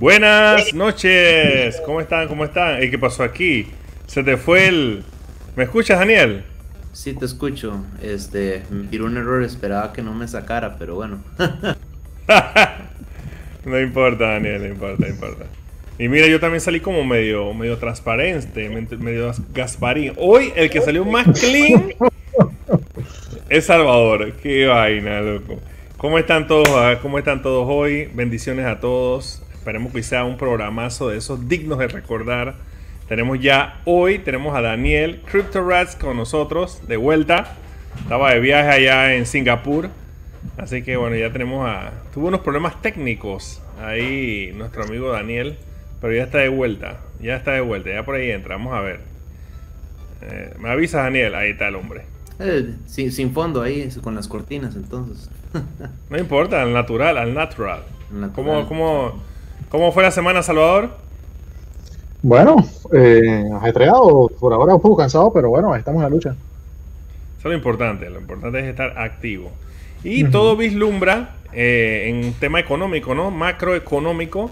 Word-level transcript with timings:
Buenas 0.00 0.72
noches. 0.72 1.78
¿Cómo 1.84 2.00
están? 2.00 2.26
¿Cómo 2.26 2.46
están? 2.46 2.82
¿Y 2.82 2.88
qué 2.88 2.98
pasó 2.98 3.22
aquí? 3.22 3.66
Se 4.06 4.24
te 4.24 4.38
fue 4.38 4.66
el... 4.66 5.04
¿Me 5.56 5.64
escuchas, 5.64 5.98
Daniel? 5.98 6.42
Sí, 6.94 7.12
te 7.12 7.26
escucho. 7.26 7.84
Este, 8.02 8.62
me 8.70 8.88
tiró 8.88 9.04
un 9.04 9.18
error, 9.18 9.42
esperaba 9.42 9.92
que 9.92 10.00
no 10.00 10.14
me 10.14 10.26
sacara, 10.26 10.76
pero 10.78 10.94
bueno. 10.94 11.22
no 13.66 13.78
importa, 13.78 14.24
Daniel, 14.24 14.62
no 14.62 14.68
importa, 14.68 15.04
no 15.04 15.08
importa. 15.10 15.44
Y 15.98 16.08
mira, 16.08 16.26
yo 16.28 16.40
también 16.40 16.62
salí 16.62 16.80
como 16.80 17.04
medio, 17.04 17.52
medio 17.52 17.76
transparente, 17.76 18.70
medio 18.96 19.32
Gasparín. 19.52 20.14
Hoy 20.16 20.50
el 20.56 20.70
que 20.70 20.80
salió 20.80 21.04
más 21.04 21.26
clean 21.38 21.90
es 23.50 23.66
Salvador. 23.66 24.32
Qué 24.42 24.64
vaina, 24.64 25.20
loco. 25.20 25.60
¿Cómo 25.98 26.18
están 26.18 26.46
todos? 26.46 26.96
¿Cómo 27.02 27.18
están 27.18 27.42
todos 27.42 27.66
hoy? 27.68 28.08
Bendiciones 28.14 28.64
a 28.64 28.80
todos. 28.80 29.42
Esperemos 29.60 29.92
que 29.92 30.02
sea 30.02 30.24
un 30.24 30.38
programazo 30.38 31.10
de 31.10 31.18
esos 31.18 31.46
dignos 31.46 31.78
de 31.78 31.86
recordar. 31.86 32.54
Tenemos 33.08 33.38
ya 33.40 33.82
hoy, 33.84 34.18
tenemos 34.18 34.56
a 34.56 34.62
Daniel 34.62 35.20
Crypto 35.30 35.62
Rats 35.62 35.96
con 35.96 36.16
nosotros 36.16 36.80
de 36.88 36.96
vuelta. 36.96 37.58
Estaba 37.98 38.32
de 38.32 38.40
viaje 38.40 38.70
allá 38.70 39.14
en 39.14 39.26
Singapur. 39.26 39.90
Así 40.56 40.82
que 40.82 40.96
bueno, 40.96 41.14
ya 41.14 41.30
tenemos 41.30 41.68
a... 41.68 41.92
Tuvo 42.14 42.28
unos 42.28 42.40
problemas 42.40 42.80
técnicos 42.80 43.60
ahí 43.78 44.50
nuestro 44.56 44.84
amigo 44.84 45.12
Daniel. 45.12 45.58
Pero 46.00 46.14
ya 46.14 46.22
está 46.22 46.38
de 46.38 46.48
vuelta. 46.48 47.00
Ya 47.20 47.36
está 47.36 47.52
de 47.52 47.60
vuelta. 47.60 47.90
Ya 47.90 48.02
por 48.02 48.14
ahí 48.14 48.30
entra. 48.30 48.56
Vamos 48.56 48.72
a 48.72 48.80
ver. 48.80 49.00
Eh, 50.22 50.54
me 50.58 50.70
avisa 50.70 51.02
Daniel. 51.02 51.34
Ahí 51.34 51.50
está 51.50 51.68
el 51.68 51.74
hombre. 51.74 52.04
Eh, 52.38 52.76
sin, 52.86 53.34
fondo 53.34 53.60
ahí, 53.60 53.90
con 54.00 54.14
las 54.14 54.26
cortinas 54.26 54.74
entonces. 54.74 55.28
no 56.08 56.18
importa, 56.18 56.62
al 56.62 56.72
natural, 56.72 57.18
al 57.18 57.34
natural. 57.34 57.82
¿Cómo, 58.34 58.66
cómo, 58.66 59.29
cómo 59.70 59.90
fue 59.92 60.02
la 60.02 60.10
semana, 60.10 60.42
Salvador? 60.42 60.90
Bueno, 62.20 62.56
eh, 62.92 63.48
ajetreado, 63.54 64.30
por 64.38 64.52
ahora 64.52 64.74
un 64.74 64.82
poco 64.82 64.98
cansado, 64.98 65.32
pero 65.32 65.48
bueno, 65.48 65.74
estamos 65.74 66.00
en 66.00 66.02
la 66.02 66.10
lucha. 66.10 66.30
Eso 67.38 67.48
es 67.48 67.52
lo 67.52 67.54
importante, 67.54 68.10
lo 68.10 68.20
importante 68.20 68.60
es 68.60 68.66
estar 68.66 68.98
activo. 68.98 69.50
Y 70.04 70.24
todo 70.24 70.56
vislumbra 70.56 71.36
eh, 71.54 72.04
en 72.08 72.34
tema 72.34 72.60
económico, 72.60 73.14
¿no? 73.14 73.30
Macroeconómico, 73.30 74.50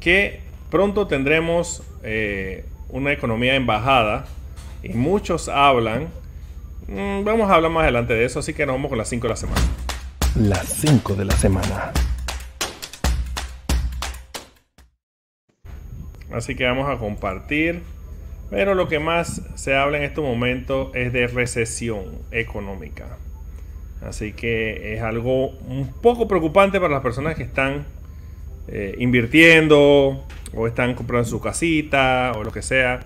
que 0.00 0.40
pronto 0.70 1.06
tendremos 1.06 1.82
eh, 2.02 2.66
una 2.90 3.12
economía 3.12 3.54
en 3.54 3.66
bajada 3.66 4.26
y 4.82 4.90
muchos 4.90 5.48
hablan 5.48 6.08
Mm, 6.88 7.24
vamos 7.24 7.50
a 7.50 7.54
hablar 7.54 7.72
más 7.72 7.82
adelante 7.82 8.14
de 8.14 8.24
eso, 8.24 8.38
así 8.38 8.54
que 8.54 8.64
nos 8.64 8.76
vamos 8.76 8.90
con 8.90 8.98
las 8.98 9.08
5 9.08 9.26
de 9.26 9.28
la 9.28 9.36
semana. 9.36 9.60
Las 10.36 10.68
5 10.68 11.14
de 11.14 11.24
la 11.24 11.36
semana. 11.36 11.92
Así 16.36 16.54
que 16.54 16.64
vamos 16.64 16.88
a 16.88 16.98
compartir. 16.98 17.82
Pero 18.50 18.74
lo 18.74 18.86
que 18.86 19.00
más 19.00 19.42
se 19.56 19.74
habla 19.74 19.98
en 19.98 20.04
este 20.04 20.20
momento 20.20 20.92
es 20.94 21.12
de 21.12 21.26
recesión 21.26 22.04
económica. 22.30 23.18
Así 24.02 24.32
que 24.32 24.94
es 24.94 25.02
algo 25.02 25.48
un 25.48 25.92
poco 26.00 26.28
preocupante 26.28 26.78
para 26.78 26.92
las 26.92 27.02
personas 27.02 27.34
que 27.34 27.42
están 27.42 27.86
eh, 28.68 28.94
invirtiendo 28.98 30.24
o 30.54 30.66
están 30.66 30.94
comprando 30.94 31.28
su 31.28 31.40
casita 31.40 32.32
o 32.36 32.44
lo 32.44 32.52
que 32.52 32.62
sea. 32.62 33.00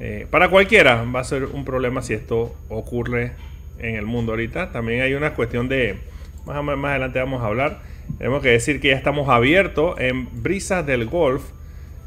Eh, 0.00 0.26
para 0.30 0.48
cualquiera 0.48 1.04
va 1.04 1.20
a 1.20 1.24
ser 1.24 1.44
un 1.44 1.64
problema 1.64 2.02
si 2.02 2.14
esto 2.14 2.56
ocurre 2.68 3.32
en 3.78 3.94
el 3.94 4.06
mundo 4.06 4.32
ahorita. 4.32 4.72
También 4.72 5.02
hay 5.02 5.14
una 5.14 5.34
cuestión 5.34 5.68
de, 5.68 5.98
más, 6.44 6.64
más 6.64 6.90
adelante 6.90 7.20
vamos 7.20 7.42
a 7.42 7.46
hablar, 7.46 7.82
tenemos 8.18 8.42
que 8.42 8.48
decir 8.50 8.80
que 8.80 8.88
ya 8.88 8.96
estamos 8.96 9.28
abiertos 9.28 9.98
en 10.00 10.42
Brisas 10.42 10.84
del 10.84 11.06
Golf. 11.06 11.42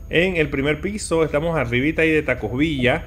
En 0.09 0.37
el 0.37 0.49
primer 0.49 0.81
piso 0.81 1.23
estamos 1.23 1.57
arribita 1.57 2.03
ahí 2.03 2.11
de 2.11 2.21
Tacos 2.21 2.57
Villa. 2.57 3.05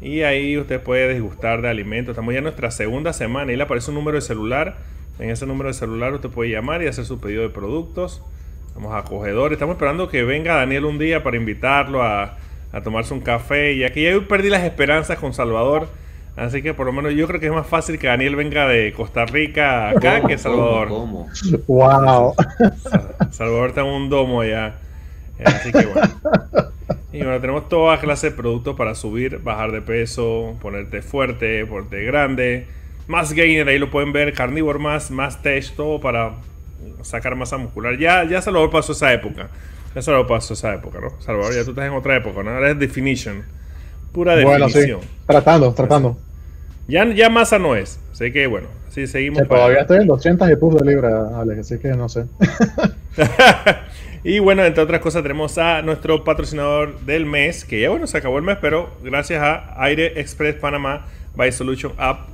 Y 0.00 0.22
ahí 0.22 0.56
usted 0.56 0.80
puede 0.80 1.12
disgustar 1.12 1.60
de 1.60 1.68
alimentos. 1.68 2.12
Estamos 2.12 2.32
ya 2.32 2.38
en 2.38 2.44
nuestra 2.44 2.70
segunda 2.70 3.12
semana 3.12 3.52
y 3.52 3.56
le 3.56 3.64
aparece 3.64 3.90
un 3.90 3.96
número 3.96 4.16
de 4.16 4.22
celular. 4.22 4.76
En 5.18 5.30
ese 5.30 5.46
número 5.46 5.68
de 5.68 5.74
celular 5.74 6.14
usted 6.14 6.28
puede 6.28 6.50
llamar 6.50 6.82
y 6.82 6.86
hacer 6.86 7.04
su 7.04 7.20
pedido 7.20 7.42
de 7.42 7.48
productos. 7.48 8.22
Estamos 8.68 8.94
acogedores. 8.94 9.56
Estamos 9.56 9.74
esperando 9.74 10.08
que 10.08 10.22
venga 10.22 10.54
Daniel 10.54 10.84
un 10.84 10.98
día 10.98 11.24
para 11.24 11.36
invitarlo 11.36 12.02
a 12.02 12.38
a 12.72 12.82
tomarse 12.82 13.14
un 13.14 13.20
café. 13.20 13.72
Y 13.72 13.84
aquí 13.84 14.04
ya 14.04 14.18
perdí 14.28 14.50
las 14.50 14.64
esperanzas 14.64 15.18
con 15.18 15.32
Salvador. 15.32 15.88
Así 16.36 16.62
que 16.62 16.72
por 16.72 16.86
lo 16.86 16.92
menos 16.92 17.14
yo 17.14 17.26
creo 17.26 17.40
que 17.40 17.46
es 17.46 17.52
más 17.52 17.66
fácil 17.66 17.98
que 17.98 18.06
Daniel 18.06 18.36
venga 18.36 18.68
de 18.68 18.92
Costa 18.92 19.26
Rica 19.26 19.90
acá 19.90 20.24
que 20.26 20.38
Salvador. 20.38 20.88
Wow. 21.66 22.34
Salvador 23.30 23.70
está 23.70 23.80
en 23.80 23.88
un 23.88 24.08
domo 24.08 24.44
ya. 24.44 24.76
Así 25.44 25.72
que 25.72 25.86
bueno. 25.86 26.08
Y 27.12 27.22
bueno, 27.22 27.40
tenemos 27.40 27.68
toda 27.68 27.98
clase 28.00 28.30
de 28.30 28.36
productos 28.36 28.76
para 28.76 28.94
subir, 28.94 29.38
bajar 29.38 29.72
de 29.72 29.80
peso, 29.80 30.56
ponerte 30.60 31.02
fuerte, 31.02 31.64
ponerte 31.66 32.04
grande. 32.04 32.66
Más 33.06 33.32
gainer, 33.32 33.66
ahí 33.68 33.78
lo 33.78 33.90
pueden 33.90 34.12
ver, 34.12 34.34
carnívoro 34.34 34.78
más, 34.78 35.10
más 35.10 35.40
test, 35.42 35.74
todo 35.74 36.00
para 36.00 36.32
sacar 37.02 37.34
masa 37.34 37.56
muscular. 37.56 37.98
Ya, 37.98 38.24
ya 38.24 38.42
Salvador 38.42 38.70
pasó 38.70 38.92
esa 38.92 39.12
época. 39.12 39.48
Eso 39.94 40.12
lo 40.12 40.26
pasó 40.26 40.54
esa 40.54 40.74
época, 40.74 41.00
¿no? 41.00 41.10
Salvador, 41.20 41.54
ya 41.54 41.64
tú 41.64 41.70
estás 41.70 41.86
en 41.86 41.94
otra 41.94 42.16
época, 42.16 42.42
¿no? 42.42 42.50
Ahora 42.50 42.70
es 42.70 42.78
definition. 42.78 43.42
Pura 44.12 44.36
definición. 44.36 45.00
Tratando, 45.26 45.72
tratando. 45.72 46.18
Ya, 46.86 47.04
ya 47.12 47.30
masa 47.30 47.58
no 47.58 47.74
es. 47.74 47.98
Así 48.12 48.32
que 48.32 48.46
bueno, 48.46 48.68
así 48.88 49.06
seguimos. 49.06 49.46
todavía 49.48 49.80
estoy 49.80 49.98
en 49.98 50.06
200 50.06 50.50
y 50.50 50.56
puse 50.56 50.84
de 50.84 50.90
libra, 50.90 51.40
Alex, 51.40 51.60
así 51.60 51.78
que 51.78 51.88
no 51.88 52.08
sé. 52.08 52.26
y 54.28 54.40
bueno, 54.40 54.62
entre 54.62 54.82
otras 54.82 55.00
cosas, 55.00 55.22
tenemos 55.22 55.56
a 55.56 55.80
nuestro 55.80 56.22
patrocinador 56.22 57.00
del 57.00 57.24
mes, 57.24 57.64
que 57.64 57.80
ya 57.80 57.88
bueno, 57.88 58.06
se 58.06 58.18
acabó 58.18 58.36
el 58.36 58.44
mes, 58.44 58.58
pero 58.60 58.94
gracias 59.02 59.42
a 59.42 59.82
Aire 59.82 60.20
Express 60.20 60.54
Panamá 60.56 61.06
by 61.34 61.50
Solution 61.50 61.94
App, 61.96 62.28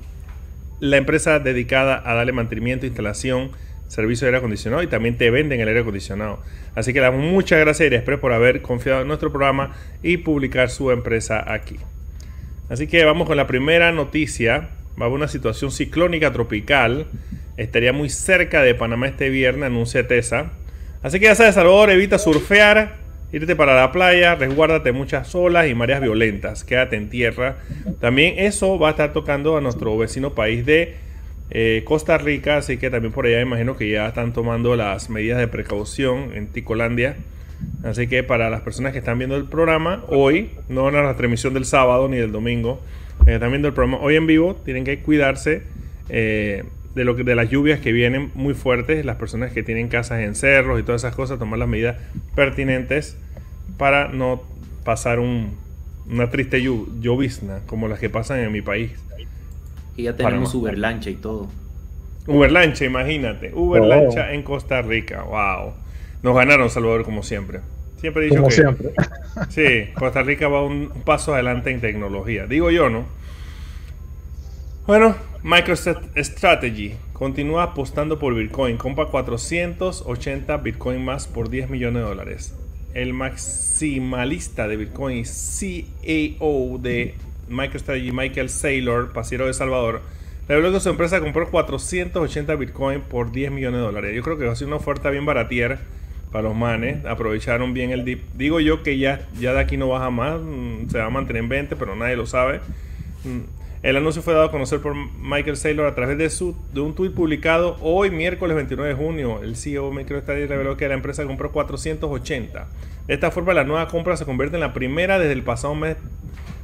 la 0.80 0.96
empresa 0.96 1.38
dedicada 1.38 2.02
a 2.04 2.14
darle 2.14 2.32
mantenimiento, 2.32 2.84
instalación, 2.84 3.52
servicio 3.86 4.24
de 4.24 4.30
aire 4.30 4.38
acondicionado 4.38 4.82
y 4.82 4.88
también 4.88 5.16
te 5.16 5.30
venden 5.30 5.60
el 5.60 5.68
aire 5.68 5.82
acondicionado. 5.82 6.42
Así 6.74 6.92
que 6.92 6.98
le 6.98 7.04
damos 7.04 7.22
muchas 7.22 7.60
gracias 7.60 7.82
a 7.82 7.84
Airexpress 7.84 8.18
por 8.18 8.32
haber 8.32 8.60
confiado 8.60 9.02
en 9.02 9.06
nuestro 9.06 9.30
programa 9.30 9.76
y 10.02 10.16
publicar 10.16 10.70
su 10.70 10.90
empresa 10.90 11.44
aquí. 11.46 11.76
Así 12.68 12.88
que 12.88 13.04
vamos 13.04 13.28
con 13.28 13.36
la 13.36 13.46
primera 13.46 13.92
noticia. 13.92 14.70
Va 15.00 15.02
a 15.02 15.04
haber 15.04 15.12
una 15.12 15.28
situación 15.28 15.70
ciclónica 15.70 16.32
tropical. 16.32 17.06
Estaría 17.56 17.92
muy 17.92 18.10
cerca 18.10 18.62
de 18.62 18.74
Panamá 18.74 19.06
este 19.06 19.28
viernes, 19.28 19.66
anuncia 19.66 20.08
TESA. 20.08 20.50
Así 21.04 21.20
que 21.20 21.26
ya 21.26 21.34
sabes, 21.34 21.54
Salvador, 21.54 21.90
evita 21.90 22.18
surfear, 22.18 22.96
irte 23.30 23.54
para 23.54 23.76
la 23.76 23.92
playa, 23.92 24.36
resguárdate 24.36 24.90
muchas 24.90 25.34
olas 25.34 25.68
y 25.68 25.74
mareas 25.74 26.00
violentas. 26.00 26.64
Quédate 26.64 26.96
en 26.96 27.10
tierra. 27.10 27.56
También 28.00 28.36
eso 28.38 28.78
va 28.78 28.88
a 28.88 28.90
estar 28.92 29.12
tocando 29.12 29.58
a 29.58 29.60
nuestro 29.60 29.98
vecino 29.98 30.34
país 30.34 30.64
de 30.64 30.94
eh, 31.50 31.82
Costa 31.84 32.16
Rica, 32.16 32.56
así 32.56 32.78
que 32.78 32.88
también 32.88 33.12
por 33.12 33.26
allá 33.26 33.42
imagino 33.42 33.76
que 33.76 33.90
ya 33.90 34.08
están 34.08 34.32
tomando 34.32 34.76
las 34.76 35.10
medidas 35.10 35.38
de 35.38 35.46
precaución 35.46 36.30
en 36.34 36.46
Ticolandia. 36.46 37.16
Así 37.82 38.06
que 38.06 38.22
para 38.22 38.48
las 38.48 38.62
personas 38.62 38.92
que 38.92 39.00
están 39.00 39.18
viendo 39.18 39.36
el 39.36 39.44
programa 39.44 40.04
hoy, 40.08 40.52
no 40.70 40.88
en 40.88 40.94
la 40.94 41.14
transmisión 41.16 41.52
del 41.52 41.66
sábado 41.66 42.08
ni 42.08 42.16
del 42.16 42.32
domingo, 42.32 42.80
eh, 43.26 43.34
están 43.34 43.50
viendo 43.50 43.68
el 43.68 43.74
programa 43.74 44.02
hoy 44.02 44.16
en 44.16 44.26
vivo, 44.26 44.56
tienen 44.64 44.84
que 44.84 45.00
cuidarse 45.00 45.64
eh, 46.08 46.64
de, 46.94 47.04
lo 47.04 47.16
que, 47.16 47.24
de 47.24 47.34
las 47.34 47.50
lluvias 47.50 47.80
que 47.80 47.92
vienen 47.92 48.30
muy 48.34 48.54
fuertes. 48.54 49.04
Las 49.04 49.16
personas 49.16 49.52
que 49.52 49.62
tienen 49.62 49.88
casas 49.88 50.20
en 50.20 50.34
cerros 50.34 50.80
y 50.80 50.82
todas 50.82 51.02
esas 51.02 51.14
cosas, 51.14 51.38
tomar 51.38 51.58
las 51.58 51.68
medidas 51.68 51.96
pertinentes 52.34 53.16
para 53.76 54.08
no 54.08 54.42
pasar 54.84 55.18
una 55.18 56.30
triste 56.30 56.62
llovizna 56.62 57.60
como 57.66 57.88
las 57.88 57.98
que 57.98 58.10
pasan 58.10 58.40
en 58.40 58.52
mi 58.52 58.62
país. 58.62 58.92
Y 59.96 60.04
ya 60.04 60.16
tenemos 60.16 60.54
Uber 60.54 60.76
Lancha 60.76 61.10
y 61.10 61.14
todo. 61.14 61.48
Uber 62.26 62.50
Lancha, 62.50 62.84
imagínate. 62.84 63.52
Uber 63.54 63.82
oh. 63.82 63.86
Lancha 63.86 64.32
en 64.32 64.42
Costa 64.42 64.82
Rica. 64.82 65.22
Wow. 65.22 65.74
Nos 66.22 66.34
ganaron 66.34 66.70
Salvador 66.70 67.04
como 67.04 67.22
siempre. 67.22 67.60
Siempre 67.98 68.22
he 68.22 68.24
dicho 68.26 68.36
como 68.36 68.48
que. 68.48 68.54
siempre. 68.54 68.90
Sí, 69.48 69.92
Costa 69.94 70.22
Rica 70.22 70.46
va 70.46 70.62
un 70.62 70.90
paso 71.04 71.34
adelante 71.34 71.70
en 71.70 71.80
tecnología. 71.80 72.46
Digo 72.46 72.70
yo, 72.70 72.88
¿no? 72.88 73.04
Bueno, 74.86 75.16
MicroStrategy 75.42 76.96
continúa 77.14 77.62
apostando 77.62 78.18
por 78.18 78.34
Bitcoin. 78.34 78.76
Compra 78.76 79.06
480 79.06 80.58
Bitcoin 80.58 81.02
más 81.02 81.26
por 81.26 81.48
10 81.48 81.70
millones 81.70 82.02
de 82.02 82.08
dólares. 82.08 82.54
El 82.92 83.14
maximalista 83.14 84.68
de 84.68 84.76
Bitcoin, 84.76 85.24
CEO 85.24 86.76
de 86.80 87.14
MicroStrategy 87.48 88.12
Michael 88.12 88.50
Saylor, 88.50 89.14
pasero 89.14 89.46
de 89.46 89.54
Salvador, 89.54 90.02
reveló 90.48 90.70
que 90.70 90.80
su 90.80 90.90
empresa 90.90 91.18
compró 91.18 91.50
480 91.50 92.54
Bitcoin 92.54 93.00
por 93.00 93.32
10 93.32 93.52
millones 93.52 93.80
de 93.80 93.86
dólares. 93.86 94.14
Yo 94.14 94.22
creo 94.22 94.36
que 94.36 94.44
va 94.44 94.52
a 94.52 94.56
ser 94.56 94.66
una 94.66 94.76
oferta 94.76 95.08
bien 95.08 95.24
baratier 95.24 95.78
para 96.30 96.48
los 96.48 96.54
manes. 96.54 97.06
Aprovecharon 97.06 97.72
bien 97.72 97.90
el 97.90 98.04
dip. 98.04 98.22
Digo 98.34 98.60
yo 98.60 98.82
que 98.82 98.98
ya, 98.98 99.26
ya 99.40 99.54
de 99.54 99.60
aquí 99.60 99.78
no 99.78 99.88
baja 99.88 100.10
más. 100.10 100.42
Mm, 100.42 100.90
se 100.90 100.98
va 100.98 101.06
a 101.06 101.10
mantener 101.10 101.42
en 101.42 101.48
20, 101.48 101.76
pero 101.76 101.96
nadie 101.96 102.16
lo 102.16 102.26
sabe. 102.26 102.60
El 103.84 103.96
anuncio 103.98 104.22
fue 104.22 104.32
dado 104.32 104.46
a 104.46 104.50
conocer 104.50 104.80
por 104.80 104.96
Michael 104.96 105.58
Saylor 105.58 105.86
a 105.86 105.94
través 105.94 106.16
de, 106.16 106.30
su, 106.30 106.56
de 106.72 106.80
un 106.80 106.94
tweet 106.94 107.10
publicado 107.10 107.76
hoy, 107.82 108.10
miércoles 108.10 108.56
29 108.56 108.94
de 108.94 108.96
junio. 108.96 109.42
El 109.42 109.56
CEO 109.56 109.90
de 109.90 109.96
MicroStrategy 109.96 110.46
reveló 110.46 110.78
que 110.78 110.88
la 110.88 110.94
empresa 110.94 111.26
compró 111.26 111.52
480. 111.52 112.66
De 113.06 113.12
esta 113.12 113.30
forma, 113.30 113.52
la 113.52 113.64
nueva 113.64 113.86
compra 113.88 114.16
se 114.16 114.24
convierte 114.24 114.56
en 114.56 114.62
la 114.62 114.72
primera 114.72 115.18
desde 115.18 115.34
el 115.34 115.42
pasado 115.42 115.74
mes 115.74 115.98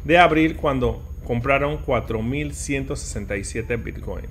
de 0.04 0.16
abril, 0.16 0.56
cuando 0.56 1.02
compraron 1.26 1.84
4.167 1.84 3.84
Bitcoin. 3.84 4.24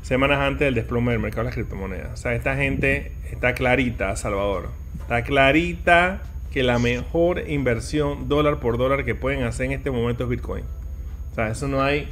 Semanas 0.00 0.38
antes 0.38 0.60
del 0.60 0.76
desplome 0.76 1.12
del 1.12 1.20
mercado 1.20 1.42
de 1.42 1.48
las 1.48 1.56
criptomonedas. 1.56 2.14
O 2.14 2.16
sea, 2.16 2.34
esta 2.34 2.56
gente 2.56 3.12
está 3.30 3.52
clarita, 3.52 4.16
Salvador. 4.16 4.70
Está 5.00 5.24
clarita 5.24 6.22
que 6.50 6.62
la 6.62 6.78
mejor 6.78 7.50
inversión 7.50 8.30
dólar 8.30 8.60
por 8.60 8.78
dólar 8.78 9.04
que 9.04 9.14
pueden 9.14 9.42
hacer 9.42 9.66
en 9.66 9.72
este 9.72 9.90
momento 9.90 10.24
es 10.24 10.30
Bitcoin. 10.30 10.64
O 11.36 11.38
sea, 11.38 11.50
eso 11.50 11.68
no 11.68 11.82
hay 11.82 12.08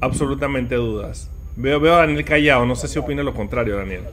absolutamente 0.00 0.76
dudas. 0.76 1.28
Veo, 1.56 1.78
veo 1.78 1.92
a 1.92 1.98
Daniel 1.98 2.24
callado, 2.24 2.64
no 2.64 2.74
sé 2.74 2.88
si 2.88 2.98
opina 2.98 3.22
lo 3.22 3.34
contrario, 3.34 3.76
Daniel. 3.76 4.04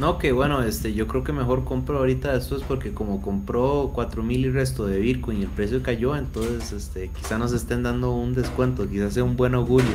No, 0.00 0.18
que 0.18 0.32
bueno, 0.32 0.64
este, 0.64 0.92
yo 0.92 1.06
creo 1.06 1.22
que 1.22 1.32
mejor 1.32 1.62
compro 1.62 1.98
ahorita 1.98 2.34
esto 2.34 2.56
es 2.56 2.64
porque 2.64 2.92
como 2.92 3.22
compró 3.22 3.92
4000 3.94 4.46
y 4.46 4.50
resto 4.50 4.84
de 4.84 4.98
Bitcoin 4.98 5.38
y 5.38 5.42
el 5.42 5.48
precio 5.48 5.80
cayó, 5.80 6.16
entonces 6.16 6.72
este, 6.72 7.06
quizá 7.06 7.38
nos 7.38 7.52
estén 7.52 7.84
dando 7.84 8.10
un 8.10 8.34
descuento, 8.34 8.90
quizás 8.90 9.14
sea 9.14 9.22
un 9.22 9.36
buen 9.36 9.54
augurio. 9.54 9.92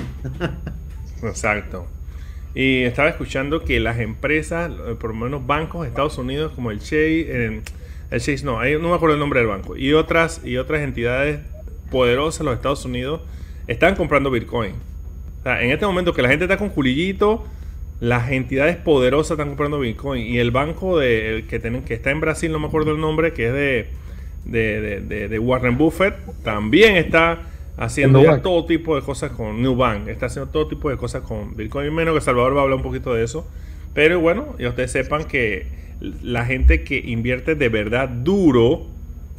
Exacto. 1.24 1.88
Y 2.56 2.84
estaba 2.84 3.10
escuchando 3.10 3.66
que 3.66 3.82
las 3.82 4.00
empresas, 4.00 4.72
eh, 4.72 4.96
por 4.98 5.10
lo 5.10 5.26
menos 5.26 5.46
bancos 5.46 5.82
de 5.82 5.90
Estados 5.90 6.18
Unidos, 6.18 6.54
como 6.54 6.72
el 6.72 6.80
Chase, 6.80 7.48
el, 7.48 7.64
Chase 8.12 8.46
no, 8.46 8.64
no 8.64 8.90
me 8.90 8.96
acuerdo 8.96 9.16
el 9.16 9.20
nombre 9.20 9.42
del 9.42 9.50
banco, 9.50 9.76
y 9.76 9.92
otras, 9.92 10.40
y 10.46 10.56
otras 10.56 10.84
entidades 10.84 11.42
poderosas 11.90 12.40
de 12.40 12.46
los 12.46 12.56
Estados 12.56 12.86
Unidos, 12.86 13.22
están 13.68 13.96
comprando 13.96 14.32
Bitcoin. 14.32 14.74
O 15.40 15.44
sea, 15.44 15.62
en 15.64 15.72
este 15.72 15.86
momento 15.86 16.14
que 16.14 16.22
la 16.22 16.30
gente 16.30 16.46
está 16.46 16.58
con 16.58 16.70
culillito, 16.70 17.46
las 18.00 18.32
entidades 18.32 18.78
poderosas 18.78 19.32
están 19.32 19.50
comprando 19.50 19.80
Bitcoin. 19.80 20.26
Y 20.26 20.40
el 20.40 20.52
banco 20.52 20.98
de, 20.98 21.46
que, 21.50 21.60
tienen, 21.60 21.84
que 21.84 21.94
está 21.94 22.12
en 22.12 22.20
Brasil, 22.20 22.52
no 22.52 22.60
me 22.60 22.68
acuerdo 22.68 22.92
el 22.92 23.02
nombre, 23.02 23.34
que 23.34 23.48
es 23.48 23.54
de, 23.54 25.02
de, 25.02 25.28
de 25.28 25.40
Warren 25.40 25.78
Buffett, 25.78 26.16
también 26.44 26.96
está 26.96 27.42
haciendo 27.78 28.40
todo 28.42 28.66
tipo 28.66 28.96
de 28.96 29.02
cosas 29.02 29.32
con 29.32 29.62
New 29.62 29.76
Bank. 29.76 30.08
Está 30.08 30.26
haciendo 30.26 30.52
todo 30.52 30.68
tipo 30.68 30.90
de 30.90 30.98
cosas 30.98 31.22
con 31.22 31.56
Bitcoin. 31.56 31.94
Menos 31.94 32.16
que 32.16 32.22
Salvador 32.22 32.56
va 32.56 32.62
a 32.62 32.64
hablar 32.64 32.78
un 32.78 32.84
poquito 32.84 33.14
de 33.14 33.24
eso. 33.24 33.48
Pero 33.94 34.20
bueno, 34.20 34.56
y 34.60 34.66
ustedes 34.66 34.92
sepan 34.92 35.26
que 35.26 35.68
la 36.22 36.46
gente 36.46 36.84
que 36.84 36.98
invierte 36.98 37.56
de 37.56 37.70
verdad 37.70 38.10
duro 38.10 38.88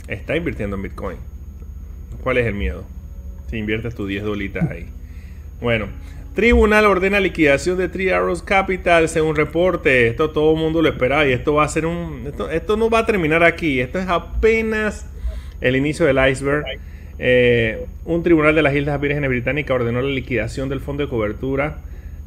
está 0.09 0.37
invirtiendo 0.37 0.77
en 0.77 0.83
Bitcoin. 0.83 1.17
¿Cuál 2.23 2.39
es 2.39 2.47
el 2.47 2.55
miedo? 2.55 2.85
Si 3.51 3.57
inviertes 3.57 3.95
tus 3.95 4.09
10 4.09 4.25
dolitas 4.25 4.71
ahí. 4.71 4.87
Bueno, 5.61 5.89
Tribunal 6.39 6.87
ordena 6.87 7.19
liquidación 7.19 7.79
de 7.79 7.89
Three 7.89 8.11
Arrows 8.11 8.45
Capital 8.45 9.09
según 9.09 9.35
reporte. 9.35 10.07
Esto 10.07 10.31
todo 10.31 10.53
el 10.53 10.61
mundo 10.61 10.81
lo 10.83 10.89
esperaba 10.89 11.27
y 11.27 11.33
esto 11.33 11.55
va 11.55 11.65
a 11.65 11.69
ser 11.69 11.85
un... 11.85 12.29
Esto, 12.29 12.49
esto 12.49 12.77
no 12.77 12.89
va 12.89 13.01
a 13.01 13.07
terminar 13.07 13.43
aquí. 13.43 13.81
Esto 13.81 13.99
es 13.99 14.07
apenas 14.07 15.11
el 15.61 15.75
inicio 15.75 16.07
del 16.07 16.17
iceberg. 16.31 16.65
Eh, 17.19 17.87
un 18.05 18.23
tribunal 18.23 18.55
de 18.55 18.63
las 18.63 18.73
Islas 18.73 19.01
Vírgenes 19.01 19.29
Británicas 19.29 19.75
ordenó 19.75 20.01
la 20.01 20.11
liquidación 20.11 20.69
del 20.69 20.79
fondo 20.79 21.03
de 21.03 21.09
cobertura 21.09 21.79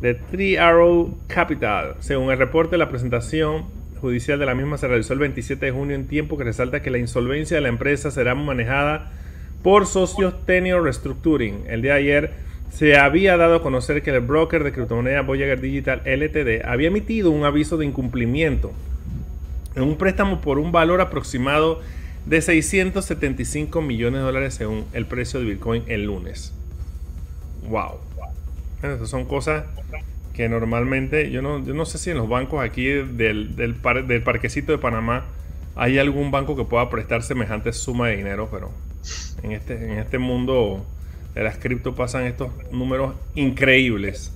de 0.02 0.16
Three 0.16 0.58
Arrow 0.58 1.18
Capital. 1.28 1.96
Según 2.02 2.32
el 2.32 2.38
reporte, 2.38 2.78
la 2.78 2.90
presentación 2.90 3.68
judicial 4.02 4.40
de 4.40 4.46
la 4.46 4.56
misma 4.56 4.78
se 4.78 4.90
realizó 4.90 5.14
el 5.14 5.20
27 5.20 5.68
de 5.68 5.72
junio 5.72 5.96
en 5.96 6.08
tiempo 6.08 6.38
que 6.38 6.44
resalta 6.44 6.82
que 6.82 6.90
la 6.90 6.98
insolvencia 6.98 7.56
de 7.56 7.62
la 7.62 7.70
empresa 7.70 8.12
será 8.12 8.36
manejada 8.36 9.10
por 9.64 9.86
socios 9.86 10.46
Tenio 10.46 10.82
Restructuring. 10.82 11.66
El 11.68 11.82
día 11.82 11.94
de 11.94 12.00
ayer 12.00 12.34
se 12.72 12.98
había 12.98 13.38
dado 13.38 13.56
a 13.56 13.62
conocer 13.62 14.02
que 14.02 14.12
el 14.12 14.22
broker 14.22 14.64
de 14.64 14.72
criptomoneda 14.72 15.22
Voyager 15.22 15.60
Digital 15.60 16.02
LTD 16.06 16.66
había 16.66 16.88
emitido 16.88 17.32
un 17.32 17.44
aviso 17.44 17.78
de 17.78 17.86
incumplimiento 17.86 18.72
en 19.76 19.84
un 19.84 19.98
préstamo 19.98 20.42
por 20.42 20.58
un 20.58 20.72
valor 20.72 21.02
aproximado 21.02 21.82
de 22.26 22.42
675 22.42 23.82
millones 23.82 24.20
de 24.20 24.26
dólares 24.26 24.54
según 24.54 24.86
el 24.94 25.06
precio 25.06 25.40
de 25.40 25.46
Bitcoin 25.48 25.84
el 25.88 26.06
lunes. 26.06 26.54
Wow. 27.70 28.00
Estas 28.82 29.10
son 29.10 29.26
cosas 29.26 29.66
que 30.34 30.50
normalmente, 30.50 31.30
yo 31.30 31.42
no, 31.42 31.60
no 31.60 31.86
sé 31.86 31.98
si 31.98 32.10
en 32.10 32.18
los 32.18 32.30
bancos 32.30 32.64
aquí 32.64 32.86
del, 32.86 33.56
del, 33.56 33.82
del 34.08 34.24
parquecito 34.24 34.72
de 34.72 34.78
Panamá 34.78 35.26
hay 35.76 36.00
algún 36.00 36.32
banco 36.32 36.56
que 36.56 36.64
pueda 36.64 36.90
prestar 36.90 37.22
semejante 37.22 37.74
suma 37.74 38.08
de 38.08 38.18
dinero, 38.18 38.50
pero 38.52 38.72
en 39.44 39.52
este, 39.52 39.74
en 39.74 40.00
este 40.00 40.18
mundo 40.18 40.86
de 41.34 41.44
las 41.44 41.58
cripto 41.58 41.96
pasan 41.96 42.26
estos 42.26 42.52
números 42.72 43.16
increíbles. 43.36 44.34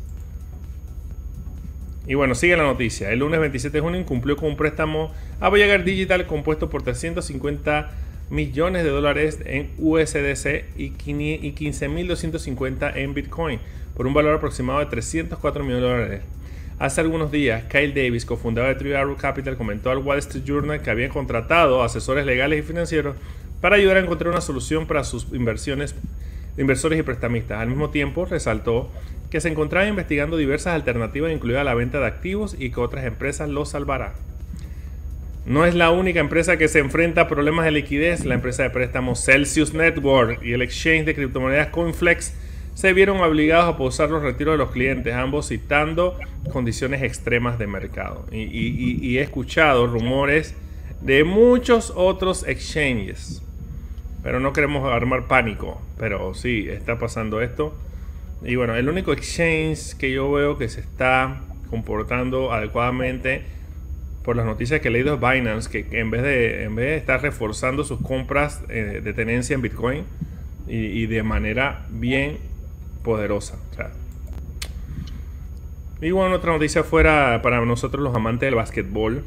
Y 2.08 2.14
bueno, 2.14 2.36
sigue 2.36 2.56
la 2.56 2.64
noticia. 2.64 3.12
El 3.12 3.20
lunes 3.20 3.40
27 3.40 3.78
de 3.78 3.82
junio 3.82 4.06
cumplió 4.06 4.36
con 4.36 4.50
un 4.50 4.58
préstamo 4.58 5.12
a 5.40 5.50
Voyager 5.50 5.84
Digital 5.84 6.28
compuesto 6.28 6.70
por 6.70 6.84
350 6.84 7.92
millones 8.30 8.84
de 8.84 8.90
dólares 8.90 9.40
en 9.46 9.72
USDC 9.78 10.66
y 10.78 10.92
15.250 10.92 12.96
en 12.96 13.14
Bitcoin, 13.14 13.60
por 13.96 14.08
un 14.08 14.14
valor 14.14 14.36
aproximado 14.36 14.80
de 14.80 14.88
304 14.88 15.64
millones 15.64 15.84
de 15.84 15.90
dólares. 15.90 16.22
Hace 16.78 17.02
algunos 17.02 17.32
días, 17.32 17.64
Kyle 17.66 17.94
Davis, 17.94 18.26
cofundador 18.26 18.74
de 18.74 18.76
Three 18.76 18.94
Arrow 18.94 19.16
Capital, 19.16 19.56
comentó 19.56 19.92
al 19.92 20.00
Wall 20.00 20.20
Street 20.20 20.44
Journal 20.44 20.82
que 20.82 20.90
habían 20.90 21.10
contratado 21.10 21.82
asesores 21.82 22.26
legales 22.26 22.60
y 22.60 22.64
financieros 22.64 23.16
para 23.62 23.76
ayudar 23.78 23.98
a 23.98 24.02
encontrar 24.02 24.32
una 24.32 24.42
solución 24.42 24.86
para 24.88 25.04
sus 25.04 25.28
inversiones, 25.34 25.96
inversores 26.58 27.00
y 27.00 27.04
prestamistas. 27.04 27.60
Al 27.60 27.68
mismo 27.68 27.90
tiempo, 27.90 28.26
resaltó 28.26 28.90
que 29.30 29.42
se 29.42 29.50
encontraba 29.50 29.88
investigando 29.88 30.38
diversas 30.38 30.74
alternativas, 30.74 31.32
incluida 31.32 31.64
la 31.64 31.74
venta 31.74 32.00
de 32.00 32.08
activos, 32.08 32.56
y 32.58 32.72
que 32.72 32.80
otras 32.80 33.06
empresas 33.06 33.50
lo 33.50 33.66
salvarán. 33.66 34.14
No 35.46 35.64
es 35.66 35.76
la 35.76 35.92
única 35.92 36.20
empresa 36.20 36.58
que 36.58 36.68
se 36.68 36.80
enfrenta 36.80 37.22
a 37.22 37.28
problemas 37.28 37.66
de 37.66 37.72
liquidez. 37.72 38.26
La 38.26 38.34
empresa 38.34 38.64
de 38.64 38.72
préstamos 38.72 39.24
Celsius 39.24 39.76
Network 39.76 40.44
y 40.44 40.54
el 40.54 40.64
exchange 40.64 41.06
de 41.06 41.14
criptomonedas 41.14 41.68
Coinflex 41.68 42.34
se 42.74 42.94
vieron 42.94 43.22
obligados 43.22 43.74
a 43.74 43.78
pausar 43.78 44.10
los 44.10 44.24
retiros 44.24 44.56
de 44.56 44.58
los 44.58 44.72
clientes, 44.72 45.14
ambos 45.14 45.48
citando 45.48 46.18
condiciones 46.52 47.04
extremas 47.04 47.60
de 47.60 47.68
mercado. 47.68 48.26
Y, 48.32 49.18
he 49.18 49.22
escuchado 49.22 49.86
rumores 49.86 50.56
de 51.02 51.24
muchos 51.24 51.94
otros 51.96 52.48
exchanges. 52.48 53.42
Pero 54.24 54.40
no 54.40 54.54
queremos 54.54 54.92
armar 54.92 55.28
pánico. 55.28 55.82
Pero 55.98 56.34
sí, 56.34 56.68
está 56.70 56.98
pasando 56.98 57.42
esto. 57.42 57.76
Y 58.44 58.56
bueno, 58.56 58.76
el 58.76 58.90
único 58.90 59.14
exchange 59.14 59.96
que 59.98 60.12
yo 60.12 60.32
veo 60.32 60.58
que 60.58 60.70
se 60.70 60.82
está 60.82 61.42
comportando 61.70 62.52
adecuadamente 62.52 63.44
por 64.24 64.36
las 64.36 64.46
noticias 64.46 64.82
que 64.82 64.88
he 64.88 64.92
leído 64.92 65.14
es 65.16 65.20
Binance, 65.20 65.70
que 65.70 66.00
en 66.00 66.10
vez 66.10 66.24
de, 66.24 66.64
en 66.64 66.76
vez 66.76 66.86
de 66.88 66.98
estar 66.98 67.22
reforzando 67.22 67.84
sus 67.84 68.02
compras 68.02 68.64
eh, 68.70 69.02
de 69.04 69.14
tenencia 69.14 69.54
en 69.54 69.62
Bitcoin 69.62 70.04
y, 70.68 71.06
de 71.06 71.22
manera 71.22 71.86
bien 71.92 72.40
poderosa. 73.04 73.60
Y 76.02 76.10
bueno, 76.10 76.36
otra 76.36 76.54
noticia 76.54 76.84
fuera 76.84 77.40
para 77.44 77.64
nosotros 77.64 78.04
los 78.04 78.16
amantes 78.16 78.48
del 78.48 78.56
básquetbol. 78.56 79.24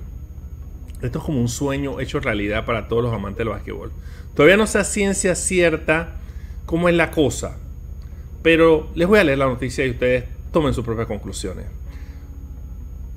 Esto 1.03 1.19
es 1.19 1.25
como 1.25 1.41
un 1.41 1.49
sueño 1.49 2.01
hecho 2.01 2.21
realidad 2.21 2.65
para 2.65 2.89
todos 2.89 3.03
los 3.03 3.13
amantes 3.13 3.39
del 3.39 3.49
básquetbol. 3.49 3.93
Todavía 4.35 4.57
no 4.57 4.67
sea 4.67 4.85
ciencia 4.85 5.35
cierta 5.35 6.17
cómo 6.67 6.89
es 6.89 6.95
la 6.95 7.11
cosa. 7.11 7.57
Pero 8.43 8.89
les 8.95 9.09
voy 9.09 9.19
a 9.19 9.25
leer 9.25 9.39
la 9.39 9.47
noticia 9.47 9.85
y 9.87 9.91
ustedes 9.91 10.25
tomen 10.53 10.75
sus 10.75 10.85
propias 10.85 11.07
conclusiones. 11.07 11.67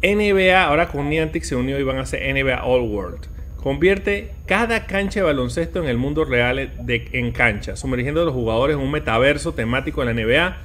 NBA, 0.03 0.63
ahora 0.63 0.87
con 0.87 1.09
Niantic 1.09 1.43
se 1.43 1.55
unió 1.55 1.79
y 1.79 1.83
van 1.83 1.97
a 1.97 2.01
hacer 2.01 2.21
NBA 2.33 2.63
All 2.63 2.81
World. 2.81 3.27
Convierte 3.57 4.31
cada 4.47 4.87
cancha 4.87 5.19
de 5.19 5.27
baloncesto 5.27 5.79
en 5.79 5.87
el 5.87 5.97
mundo 5.97 6.25
real 6.25 6.71
en 6.87 7.31
cancha, 7.31 7.75
sumergiendo 7.75 8.23
a 8.23 8.25
los 8.25 8.33
jugadores 8.33 8.77
en 8.77 8.81
un 8.81 8.89
metaverso 8.89 9.53
temático 9.53 10.03
de 10.03 10.13
la 10.13 10.19
NBA, 10.19 10.57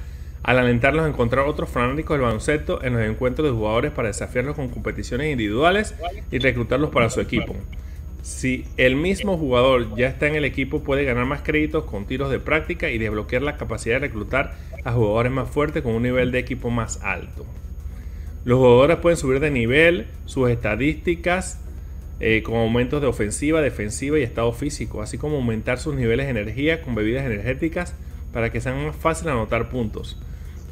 al 0.43 0.59
alentarlos 0.59 1.05
a 1.05 1.09
encontrar 1.09 1.45
otros 1.45 1.69
fanáticos 1.69 2.15
del 2.15 2.25
baloncesto 2.25 2.83
en 2.83 2.93
los 2.93 3.01
encuentros 3.03 3.47
de 3.47 3.53
jugadores 3.53 3.91
para 3.91 4.07
desafiarlos 4.07 4.55
con 4.55 4.69
competiciones 4.69 5.31
individuales 5.31 5.95
y 6.31 6.39
reclutarlos 6.39 6.89
para 6.89 7.09
su 7.09 7.21
equipo. 7.21 7.55
Si 8.21 8.65
el 8.75 8.95
mismo 8.95 9.37
jugador 9.37 9.95
ya 9.95 10.07
está 10.07 10.27
en 10.27 10.35
el 10.35 10.45
equipo, 10.45 10.83
puede 10.83 11.05
ganar 11.05 11.25
más 11.25 11.41
créditos 11.43 11.85
con 11.85 12.05
tiros 12.05 12.29
de 12.29 12.39
práctica 12.39 12.89
y 12.89 12.97
desbloquear 12.97 13.41
la 13.41 13.57
capacidad 13.57 13.95
de 13.95 14.07
reclutar 14.07 14.55
a 14.83 14.91
jugadores 14.91 15.31
más 15.31 15.49
fuertes 15.49 15.83
con 15.83 15.93
un 15.93 16.03
nivel 16.03 16.31
de 16.31 16.39
equipo 16.39 16.69
más 16.69 17.01
alto. 17.03 17.45
Los 18.43 18.59
jugadores 18.59 18.97
pueden 18.97 19.17
subir 19.17 19.39
de 19.39 19.51
nivel 19.51 20.07
sus 20.25 20.49
estadísticas 20.49 21.59
eh, 22.19 22.41
con 22.43 22.55
aumentos 22.55 22.99
de 22.99 23.07
ofensiva, 23.07 23.61
defensiva 23.61 24.17
y 24.17 24.23
estado 24.23 24.51
físico, 24.51 25.01
así 25.01 25.17
como 25.17 25.35
aumentar 25.35 25.77
sus 25.77 25.95
niveles 25.95 26.25
de 26.25 26.31
energía 26.31 26.81
con 26.81 26.95
bebidas 26.95 27.25
energéticas 27.25 27.93
para 28.33 28.51
que 28.51 28.59
sean 28.59 28.85
más 28.85 28.95
fácil 28.95 29.29
anotar 29.29 29.69
puntos. 29.69 30.19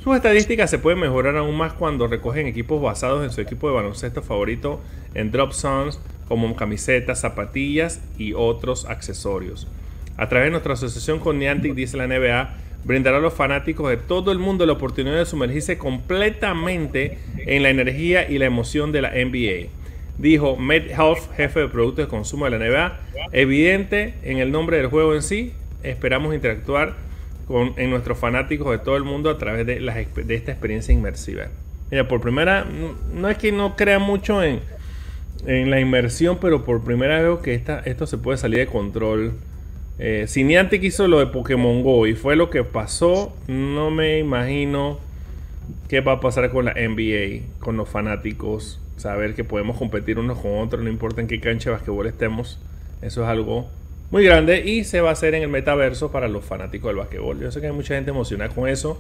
Sus 0.06 0.16
estadísticas 0.16 0.70
se 0.70 0.78
pueden 0.78 1.00
mejorar 1.00 1.36
aún 1.36 1.58
más 1.58 1.74
cuando 1.74 2.06
recogen 2.06 2.46
equipos 2.46 2.80
basados 2.80 3.24
en 3.24 3.32
su 3.32 3.42
equipo 3.42 3.68
de 3.68 3.74
baloncesto 3.74 4.22
favorito 4.22 4.80
en 5.16 5.32
Drop 5.32 5.52
Zones, 5.52 6.00
como 6.28 6.56
camisetas, 6.56 7.22
zapatillas 7.22 8.04
y 8.16 8.34
otros 8.34 8.86
accesorios. 8.86 9.68
A 10.16 10.30
través 10.30 10.46
de 10.46 10.52
nuestra 10.52 10.74
asociación 10.74 11.18
con 11.18 11.40
Niantic, 11.40 11.74
dice 11.74 11.98
la 11.98 12.06
NBA, 12.06 12.54
brindará 12.84 13.18
a 13.18 13.20
los 13.20 13.34
fanáticos 13.34 13.90
de 13.90 13.98
todo 13.98 14.32
el 14.32 14.38
mundo 14.38 14.68
la 14.68 14.74
oportunidad 14.74 15.18
de 15.18 15.26
sumergirse 15.26 15.80
completamente 15.80 17.18
en 17.38 17.64
la 17.64 17.72
energía 17.72 18.30
y 18.30 18.38
la 18.38 18.46
emoción 18.46 18.92
de 18.92 19.02
la 19.02 19.10
NBA. 19.10 19.72
Dijo 20.20 20.56
Matt 20.56 20.86
Health, 20.88 21.34
jefe 21.36 21.62
de 21.62 21.68
productos 21.68 22.06
de 22.06 22.10
consumo 22.10 22.46
de 22.46 22.52
la 22.52 22.60
NBA. 22.60 23.00
Evidente 23.32 24.14
en 24.22 24.38
el 24.38 24.52
nombre 24.52 24.78
del 24.78 24.86
juego 24.86 25.16
en 25.16 25.24
sí, 25.24 25.54
esperamos 25.82 26.36
interactuar 26.36 26.94
con 27.48 27.74
en 27.78 27.90
nuestros 27.90 28.18
fanáticos 28.18 28.72
de 28.72 28.80
todo 28.80 28.98
el 28.98 29.04
mundo 29.04 29.30
a 29.30 29.38
través 29.38 29.66
de, 29.66 29.78
esta 30.30 30.52
experiencia 30.52 30.94
inmersiva. 30.94 31.48
Mira, 31.92 32.08
por 32.08 32.22
primera, 32.22 32.66
no 33.14 33.30
es 33.30 33.38
que 33.38 33.52
no 33.52 33.76
crea 33.76 34.00
mucho 34.00 34.42
en, 34.44 34.62
la 35.46 35.80
inmersión, 35.80 36.40
pero 36.42 36.66
por 36.66 36.84
primera 36.84 37.16
vez 37.16 37.24
veo 37.24 37.42
que 37.42 37.54
esto 37.86 38.08
se 38.08 38.18
puede 38.18 38.38
salir 38.38 38.60
de 38.60 38.68
control. 38.68 39.34
Eh, 40.00 40.26
si 40.28 40.44
Niantic 40.44 40.84
hizo 40.84 41.08
lo 41.08 41.20
de 41.20 41.28
Pokémon 41.28 41.84
Go 41.84 42.08
y 42.08 42.16
fue 42.16 42.36
lo 42.36 42.50
que 42.50 42.64
pasó, 42.64 43.36
no 43.48 43.92
me 43.92 44.18
imagino 44.18 45.00
qué 45.88 46.02
va 46.02 46.14
a 46.14 46.20
pasar 46.20 46.50
con 46.50 46.66
la 46.66 46.74
NBA, 46.74 47.46
con 47.60 47.78
los 47.78 47.88
fanáticos. 47.88 48.82
Saber 48.98 49.36
que 49.36 49.44
podemos 49.44 49.78
competir 49.78 50.18
unos 50.18 50.40
con 50.40 50.58
otros, 50.60 50.84
no 50.84 50.90
importa 50.90 51.22
en 51.22 51.28
qué 51.28 51.40
cancha 51.40 51.70
de 51.70 51.76
basquetbol 51.76 52.08
estemos. 52.08 52.60
Eso 53.02 53.24
es 53.24 53.30
algo 53.30 53.70
muy 54.12 54.24
grande 54.24 54.64
y 54.66 54.84
se 54.84 55.02
va 55.02 55.10
a 55.10 55.14
hacer 55.14 55.34
en 55.36 55.44
el 55.44 55.50
metaverso 55.50 56.12
para 56.12 56.28
los 56.28 56.46
fanáticos 56.46 56.90
del 56.90 56.98
basquetbol. 56.98 57.40
Yo 57.40 57.52
sé 57.52 57.62
que 57.62 57.68
hay 57.68 57.74
mucha 57.74 57.96
gente 57.96 58.12
emocionada 58.12 58.54
con 58.54 58.68
eso 58.68 59.00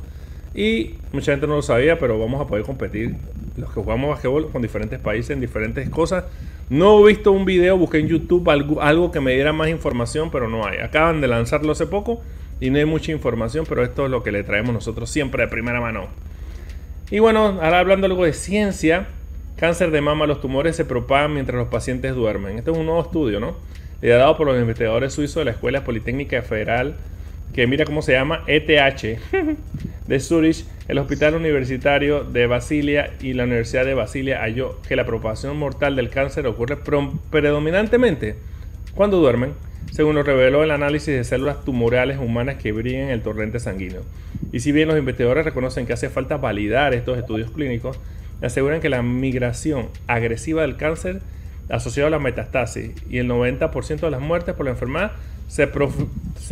y 0.54 0.96
mucha 1.12 1.34
gente 1.34 1.48
no 1.48 1.56
lo 1.56 1.62
sabía, 1.62 2.00
pero 2.00 2.18
vamos 2.18 2.42
a 2.42 2.48
poder 2.48 2.64
competir 2.64 3.16
los 3.58 3.70
que 3.70 3.82
jugamos 3.82 4.10
basquetbol 4.10 4.52
con 4.52 4.62
diferentes 4.62 5.00
países 5.00 5.32
en 5.32 5.42
diferentes 5.42 5.90
cosas. 5.90 6.26
No 6.70 7.02
he 7.02 7.10
visto 7.10 7.32
un 7.32 7.46
video, 7.46 7.78
busqué 7.78 8.00
en 8.00 8.08
YouTube 8.08 8.50
algo, 8.50 8.82
algo, 8.82 9.12
que 9.12 9.20
me 9.20 9.34
diera 9.34 9.54
más 9.54 9.70
información, 9.70 10.32
pero 10.32 10.50
no 10.50 10.66
hay. 10.66 10.80
Acaban 10.80 11.22
de 11.22 11.28
lanzarlo 11.28 11.74
hace 11.74 11.86
poco 11.86 12.22
y 12.60 12.70
no 12.70 12.78
hay 12.78 12.86
mucha 12.86 13.12
información, 13.12 13.66
pero 13.68 13.84
esto 13.84 14.06
es 14.06 14.12
lo 14.12 14.24
que 14.24 14.32
le 14.32 14.44
traemos 14.44 14.74
nosotros 14.74 15.10
siempre 15.10 15.44
de 15.44 15.50
primera 15.50 15.82
mano. 15.82 16.08
Y 17.12 17.20
bueno, 17.20 17.60
ahora 17.62 17.80
hablando 17.80 18.08
algo 18.08 18.26
de 18.26 18.34
ciencia, 18.34 19.08
cáncer 19.58 19.92
de 19.92 20.02
mama, 20.02 20.26
los 20.26 20.42
tumores 20.42 20.76
se 20.76 20.86
propagan 20.86 21.34
mientras 21.34 21.58
los 21.58 21.68
pacientes 21.68 22.16
duermen. 22.16 22.58
Este 22.58 22.72
es 22.72 22.78
un 22.78 22.86
nuevo 22.86 23.02
estudio, 23.02 23.40
¿no? 23.40 23.56
Liderado 24.06 24.38
por 24.38 24.46
los 24.46 24.62
investigadores 24.62 25.14
suizos 25.14 25.38
de 25.38 25.46
la 25.46 25.52
Escuela 25.52 25.84
Politécnica 25.84 26.40
Federal, 26.44 26.94
que 27.56 27.66
mira 27.66 27.86
cómo 27.86 28.04
se 28.04 28.12
llama, 28.12 28.44
ETH, 28.46 29.20
de 30.08 30.20
Zurich, 30.20 30.64
el 30.88 31.00
Hospital 31.00 31.34
Universitario 31.34 32.24
de 32.24 32.46
Basilia 32.46 33.16
y 33.20 33.34
la 33.34 33.46
Universidad 33.46 33.84
de 33.84 33.96
Basilia 33.96 34.42
halló 34.42 34.80
que 34.88 34.96
la 34.96 35.08
propagación 35.08 35.58
mortal 35.58 35.96
del 35.96 36.12
cáncer 36.12 36.46
ocurre 36.46 36.78
predominantemente 37.32 38.36
cuando 38.94 39.18
duermen, 39.18 39.54
según 39.92 40.14
lo 40.14 40.22
reveló 40.22 40.64
el 40.64 40.70
análisis 40.70 41.16
de 41.16 41.24
células 41.24 41.66
tumorales 41.66 42.20
humanas 42.20 42.58
que 42.58 42.74
brillan 42.74 43.06
en 43.06 43.10
el 43.10 43.24
torrente 43.24 43.60
sanguíneo. 43.60 44.04
Y 44.52 44.60
si 44.60 44.72
bien 44.72 44.88
los 44.88 45.00
investigadores 45.00 45.46
reconocen 45.46 45.88
que 45.88 45.94
hace 45.94 46.10
falta 46.10 46.38
validar 46.38 46.94
estos 46.94 47.18
estudios 47.18 47.50
clínicos, 47.50 48.00
aseguran 48.40 48.82
que 48.82 48.90
la 48.90 49.02
migración 49.02 49.88
agresiva 50.06 50.62
del 50.62 50.78
cáncer 50.78 51.22
asociado 51.70 52.08
a 52.08 52.12
la 52.12 52.20
metastasis 52.20 52.92
y 53.10 53.18
el 53.18 53.30
90% 53.30 54.00
de 54.00 54.12
las 54.12 54.22
muertes 54.22 54.54
por 54.56 54.66
la 54.66 54.72
enfermedad 54.72 55.14
se, 55.48 55.68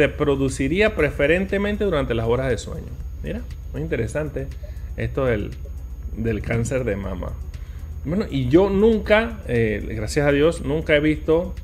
produciría 0.10 0.96
preferentemente 0.96 1.84
durante 1.84 2.13
las 2.13 2.27
horas 2.27 2.50
de 2.50 2.58
sueño. 2.58 2.91
Mira, 3.24 3.41
muy 3.72 3.82
interesante 3.82 4.48
esto 4.98 5.25
del, 5.25 5.51
cáncer 6.41 6.84
de 6.84 6.96
mama. 6.96 7.34
Bueno, 8.05 8.25
y 8.29 8.50
yo 8.50 8.70
nunca, 8.70 9.39
eh, 9.48 9.84
gracias 9.96 10.27
a 10.27 10.32
Dios, 10.32 10.62
nunca 10.62 10.96
he 10.96 11.00
visto 11.00 11.55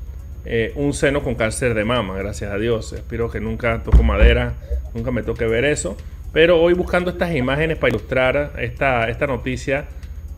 eh, 0.44 0.72
un 0.74 0.94
seno 0.94 1.22
con 1.22 1.34
cáncer 1.34 1.74
de 1.74 1.84
mama, 1.84 2.16
gracias 2.16 2.50
a 2.50 2.56
Dios. 2.56 2.92
Espero 2.92 3.30
que 3.30 3.40
nunca 3.40 3.82
toco 3.82 4.02
madera, 4.02 4.54
nunca 4.94 5.10
me 5.10 5.22
toque 5.22 5.46
ver 5.46 5.64
eso. 5.64 5.96
Pero 6.32 6.60
hoy 6.60 6.74
buscando 6.74 7.10
estas 7.10 7.34
imágenes 7.34 7.76
para 7.76 7.90
ilustrar 7.90 8.52
esta, 8.58 9.08
esta 9.08 9.26
noticia, 9.26 9.86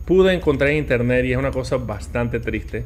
pude 0.05 0.33
encontrar 0.33 0.71
en 0.71 0.77
internet 0.77 1.25
y 1.25 1.31
es 1.31 1.37
una 1.37 1.51
cosa 1.51 1.77
bastante 1.77 2.39
triste. 2.39 2.83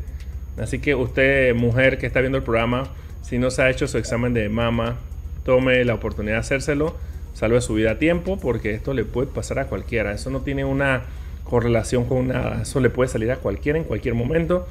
Así 0.57 0.79
que 0.79 0.95
usted, 0.95 1.55
mujer 1.55 1.97
que 1.97 2.07
está 2.07 2.19
viendo 2.19 2.37
el 2.37 2.43
programa, 2.43 2.87
si 3.21 3.37
no 3.37 3.51
se 3.51 3.61
ha 3.61 3.69
hecho 3.69 3.87
su 3.87 3.97
examen 3.97 4.33
de 4.33 4.49
mama, 4.49 4.95
tome 5.43 5.83
la 5.85 5.93
oportunidad 5.93 6.35
de 6.35 6.39
hacérselo 6.39 6.95
salve 7.37 7.61
su 7.61 7.75
vida 7.75 7.91
a 7.91 7.99
tiempo, 7.99 8.39
porque 8.39 8.73
esto 8.73 8.95
le 8.95 9.05
puede 9.05 9.27
pasar 9.27 9.59
a 9.59 9.65
cualquiera. 9.65 10.11
Eso 10.11 10.31
no 10.31 10.41
tiene 10.41 10.65
una 10.65 11.03
correlación 11.43 12.05
con 12.05 12.29
nada. 12.29 12.63
Eso 12.63 12.79
le 12.79 12.89
puede 12.89 13.09
salir 13.09 13.31
a 13.31 13.35
cualquiera 13.35 13.77
en 13.77 13.85
cualquier 13.85 14.15
momento. 14.15 14.67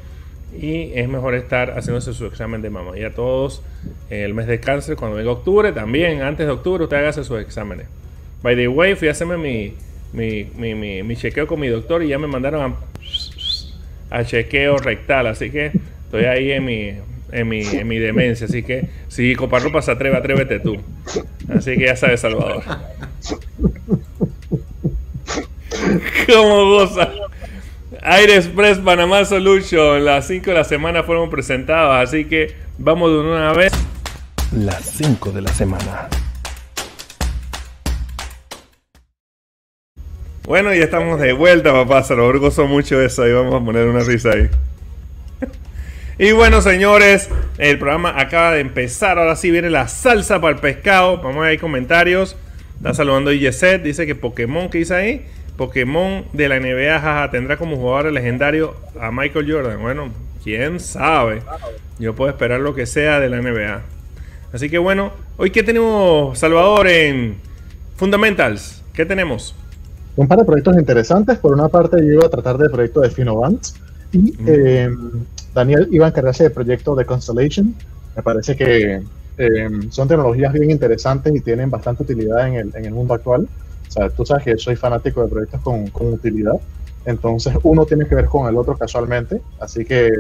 Y 0.61 0.91
es 0.95 1.09
mejor 1.09 1.37
estar 1.37 1.75
haciéndose 1.75 2.13
su 2.13 2.27
examen 2.27 2.63
de 2.63 2.71
mama. 2.71 2.99
Y 2.99 3.05
a 3.05 3.15
todos, 3.15 3.63
en 4.11 4.21
el 4.21 4.35
mes 4.35 4.49
de 4.49 4.59
cáncer, 4.59 4.97
cuando 4.97 5.17
venga 5.17 5.31
octubre, 5.31 5.71
también 5.71 6.23
antes 6.23 6.45
de 6.45 6.53
octubre, 6.53 6.83
usted 6.83 6.97
hágase 6.97 7.23
sus 7.23 7.41
exámenes. 7.41 7.87
By 8.43 8.57
the 8.57 8.67
way, 8.67 8.97
fui 8.97 9.07
a 9.07 9.13
hacerme 9.13 9.37
mi, 9.37 9.75
mi, 10.13 10.75
mi, 11.05 11.17
chequeo 11.17 11.47
con 11.47 11.61
mi 11.61 11.69
doctor 11.69 12.03
y 12.03 12.09
ya 12.09 12.19
me 12.19 12.27
mandaron 12.27 12.63
a, 12.63 12.75
a 14.11 14.25
chequeo 14.25 14.79
rectal. 14.79 15.27
Así 15.27 15.51
que 15.51 15.73
estoy 16.07 16.25
ahí 16.25 16.53
en 16.53 16.65
mi 16.65 16.95
en 17.33 17.49
mi, 17.49 17.63
en 17.63 17.89
mi 17.89 17.99
demencia. 17.99 18.47
Así 18.47 18.63
que 18.63 18.89
si 19.09 19.35
Coparropa 19.35 19.83
se 19.83 19.93
atreve, 19.93 20.17
atrévete 20.17 20.61
tú. 20.61 20.77
Así 21.49 21.77
que 21.77 21.87
ya 21.87 21.97
sabes, 21.97 22.21
Salvador. 22.21 22.63
¿Cómo 26.27 26.67
goza? 26.67 27.11
Aire 28.03 28.37
Express 28.37 28.79
Panamá 28.79 29.25
Solution. 29.25 30.05
Las 30.05 30.27
5 30.29 30.51
de 30.51 30.55
la 30.55 30.65
semana 30.65 31.03
fueron 31.03 31.31
presentadas. 31.31 32.09
Así 32.09 32.25
que 32.25 32.55
vamos 32.79 33.11
de 33.11 33.19
una 33.19 33.53
vez. 33.53 33.73
Las 34.53 34.85
5 34.85 35.33
de 35.33 35.43
la 35.43 35.53
semana. 35.53 36.09
Bueno, 40.47 40.73
ya 40.73 40.85
estamos 40.85 41.19
de 41.19 41.33
vuelta, 41.33 41.73
papá. 41.73 42.05
Se 42.05 42.15
lo 42.15 42.39
gozo 42.39 42.69
mucho 42.69 43.03
eso 43.03 43.27
y 43.27 43.33
vamos 43.33 43.61
a 43.61 43.65
poner 43.65 43.89
una 43.89 44.05
risa 44.05 44.31
ahí. 44.31 44.49
Y 46.19 46.31
bueno, 46.31 46.63
señores, 46.63 47.29
el 47.59 47.79
programa 47.79 48.15
acaba 48.17 48.53
de 48.53 48.61
empezar. 48.61 49.19
Ahora 49.19 49.35
sí 49.35 49.51
viene 49.51 49.71
la 49.71 49.89
salsa 49.89 50.41
para 50.41 50.55
el 50.55 50.61
pescado. 50.61 51.19
Vamos 51.19 51.39
a 51.39 51.49
ver 51.49 51.59
comentarios. 51.59 52.37
Está 52.77 52.95
saludando 52.95 53.33
Yeset. 53.33 53.83
Dice 53.83 54.07
que 54.07 54.15
Pokémon, 54.15 54.71
¿qué 54.71 54.79
dice 54.79 54.95
ahí? 54.95 55.27
Pokémon 55.57 56.25
de 56.33 56.49
la 56.49 56.61
NBA 56.61 57.01
jaja, 57.01 57.31
tendrá 57.33 57.57
como 57.57 57.77
jugador 57.77 58.13
legendario 58.13 58.77
a 59.01 59.11
Michael 59.11 59.53
Jordan. 59.53 59.83
Bueno, 59.83 60.13
quién 60.45 60.79
sabe. 60.79 61.43
Yo 61.99 62.15
puedo 62.15 62.31
esperar 62.31 62.61
lo 62.61 62.73
que 62.73 62.87
sea 62.87 63.19
de 63.19 63.29
la 63.29 63.43
NBA. 63.43 63.83
Así 64.53 64.71
que 64.71 64.79
bueno, 64.79 65.13
hoy 65.39 65.51
que 65.51 65.65
tenemos, 65.65 66.39
Salvador, 66.39 66.87
en 66.87 67.37
Fundamentals. 67.97 68.85
¿Qué 68.95 69.05
tenemos? 69.05 69.57
Un 70.17 70.29
par 70.29 70.39
de 70.39 70.45
proyectos 70.45 70.77
interesantes. 70.77 71.39
Por 71.39 71.53
una 71.53 71.69
parte, 71.69 71.99
yo 71.99 72.15
iba 72.15 72.27
a 72.27 72.31
tratar 72.31 72.59
del 72.59 72.71
proyecto 72.71 73.01
de 73.01 73.11
Finovant. 73.11 73.63
Y 74.13 74.33
Daniel 75.55 75.89
iba 75.91 76.07
a 76.07 76.09
encargarse 76.09 76.45
del 76.45 76.53
proyecto 76.53 76.95
de 76.95 77.05
Constellation. 77.05 77.75
Me 78.15 78.23
parece 78.23 78.57
que 78.57 79.03
eh, 79.39 79.69
son 79.91 80.09
tecnologías 80.09 80.53
bien 80.53 80.71
interesantes 80.71 81.35
y 81.35 81.41
tienen 81.41 81.71
bastante 81.71 82.03
utilidad 82.03 82.49
en 82.49 82.73
el, 82.75 82.93
mundo 82.93 83.15
actual. 83.15 83.49
O 83.89 83.91
sea, 83.91 84.09
tú 84.09 84.25
sabes 84.25 84.45
que 84.45 84.59
soy 84.59 84.77
fanático 84.77 85.23
de 85.23 85.29
proyectos 85.29 85.61
con, 85.61 86.13
utilidad. 86.13 86.55
Entonces, 87.05 87.55
uno 87.63 87.85
tiene 87.85 88.07
que 88.07 88.15
ver 88.15 88.27
con 88.27 88.49
el 88.49 88.57
otro 88.57 88.77
casualmente. 88.77 89.41
Así 89.61 89.85
que 89.85 90.13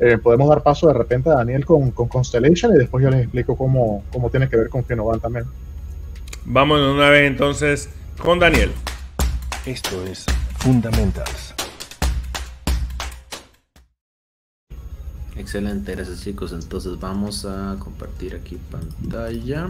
eh, 0.00 0.18
podemos 0.18 0.48
dar 0.48 0.62
paso 0.62 0.88
de 0.88 0.94
repente 0.94 1.30
a 1.30 1.34
Daniel 1.34 1.64
con, 1.64 1.90
Constellation 1.90 2.74
y 2.74 2.78
después 2.78 3.02
yo 3.02 3.10
les 3.10 3.22
explico 3.22 3.56
cómo, 3.56 4.04
cómo 4.12 4.30
tiene 4.30 4.48
que 4.48 4.56
ver 4.56 4.68
con 4.68 4.84
Finovan 4.84 5.20
también. 5.20 5.44
Vamos 6.44 6.80
una 6.80 7.10
vez 7.10 7.26
entonces 7.30 7.88
con 8.18 8.38
Daniel. 8.38 8.70
Esto 9.66 10.06
es 10.06 10.24
Fundamentals. 10.58 11.52
Excelente, 15.36 15.92
gracias 15.96 16.22
chicos. 16.22 16.52
Entonces 16.52 17.00
vamos 17.00 17.44
a 17.44 17.74
compartir 17.80 18.36
aquí 18.36 18.60
pantalla. 18.70 19.68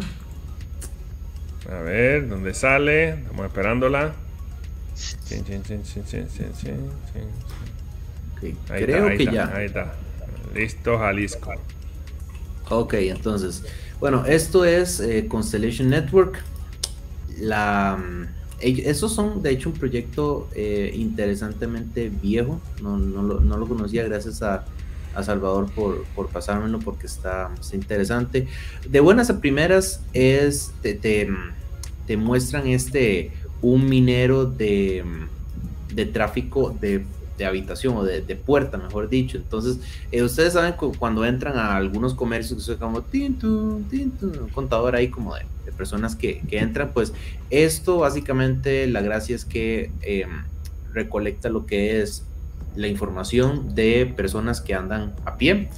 A 1.73 1.81
ver, 1.81 2.29
¿dónde 2.29 2.53
sale? 2.53 3.09
Estamos 3.09 3.47
esperándola. 3.47 4.13
creo 8.67 9.09
que 9.17 9.25
ya. 9.25 9.47
Ahí 9.57 9.65
está. 9.65 9.95
Listo, 10.55 10.99
Jalisco. 10.99 11.55
Ok, 12.69 12.93
entonces. 12.95 13.65
Bueno, 13.99 14.27
esto 14.27 14.67
es 14.67 15.01
eh, 15.01 15.27
Constellation 15.27 15.89
Network. 15.89 16.43
La, 17.39 17.97
mm, 17.97 18.36
esos 18.61 19.13
son, 19.13 19.43
de 19.43 19.51
hecho, 19.51 19.69
un 19.69 19.75
proyecto 19.75 20.49
eh, 20.55 20.93
interesantemente 20.95 22.09
viejo. 22.09 22.61
No, 22.83 22.97
no 22.99 23.57
lo 23.57 23.69
conocía 23.69 24.05
gracias 24.05 24.43
a 24.43 24.65
a 25.17 25.23
Salvador 25.23 25.71
por, 25.75 26.05
por 26.15 26.29
pasármelo 26.29 26.79
porque 26.79 27.07
está, 27.07 27.51
interesante. 27.73 28.47
De 28.89 29.01
buenas 29.01 29.31
a 29.31 29.41
primeras 29.41 30.03
es, 30.13 30.73
te, 30.83 30.95
te, 30.95 32.17
muestran 32.17 32.67
este, 32.69 33.33
un 33.63 33.89
minero 33.89 34.45
de, 34.45 35.03
de 35.93 36.07
tráfico 36.07 36.77
de 36.81 37.05
habitación 37.45 37.97
o 37.97 38.05
de, 38.05 38.37
puerta, 38.37 38.79
mejor 38.79 39.09
dicho. 39.09 39.37
Entonces, 39.37 39.79
eh, 40.13 40.23
ustedes 40.23 40.55
saben 40.55 40.75
cuando 40.99 41.25
entran 41.25 41.59
a 41.59 41.77
algunos 41.77 42.15
comercios 42.15 42.59
que 42.59 42.65
son 42.65 42.77
como 42.77 43.03
tintu, 43.03 43.83
tintu, 43.91 44.27
un 44.27 44.49
contador 44.51 44.97
ahí 44.97 45.09
como 45.09 45.35
de, 45.35 45.43
personas 45.77 46.17
que, 46.17 46.41
que, 46.49 46.59
entran, 46.59 46.93
pues 46.95 47.13
esto 47.51 47.99
básicamente 47.99 48.87
la 48.87 49.03
gracia 49.03 49.37
es 49.37 49.45
que 49.45 49.91
em, 50.01 50.45
recolecta 50.95 51.51
lo 51.51 51.67
que 51.67 52.01
es 52.01 52.25
la 52.77 52.87
información 52.87 53.75
de 53.75 54.07
personas 54.17 54.61
que 54.61 54.75
andan 54.75 55.13
a 55.25 55.37
pie 55.37 55.69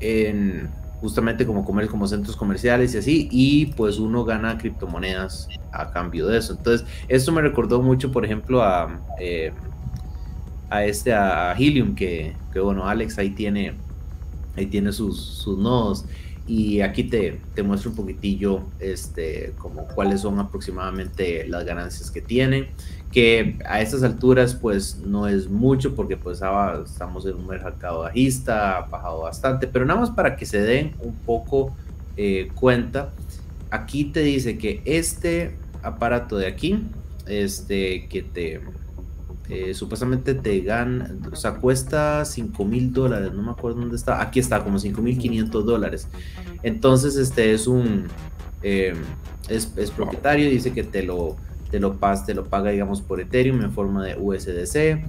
en 0.00 0.68
justamente 1.00 1.46
como 1.46 1.64
comer 1.64 1.88
como 1.88 2.06
centros 2.06 2.36
comerciales 2.36 2.94
y 2.94 2.98
así, 2.98 3.28
y 3.30 3.66
pues 3.66 3.98
uno 3.98 4.24
gana 4.24 4.58
criptomonedas 4.58 5.48
a 5.72 5.90
cambio 5.90 6.26
de 6.26 6.38
eso. 6.38 6.54
Entonces, 6.54 6.86
esto 7.08 7.32
me 7.32 7.42
recordó 7.42 7.82
mucho, 7.82 8.10
por 8.10 8.24
ejemplo, 8.24 8.62
a, 8.62 9.00
eh, 9.20 9.52
a 10.70 10.84
este, 10.84 11.12
a 11.12 11.54
Helium, 11.58 11.94
que, 11.94 12.34
que, 12.52 12.60
bueno, 12.60 12.86
Alex 12.88 13.18
ahí 13.18 13.30
tiene, 13.30 13.74
ahí 14.56 14.66
tiene 14.66 14.92
sus, 14.92 15.20
sus 15.20 15.58
nodos. 15.58 16.04
Y 16.48 16.80
aquí 16.80 17.04
te, 17.04 17.40
te 17.54 17.62
muestro 17.64 17.90
un 17.90 17.96
poquitillo 17.96 18.62
este, 18.78 19.52
como 19.58 19.86
cuáles 19.88 20.20
son 20.20 20.38
aproximadamente 20.38 21.46
las 21.48 21.64
ganancias 21.64 22.10
que 22.10 22.20
tiene 22.20 22.68
que 23.16 23.56
a 23.66 23.80
estas 23.80 24.02
alturas 24.02 24.54
pues 24.54 24.98
no 24.98 25.26
es 25.26 25.48
mucho 25.48 25.94
porque 25.94 26.18
pues 26.18 26.42
ahora 26.42 26.82
estamos 26.84 27.24
en 27.24 27.36
un 27.36 27.46
mercado 27.46 28.00
bajista, 28.00 28.76
ha 28.76 28.80
bajado 28.82 29.22
bastante, 29.22 29.66
pero 29.66 29.86
nada 29.86 30.00
más 30.00 30.10
para 30.10 30.36
que 30.36 30.44
se 30.44 30.60
den 30.60 30.94
un 31.00 31.14
poco 31.14 31.74
eh, 32.18 32.50
cuenta, 32.54 33.10
aquí 33.70 34.04
te 34.04 34.20
dice 34.20 34.58
que 34.58 34.82
este 34.84 35.56
aparato 35.82 36.36
de 36.36 36.46
aquí, 36.46 36.82
este 37.26 38.06
que 38.08 38.22
te 38.22 38.60
eh, 39.48 39.74
supuestamente 39.74 40.34
te 40.34 40.60
gana, 40.60 41.14
o 41.30 41.36
sea, 41.36 41.54
cuesta 41.54 42.24
5 42.24 42.64
mil 42.64 42.92
dólares, 42.92 43.32
no 43.32 43.42
me 43.42 43.50
acuerdo 43.50 43.80
dónde 43.80 43.96
está, 43.96 44.20
aquí 44.20 44.40
está, 44.40 44.62
como 44.64 44.78
5 44.78 45.00
mil 45.02 45.18
500 45.18 45.64
dólares. 45.64 46.08
Entonces, 46.62 47.16
este 47.16 47.52
es 47.52 47.66
un, 47.66 48.06
eh, 48.62 48.94
es, 49.48 49.72
es 49.76 49.90
propietario, 49.90 50.50
dice 50.50 50.72
que 50.72 50.82
te 50.82 51.02
lo 51.02 51.36
te 51.70 51.80
lo, 51.80 51.96
te 52.26 52.34
lo 52.34 52.44
paga, 52.44 52.70
digamos, 52.70 53.00
por 53.02 53.20
Ethereum 53.20 53.62
en 53.62 53.72
forma 53.72 54.04
de 54.04 54.16
USDC. 54.16 55.04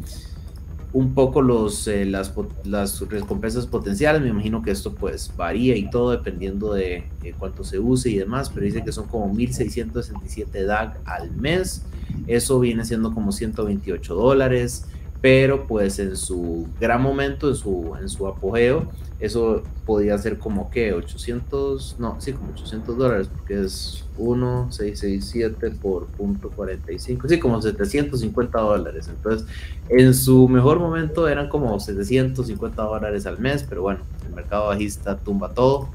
Un 0.93 1.13
poco 1.13 1.41
los, 1.41 1.87
eh, 1.87 2.05
las, 2.05 2.33
las, 2.63 3.01
recompensas 3.09 3.67
potenciales, 3.67 4.21
me 4.21 4.29
imagino 4.29 4.61
que 4.61 4.71
esto 4.71 4.95
pues 4.95 5.31
varía 5.35 5.75
y 5.75 5.89
todo 5.89 6.11
dependiendo 6.11 6.73
de 6.73 7.03
cuánto 7.37 7.63
se 7.63 7.77
use 7.77 8.09
y 8.09 8.17
demás, 8.17 8.49
pero 8.49 8.65
dice 8.65 8.83
que 8.83 8.91
son 8.91 9.07
como 9.07 9.31
1.667 9.33 10.65
DAG 10.65 10.97
al 11.05 11.31
mes, 11.31 11.83
eso 12.27 12.59
viene 12.59 12.85
siendo 12.85 13.13
como 13.13 13.31
128 13.31 14.15
dólares, 14.15 14.85
pero 15.21 15.65
pues 15.65 15.99
en 15.99 16.15
su 16.15 16.67
gran 16.79 17.01
momento, 17.01 17.49
en 17.49 17.55
su, 17.55 17.95
en 17.99 18.07
su 18.09 18.27
apogeo, 18.27 18.87
eso 19.19 19.63
podía 19.85 20.17
ser 20.19 20.37
como 20.37 20.69
que 20.69 20.93
800, 20.93 21.95
no, 21.97 22.21
sí, 22.21 22.33
como 22.33 22.51
800 22.51 22.97
dólares, 22.97 23.29
porque 23.35 23.63
es 23.63 24.03
1,667 24.17 25.71
por 25.81 26.05
punto 26.05 26.49
45, 26.49 27.27
sí, 27.27 27.39
como 27.39 27.61
750 27.61 28.59
dólares. 28.59 29.07
Entonces, 29.07 29.47
en 29.89 30.13
su 30.13 30.47
mejor 30.47 30.79
momento 30.79 31.27
eran 31.27 31.49
como 31.49 31.79
750 31.79 32.83
dólares 32.83 33.25
al 33.25 33.39
mes, 33.39 33.65
pero 33.67 33.81
bueno, 33.81 34.01
el 34.27 34.35
mercado 34.35 34.67
bajista 34.67 35.17
tumba 35.17 35.49
todo. 35.49 35.89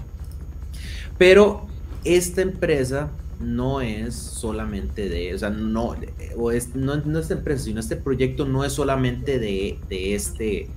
Pero 1.17 1.67
esta 2.05 2.43
empresa 2.43 3.09
no 3.43 3.81
es 3.81 4.15
solamente 4.15 5.09
de, 5.09 5.35
o 5.35 5.39
sea, 5.39 5.51
no, 5.51 5.95
o 6.37 6.51
es, 6.51 6.75
no, 6.75 6.97
no 6.97 7.19
esta 7.19 7.35
empresa, 7.35 7.65
sino 7.65 7.81
este 7.81 7.97
proyecto 7.97 8.47
no 8.47 8.65
es 8.65 8.73
solamente 8.73 9.39
de, 9.39 9.79
de 9.89 10.15
este, 10.15 10.69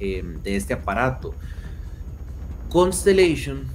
em, 0.00 0.42
de 0.42 0.56
este 0.56 0.74
aparato 0.74 1.34
Constellation 2.74 3.66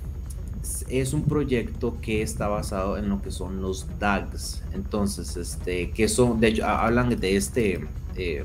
es 0.90 1.14
un 1.14 1.24
proyecto 1.24 1.98
que 2.02 2.22
está 2.22 2.50
basado 2.50 2.98
en 2.98 3.08
lo 3.08 3.22
que 3.22 3.32
son 3.32 3.62
los 3.62 3.88
DAGs. 3.98 4.62
Entonces, 4.74 5.38
este, 5.38 5.92
que 5.92 6.10
son, 6.10 6.42
de 6.42 6.50
hecho, 6.50 6.66
hablan 6.66 7.18
de 7.18 7.38
este, 7.38 7.88
eh, 8.18 8.44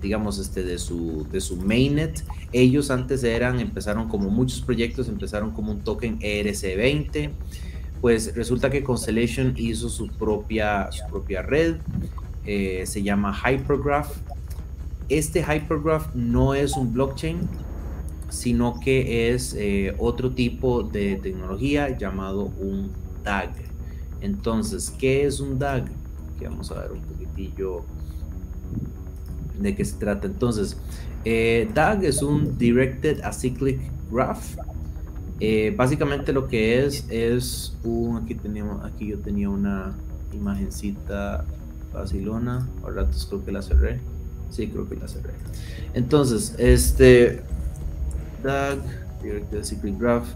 digamos, 0.00 0.38
este, 0.38 0.62
de 0.62 0.78
su, 0.78 1.26
de 1.32 1.40
su 1.40 1.56
mainnet. 1.56 2.22
Ellos 2.52 2.92
antes 2.92 3.24
eran, 3.24 3.58
empezaron 3.58 4.08
como 4.08 4.30
muchos 4.30 4.60
proyectos, 4.60 5.08
empezaron 5.08 5.50
como 5.50 5.72
un 5.72 5.80
token 5.80 6.20
ERC20. 6.20 7.30
Pues 8.00 8.34
resulta 8.34 8.70
que 8.70 8.82
Constellation 8.82 9.54
hizo 9.56 9.88
su 9.88 10.08
propia, 10.08 10.90
su 10.92 11.04
propia 11.10 11.42
red, 11.42 11.76
eh, 12.46 12.84
se 12.86 13.02
llama 13.02 13.34
Hypergraph. 13.34 14.16
Este 15.08 15.40
Hypergraph 15.40 16.14
no 16.14 16.54
es 16.54 16.76
un 16.76 16.92
blockchain, 16.92 17.40
sino 18.28 18.78
que 18.80 19.34
es 19.34 19.54
eh, 19.58 19.94
otro 19.98 20.30
tipo 20.32 20.82
de 20.82 21.16
tecnología 21.16 21.96
llamado 21.96 22.44
un 22.44 22.90
DAG. 23.24 23.52
Entonces, 24.20 24.90
¿qué 24.98 25.26
es 25.26 25.40
un 25.40 25.58
DAG? 25.58 25.84
Aquí 25.84 26.44
vamos 26.44 26.70
a 26.70 26.80
ver 26.82 26.92
un 26.92 27.00
poquitillo 27.00 27.84
de 29.58 29.74
qué 29.74 29.84
se 29.84 29.96
trata. 29.96 30.26
Entonces, 30.26 30.76
eh, 31.24 31.68
DAG 31.74 32.04
es 32.04 32.22
un 32.22 32.56
Directed 32.58 33.20
Acyclic 33.22 33.80
Graph. 34.10 34.56
Eh, 35.40 35.72
básicamente 35.76 36.32
lo 36.32 36.48
que 36.48 36.84
es 36.84 37.06
es 37.10 37.76
un 37.84 38.16
aquí 38.16 38.34
teníamos 38.34 38.84
aquí 38.84 39.06
yo 39.06 39.18
tenía 39.18 39.48
una 39.48 39.94
imagencita 40.32 41.44
Barcelona 41.92 42.68
ahora 42.82 43.08
creo 43.28 43.44
que 43.44 43.52
la 43.52 43.62
cerré 43.62 44.00
sí 44.50 44.66
creo 44.66 44.88
que 44.88 44.96
la 44.96 45.06
cerré 45.06 45.34
entonces 45.94 46.56
este 46.58 47.42
DAG, 48.42 48.78
Directed 49.22 49.64
Cyclic 49.64 49.98
Graph. 49.98 50.26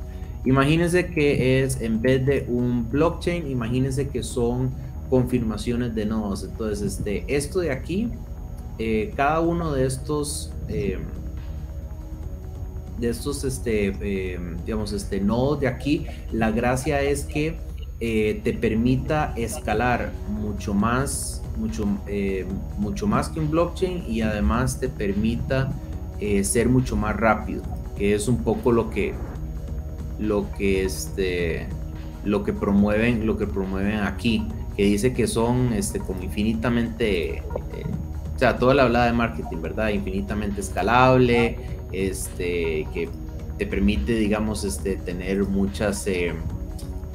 Imagínense 0.45 1.07
que 1.07 1.63
es, 1.63 1.81
en 1.81 2.03
vez 2.03 2.25
de 2.27 2.47
un 2.49 2.91
blockchain, 2.91 3.49
imagínense 3.49 4.09
que 4.09 4.23
son 4.23 4.71
confirmaciones 5.09 5.95
de 5.95 6.05
nodos. 6.05 6.45
Entonces, 6.45 6.99
este, 6.99 7.25
esto 7.29 7.61
de 7.61 7.71
aquí, 7.71 8.11
eh, 8.79 9.13
cada 9.17 9.41
uno 9.41 9.73
de 9.73 9.87
estos, 9.87 10.53
eh, 10.69 10.99
de 13.03 13.11
estos, 13.11 13.45
este, 13.45 13.93
eh, 14.01 14.41
digamos, 14.65 14.93
este 14.93 15.21
nodos 15.21 15.61
de 15.61 15.69
aquí, 15.69 16.07
la 16.33 16.51
gracia 16.51 17.03
es 17.03 17.25
que 17.25 17.59
te 18.01 18.53
permita 18.61 19.33
escalar 19.37 20.11
mucho 20.29 20.75
más, 20.75 21.41
mucho, 21.57 21.87
mucho 22.77 23.07
más 23.07 23.29
que 23.29 23.39
un 23.39 23.49
blockchain 23.49 24.03
y 24.09 24.23
además 24.23 24.81
te 24.81 24.89
permita 24.89 25.73
ser 26.43 26.69
mucho 26.69 26.97
más 26.97 27.15
rápido 27.15 27.63
que 27.97 28.15
es 28.15 28.29
un 28.29 28.39
poco 28.43 28.73
lo 28.73 28.91
que 28.91 29.15
lo 30.19 30.51
que 30.53 30.85
este 30.85 31.67
lo 32.25 32.45
que 32.45 32.53
promueven 32.53 33.27
lo 33.27 33.37
que 33.37 33.47
promueven 33.47 34.01
aquí 34.01 34.47
que 34.77 34.85
dice 34.85 35.13
que 35.13 35.27
son 35.27 35.73
este 35.73 35.99
como 35.99 36.23
infinitamente 36.23 37.39
eh, 37.39 37.43
o 38.35 38.39
sea 38.39 38.59
toda 38.59 38.75
la 38.75 38.85
hablada 38.85 39.07
de 39.07 39.13
marketing 39.13 39.59
verdad 39.61 39.89
infinitamente 39.91 40.61
escalable 40.61 41.59
este 41.93 42.87
que 42.93 43.09
te 43.59 43.67
permite 43.67 44.15
digamos 44.15 44.65
este 44.65 44.97
tener 44.97 45.45
muchas 45.45 46.07
eh, 46.07 46.35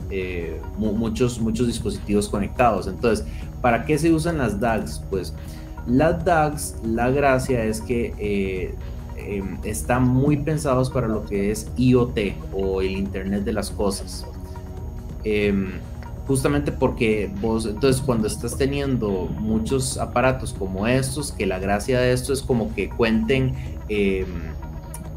eh, 0.09 0.59
muchos 0.77 1.39
muchos 1.39 1.67
dispositivos 1.67 2.29
conectados 2.29 2.87
entonces 2.87 3.25
para 3.61 3.85
qué 3.85 3.97
se 3.97 4.11
usan 4.11 4.37
las 4.37 4.59
DAGs 4.59 5.03
pues 5.09 5.33
las 5.85 6.23
DAGs 6.23 6.75
la 6.83 7.09
gracia 7.09 7.63
es 7.63 7.81
que 7.81 8.75
Em, 9.27 9.57
están 9.63 10.07
muy 10.07 10.37
pensados 10.37 10.89
para 10.89 11.07
lo 11.07 11.25
que 11.25 11.51
es 11.51 11.67
IoT 11.75 12.17
o 12.53 12.81
el 12.81 12.91
Internet 12.91 13.43
de 13.43 13.51
las 13.51 13.71
Cosas. 13.71 14.25
Em, 15.23 15.79
justamente 16.27 16.71
porque 16.71 17.29
vos, 17.41 17.65
entonces 17.65 18.01
cuando 18.01 18.27
estás 18.27 18.57
teniendo 18.57 19.27
muchos 19.39 19.97
aparatos 19.97 20.53
como 20.53 20.87
estos, 20.87 21.31
que 21.33 21.45
la 21.45 21.59
gracia 21.59 21.99
de 21.99 22.13
esto 22.13 22.31
es 22.31 22.41
como 22.41 22.73
que 22.73 22.89
cuenten, 22.89 23.53
em, 23.89 24.27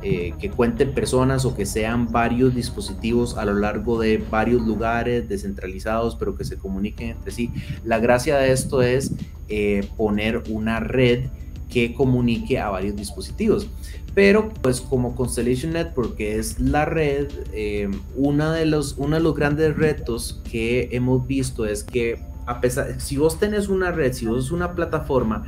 eh, 0.03 0.35
que 0.39 0.51
cuenten 0.51 0.93
personas 0.95 1.45
o 1.45 1.55
que 1.55 1.67
sean 1.67 2.11
varios 2.11 2.55
dispositivos 2.55 3.37
a 3.37 3.45
lo 3.45 3.55
largo 3.55 4.01
de 4.01 4.19
varios 4.19 4.63
lugares 4.63 5.29
descentralizados, 5.29 6.17
pero 6.17 6.35
que 6.37 6.45
se 6.45 6.57
comuniquen 6.57 7.11
entre 7.11 7.31
sí. 7.31 7.51
La 7.85 7.99
gracia 7.99 8.39
de 8.39 8.53
esto 8.53 8.83
es 8.83 9.13
eh, 9.49 9.87
poner 9.97 10.43
una 10.49 10.81
red 10.81 11.27
que 11.69 11.95
comunique 11.95 12.59
a 12.59 12.69
varios 12.71 12.97
dispositivos. 12.97 13.69
Pero 14.15 14.49
pues 14.49 14.81
como 14.81 15.15
Constellation 15.15 15.73
Network, 15.73 16.17
que 16.17 16.39
es 16.39 16.59
la 16.59 16.85
red, 16.85 17.29
eh, 17.53 17.89
una 18.17 18.53
de 18.53 18.67
los, 18.67 18.97
uno 18.99 19.17
de 19.17 19.23
los 19.23 19.37
grandes 19.37 19.77
retos 19.77 20.43
que 20.51 20.89
hemos 20.93 21.27
visto 21.27 21.65
es 21.65 21.85
que 21.85 22.19
a 22.47 22.61
pesar, 22.61 23.01
si 23.01 23.17
vos 23.17 23.39
tenés 23.39 23.69
una 23.69 23.93
red, 23.93 24.13
si 24.13 24.27
vos 24.27 24.47
es 24.47 24.51
una 24.51 24.75
plataforma, 24.75 25.45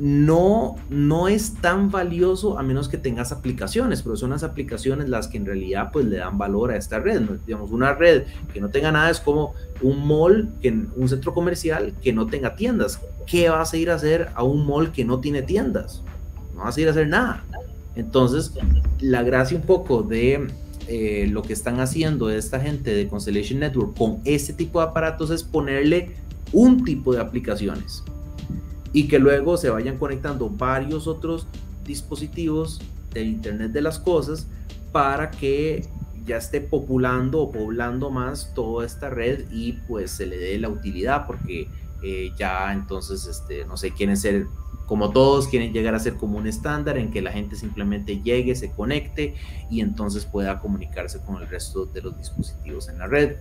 no, 0.00 0.76
no 0.88 1.28
es 1.28 1.54
tan 1.60 1.90
valioso 1.90 2.58
a 2.58 2.62
menos 2.62 2.88
que 2.88 2.96
tengas 2.96 3.32
aplicaciones, 3.32 4.02
pero 4.02 4.16
son 4.16 4.30
las 4.30 4.42
aplicaciones 4.42 5.10
las 5.10 5.28
que 5.28 5.36
en 5.36 5.44
realidad 5.44 5.90
pues 5.92 6.06
le 6.06 6.16
dan 6.16 6.38
valor 6.38 6.70
a 6.70 6.76
esta 6.76 6.98
red. 6.98 7.20
Digamos, 7.46 7.70
una 7.70 7.92
red 7.92 8.24
que 8.52 8.60
no 8.60 8.70
tenga 8.70 8.90
nada 8.90 9.10
es 9.10 9.20
como 9.20 9.54
un 9.82 10.06
mall, 10.06 10.48
un 10.96 11.08
centro 11.08 11.34
comercial 11.34 11.92
que 12.02 12.14
no 12.14 12.26
tenga 12.26 12.56
tiendas. 12.56 12.98
¿Qué 13.26 13.50
vas 13.50 13.74
a 13.74 13.76
ir 13.76 13.90
a 13.90 13.94
hacer 13.94 14.30
a 14.34 14.42
un 14.42 14.66
mall 14.66 14.90
que 14.90 15.04
no 15.04 15.20
tiene 15.20 15.42
tiendas? 15.42 16.02
No 16.54 16.64
vas 16.64 16.78
a 16.78 16.80
ir 16.80 16.88
a 16.88 16.92
hacer 16.92 17.06
nada. 17.06 17.44
Entonces, 17.94 18.52
la 19.00 19.22
gracia 19.22 19.56
un 19.56 19.64
poco 19.64 20.02
de 20.02 20.46
eh, 20.88 21.28
lo 21.30 21.42
que 21.42 21.52
están 21.52 21.78
haciendo 21.78 22.30
esta 22.30 22.58
gente 22.58 22.94
de 22.94 23.06
Constellation 23.06 23.60
Network 23.60 23.98
con 23.98 24.20
este 24.24 24.54
tipo 24.54 24.80
de 24.80 24.86
aparatos 24.86 25.30
es 25.30 25.44
ponerle 25.44 26.16
un 26.52 26.84
tipo 26.84 27.12
de 27.12 27.20
aplicaciones 27.20 28.02
y 28.92 29.08
que 29.08 29.18
luego 29.18 29.56
se 29.56 29.70
vayan 29.70 29.98
conectando 29.98 30.48
varios 30.48 31.06
otros 31.06 31.46
dispositivos 31.84 32.80
del 33.12 33.28
Internet 33.28 33.72
de 33.72 33.82
las 33.82 33.98
Cosas 33.98 34.46
para 34.92 35.30
que 35.30 35.84
ya 36.26 36.36
esté 36.36 36.60
populando 36.60 37.40
o 37.40 37.52
poblando 37.52 38.10
más 38.10 38.52
toda 38.54 38.84
esta 38.84 39.10
red 39.10 39.50
y 39.50 39.72
pues 39.88 40.10
se 40.10 40.26
le 40.26 40.36
dé 40.36 40.58
la 40.58 40.68
utilidad 40.68 41.26
porque 41.26 41.68
eh, 42.02 42.32
ya 42.38 42.72
entonces, 42.72 43.26
este, 43.26 43.64
no 43.64 43.76
sé, 43.76 43.92
quieren 43.92 44.16
ser 44.16 44.46
como 44.86 45.10
todos, 45.10 45.46
quieren 45.46 45.72
llegar 45.72 45.94
a 45.94 46.00
ser 46.00 46.14
como 46.14 46.38
un 46.38 46.48
estándar 46.48 46.98
en 46.98 47.12
que 47.12 47.22
la 47.22 47.30
gente 47.30 47.54
simplemente 47.54 48.20
llegue, 48.22 48.56
se 48.56 48.72
conecte 48.72 49.34
y 49.70 49.82
entonces 49.82 50.24
pueda 50.24 50.58
comunicarse 50.58 51.20
con 51.20 51.40
el 51.40 51.48
resto 51.48 51.86
de 51.86 52.02
los 52.02 52.18
dispositivos 52.18 52.88
en 52.88 52.98
la 52.98 53.06
red. 53.06 53.36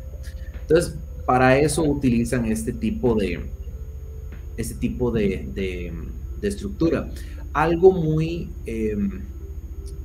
Entonces, 0.62 0.95
para 1.25 1.57
eso 1.57 1.83
utilizan 1.83 2.45
este 2.45 2.71
tipo 2.71 3.15
de, 3.15 3.49
este 4.59 4.75
tipo 4.75 5.11
de, 5.11 5.49
de, 5.53 6.47
estructura. 6.47 7.09
Algo 7.53 7.91
muy 7.91 8.49
em, 8.65 9.21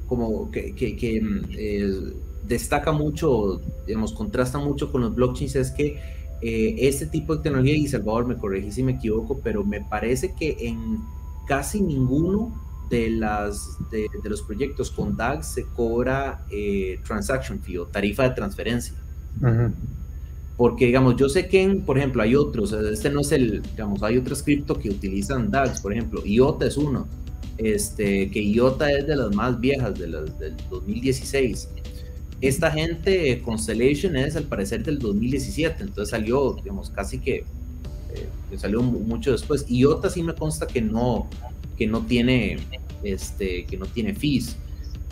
como 0.06 0.50
que, 0.50 0.74
em, 1.00 2.14
destaca 2.46 2.92
mucho, 2.92 3.60
digamos, 3.86 4.12
contrasta 4.12 4.58
mucho 4.58 4.92
con 4.92 5.00
los 5.02 5.14
blockchains 5.14 5.56
es 5.56 5.70
que 5.70 5.98
eh, 6.40 6.76
este 6.88 7.06
tipo 7.06 7.34
de 7.36 7.42
tecnología, 7.42 7.74
y 7.74 7.88
Salvador 7.88 8.26
me 8.26 8.36
corregí 8.36 8.70
si 8.70 8.82
me 8.82 8.92
equivoco, 8.92 9.40
pero 9.42 9.64
me 9.64 9.80
parece 9.80 10.34
que 10.34 10.56
en 10.60 10.98
casi 11.46 11.80
ninguno 11.80 12.60
de, 12.90 13.10
las, 13.10 13.78
de, 13.90 14.08
los 14.24 14.42
proyectos 14.42 14.90
con 14.90 15.16
DAG 15.16 15.42
se 15.42 15.64
cobra 15.64 16.44
eh, 16.50 17.00
transaction 17.04 17.60
fee 17.60 17.78
o 17.78 17.86
tarifa 17.86 18.24
de 18.24 18.30
transferencia. 18.30 18.94
Porque, 20.56 20.86
digamos, 20.86 21.16
yo 21.16 21.28
sé 21.28 21.48
que, 21.48 21.68
por 21.84 21.98
ejemplo, 21.98 22.22
hay 22.22 22.36
otros, 22.36 22.72
este 22.72 23.10
no 23.10 23.20
es 23.20 23.32
el, 23.32 23.62
digamos, 23.62 24.02
hay 24.02 24.18
otros 24.18 24.42
cripto 24.42 24.78
que 24.78 24.88
utilizan 24.88 25.50
DAGs, 25.50 25.80
por 25.80 25.92
ejemplo, 25.92 26.24
IOTA 26.24 26.66
es 26.66 26.76
uno, 26.76 27.08
este, 27.58 28.30
que 28.30 28.40
IOTA 28.40 28.92
es 28.92 29.06
de 29.06 29.16
las 29.16 29.34
más 29.34 29.60
viejas, 29.60 29.98
de 29.98 30.06
las 30.08 30.38
del 30.38 30.54
2016. 30.70 31.68
Esta 32.40 32.70
gente, 32.70 33.40
Constellation, 33.42 34.16
es 34.16 34.36
al 34.36 34.44
parecer 34.44 34.84
del 34.84 34.98
2017, 34.98 35.82
entonces 35.82 36.10
salió, 36.10 36.54
digamos, 36.54 36.90
casi 36.90 37.18
que, 37.18 37.36
eh, 37.36 38.56
salió 38.56 38.80
mucho 38.82 39.32
después. 39.32 39.66
IOTA 39.68 40.08
sí 40.10 40.22
me 40.22 40.34
consta 40.34 40.66
que 40.68 40.80
no, 40.80 41.28
que 41.76 41.86
no 41.88 42.06
tiene, 42.06 42.58
este, 43.02 43.64
que 43.64 43.76
no 43.76 43.86
tiene 43.86 44.14
fees. 44.14 44.56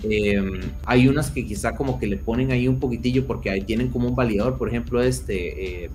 Em, 0.02 0.60
hay 0.84 1.06
unas 1.06 1.30
que 1.30 1.46
quizá 1.46 1.74
como 1.76 1.98
que 1.98 2.06
le 2.06 2.16
ponen 2.16 2.50
ahí 2.50 2.66
un 2.66 2.80
poquitillo 2.80 3.26
porque 3.26 3.50
ahí 3.50 3.62
tienen 3.62 3.88
como 3.88 4.08
un 4.08 4.16
validador, 4.16 4.58
por 4.58 4.68
ejemplo, 4.68 5.00
este 5.00 5.84
eh, 5.84 5.90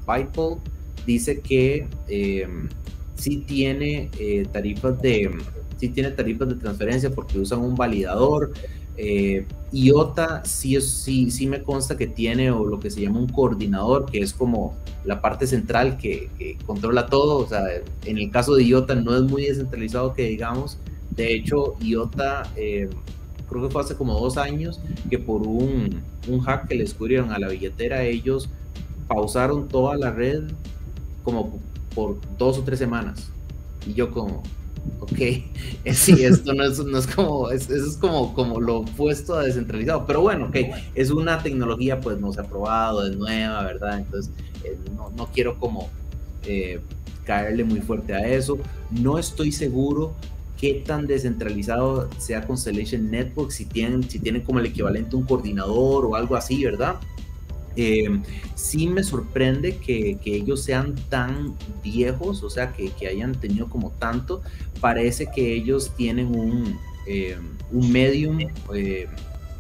dice 1.05 1.41
que 1.41 1.87
em, 2.07 2.69
sí 3.15 3.37
tiene 3.37 4.09
eh, 4.19 4.45
tarifas 4.51 5.01
de 5.01 5.31
sí 5.77 5.89
tiene 5.89 6.11
tarifas 6.11 6.49
de 6.49 6.55
transferencia 6.55 7.09
porque 7.11 7.39
usan 7.39 7.59
un 7.59 7.75
validador. 7.75 8.53
Eh, 8.99 9.45
IOTA 9.71 10.43
sí, 10.43 10.79
sí, 10.81 11.29
sí 11.29 11.45
me 11.45 11.61
consta 11.61 11.95
que 11.97 12.07
tiene 12.07 12.49
o 12.49 12.65
lo 12.65 12.79
que 12.79 12.89
se 12.89 13.01
llama 13.01 13.19
un 13.19 13.27
coordinador, 13.27 14.09
que 14.09 14.19
es 14.19 14.33
como 14.33 14.75
la 15.05 15.21
parte 15.21 15.45
central 15.45 15.97
que, 15.97 16.29
que 16.39 16.57
controla 16.65 17.05
todo. 17.07 17.37
O 17.37 17.47
sea, 17.47 17.63
en 18.05 18.17
el 18.17 18.31
caso 18.31 18.55
de 18.55 18.63
IOTA 18.63 18.95
no 18.95 19.15
es 19.15 19.23
muy 19.23 19.43
descentralizado 19.43 20.13
que 20.13 20.23
digamos. 20.23 20.79
De 21.11 21.33
hecho, 21.33 21.75
IOTA 21.79 22.51
eh, 22.55 22.89
creo 23.57 23.67
que 23.67 23.73
fue 23.73 23.81
hace 23.81 23.95
como 23.95 24.19
dos 24.19 24.37
años, 24.37 24.79
que 25.09 25.19
por 25.19 25.41
un, 25.41 26.01
un 26.27 26.39
hack 26.41 26.67
que 26.67 26.75
le 26.75 26.83
descubrieron 26.83 27.31
a 27.31 27.39
la 27.39 27.47
billetera, 27.47 28.03
ellos 28.03 28.49
pausaron 29.07 29.67
toda 29.67 29.95
la 29.97 30.11
red 30.11 30.43
como 31.23 31.59
por 31.93 32.17
dos 32.37 32.57
o 32.57 32.63
tres 32.63 32.79
semanas. 32.79 33.29
Y 33.85 33.93
yo 33.93 34.11
como, 34.11 34.43
ok, 34.99 35.17
sí, 35.93 36.23
esto 36.23 36.53
no 36.53 36.63
es, 36.63 36.79
no 36.79 36.97
es 36.97 37.07
como, 37.07 37.49
eso 37.49 37.75
es 37.75 37.97
como, 37.97 38.33
como 38.33 38.59
lo 38.59 38.79
opuesto 38.79 39.35
a 39.35 39.43
descentralizado, 39.43 40.05
pero 40.05 40.21
bueno, 40.21 40.47
ok, 40.47 40.55
es 40.95 41.11
una 41.11 41.41
tecnología 41.41 41.99
pues 41.99 42.19
no 42.19 42.31
se 42.31 42.41
ha 42.41 42.43
probado, 42.43 43.05
es 43.05 43.15
nueva, 43.15 43.63
¿verdad? 43.63 43.99
Entonces, 43.99 44.31
eh, 44.63 44.77
no, 44.95 45.09
no, 45.15 45.27
quiero 45.27 45.59
como 45.59 45.89
eh, 46.43 46.79
caerle 47.25 47.63
muy 47.63 47.81
fuerte 47.81 48.13
a 48.13 48.27
eso, 48.27 48.57
no 48.91 49.17
estoy 49.17 49.51
seguro 49.51 50.13
qué 50.59 50.83
tan 50.85 51.07
descentralizado 51.07 52.09
sea 52.17 52.45
Constellation 52.45 53.09
Network, 53.09 53.51
si 53.51 53.65
tienen, 53.65 54.09
si 54.09 54.19
tienen 54.19 54.41
como 54.41 54.59
el 54.59 54.65
equivalente 54.65 55.15
un 55.15 55.23
coordinador 55.23 56.05
o 56.05 56.15
algo 56.15 56.35
así, 56.35 56.63
¿verdad? 56.63 56.95
Eh, 57.75 58.09
sí 58.55 58.87
me 58.87 59.03
sorprende 59.03 59.77
que, 59.77 60.17
ellos 60.25 60.63
sean 60.63 60.95
tan 61.09 61.55
viejos, 61.83 62.41
o 62.41 62.49
sea, 62.49 62.73
que, 62.73 62.89
que, 62.89 63.07
hayan 63.07 63.33
tenido 63.35 63.69
como 63.69 63.91
tanto. 63.91 64.41
Parece 64.81 65.27
que 65.33 65.53
ellos 65.53 65.93
tienen 65.95 66.35
un, 66.35 66.79
eh, 67.05 67.37
un 67.71 67.91
medium 67.91 68.39
eh, 68.73 69.07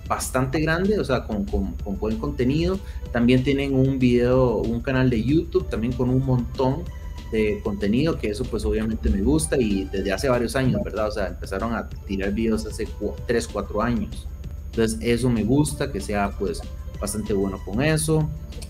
bastante 0.07 0.59
grande, 0.59 0.99
o 0.99 1.03
sea, 1.03 1.25
con, 1.25 1.45
con, 1.45 1.73
con, 1.73 1.99
buen 1.99 2.17
contenido. 2.17 2.79
También 3.11 3.43
tienen 3.43 3.75
un 3.75 3.99
video, 3.99 4.57
un 4.57 4.81
canal 4.81 5.11
de 5.11 5.23
YouTube, 5.23 5.69
también 5.69 5.93
con 5.93 6.09
un 6.09 6.25
montón 6.25 6.83
de 7.31 7.59
contenido, 7.63 8.17
que 8.17 8.29
eso 8.29 8.43
pues 8.45 8.65
obviamente 8.65 9.09
me 9.09 9.21
gusta 9.21 9.57
y 9.59 9.85
desde 9.85 10.11
hace 10.11 10.29
varios 10.29 10.55
años, 10.55 10.81
¿verdad? 10.83 11.07
O 11.07 11.11
sea, 11.11 11.27
empezaron 11.27 11.73
a 11.73 11.89
tirar 11.89 12.33
videos 12.33 12.65
hace 12.65 12.87
3, 13.25 13.47
4 13.47 13.81
años. 13.81 14.27
Entonces 14.71 14.99
eso 15.01 15.29
me 15.29 15.43
gusta, 15.43 15.91
que 15.91 15.99
sea 15.99 16.31
pues 16.37 16.61
bastante 16.99 17.33
bueno 17.33 17.59
con 17.63 17.81
eso. 17.81 18.29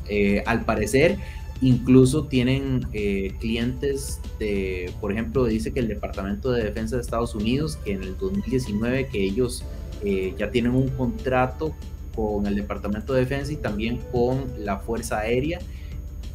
Eh, 0.09 0.43
al 0.45 0.65
parecer, 0.65 1.17
incluso 1.61 2.25
tienen 2.25 2.87
eh, 2.93 3.33
clientes 3.39 4.19
de, 4.39 4.93
por 5.01 5.11
ejemplo, 5.11 5.45
dice 5.45 5.73
que 5.73 5.79
el 5.79 5.87
Departamento 5.87 6.51
de 6.51 6.63
Defensa 6.63 6.95
de 6.95 7.01
Estados 7.01 7.35
Unidos, 7.35 7.77
que 7.83 7.93
en 7.93 8.03
el 8.03 8.17
2019, 8.17 9.07
que 9.07 9.23
ellos 9.23 9.63
eh, 10.03 10.33
ya 10.37 10.51
tienen 10.51 10.73
un 10.73 10.89
contrato 10.89 11.73
con 12.15 12.47
el 12.47 12.55
Departamento 12.55 13.13
de 13.13 13.21
Defensa 13.21 13.51
y 13.51 13.57
también 13.57 13.99
con 14.11 14.45
la 14.57 14.77
Fuerza 14.77 15.19
Aérea 15.19 15.59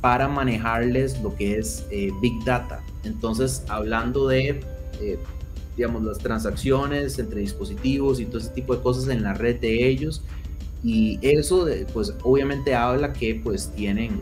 para 0.02 0.28
manejarles 0.28 1.22
lo 1.22 1.34
que 1.34 1.58
es 1.58 1.86
eh, 1.90 2.10
Big 2.20 2.44
Data. 2.44 2.82
Entonces, 3.04 3.64
hablando 3.68 4.26
de, 4.26 4.60
eh, 5.00 5.18
digamos, 5.76 6.02
las 6.02 6.18
transacciones 6.18 7.18
entre 7.20 7.40
dispositivos 7.40 8.20
y 8.20 8.26
todo 8.26 8.38
ese 8.38 8.50
tipo 8.50 8.74
de 8.74 8.82
cosas 8.82 9.08
en 9.08 9.22
la 9.22 9.32
red 9.32 9.60
de 9.60 9.88
ellos. 9.88 10.22
Y 10.82 11.20
eso, 11.22 11.68
pues, 11.92 12.12
obviamente 12.24 12.74
habla 12.74 13.12
que, 13.12 13.36
pues, 13.36 13.72
tienen, 13.76 14.20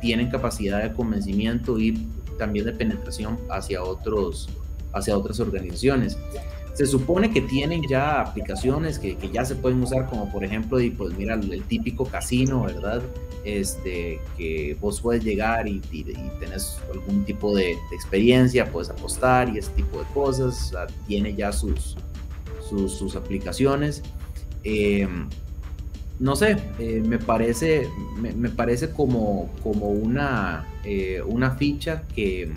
tienen 0.00 0.30
capacidad 0.30 0.82
de 0.82 0.94
convencimiento 0.94 1.78
y 1.78 2.08
también 2.38 2.64
de 2.64 2.72
penetración 2.72 3.38
hacia, 3.50 3.82
otros, 3.82 4.48
hacia 4.94 5.16
otras 5.18 5.38
organizaciones. 5.38 6.16
Se 6.74 6.86
supone 6.86 7.30
que 7.30 7.40
tienen 7.40 7.82
ya 7.88 8.20
aplicaciones 8.20 8.98
que, 8.98 9.16
ya 9.32 9.44
se 9.44 9.54
pueden 9.54 9.82
usar, 9.82 10.06
como 10.10 10.30
por 10.30 10.44
ejemplo, 10.44 10.80
y 10.80 10.90
pues 10.90 11.16
mira, 11.16 11.34
el 11.34 11.62
típico 11.64 12.04
casino, 12.04 12.64
¿verdad? 12.64 13.02
este, 13.44 14.20
que 14.36 14.76
vos 14.80 15.00
puedes 15.00 15.22
llegar 15.22 15.68
y, 15.68 15.82
y, 15.92 16.04
tenés 16.40 16.78
algún 16.92 17.24
tipo 17.24 17.54
de, 17.54 17.76
experiencia, 17.92 18.70
puedes 18.70 18.90
apostar 18.90 19.54
y 19.54 19.58
ese 19.58 19.70
tipo 19.72 19.98
de 20.00 20.06
cosas, 20.14 20.72
tiene 21.06 21.34
ya 21.34 21.52
sus, 21.52 21.96
sus, 22.68 23.14
aplicaciones. 23.14 24.02
Em, 24.64 25.28
no 26.18 26.36
sé, 26.36 26.56
eh, 26.78 27.02
me 27.04 27.18
parece, 27.18 27.88
me, 28.16 28.48
parece 28.48 28.90
como, 28.90 29.50
como 29.62 29.90
una, 29.90 30.66
eh, 30.84 31.22
una 31.26 31.50
ficha 31.52 32.02
que, 32.14 32.52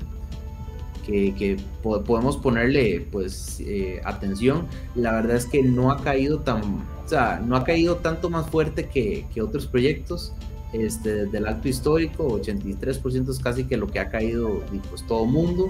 que, 1.08 1.58
podemos 1.82 2.38
ponerle 2.38 3.08
pues 3.12 3.62
eh, 3.62 4.02
atención. 4.04 4.68
La 4.96 5.14
verdad 5.14 5.38
es 5.38 5.46
que 5.46 5.64
no 5.64 5.92
ha 5.92 6.02
caído 6.04 6.40
tan, 6.40 6.62
o 7.06 7.08
sea, 7.08 7.42
no 7.44 7.56
ha 7.56 7.64
caído 7.64 7.98
tanto 7.98 8.30
más 8.30 8.50
fuerte 8.50 8.90
que, 8.90 9.26
que 9.34 9.42
otros 9.42 9.68
proyectos 9.68 10.34
este, 10.74 11.28
del 11.28 11.48
alto 11.48 11.70
histórico, 11.70 12.28
83% 12.40 13.30
es 13.30 13.40
casi 13.40 13.64
que 13.64 13.78
lo 13.78 13.88
que 13.88 14.00
ha 14.00 14.10
caído 14.10 14.62
pues, 14.90 15.06
todo 15.08 15.26
mundo. 15.26 15.70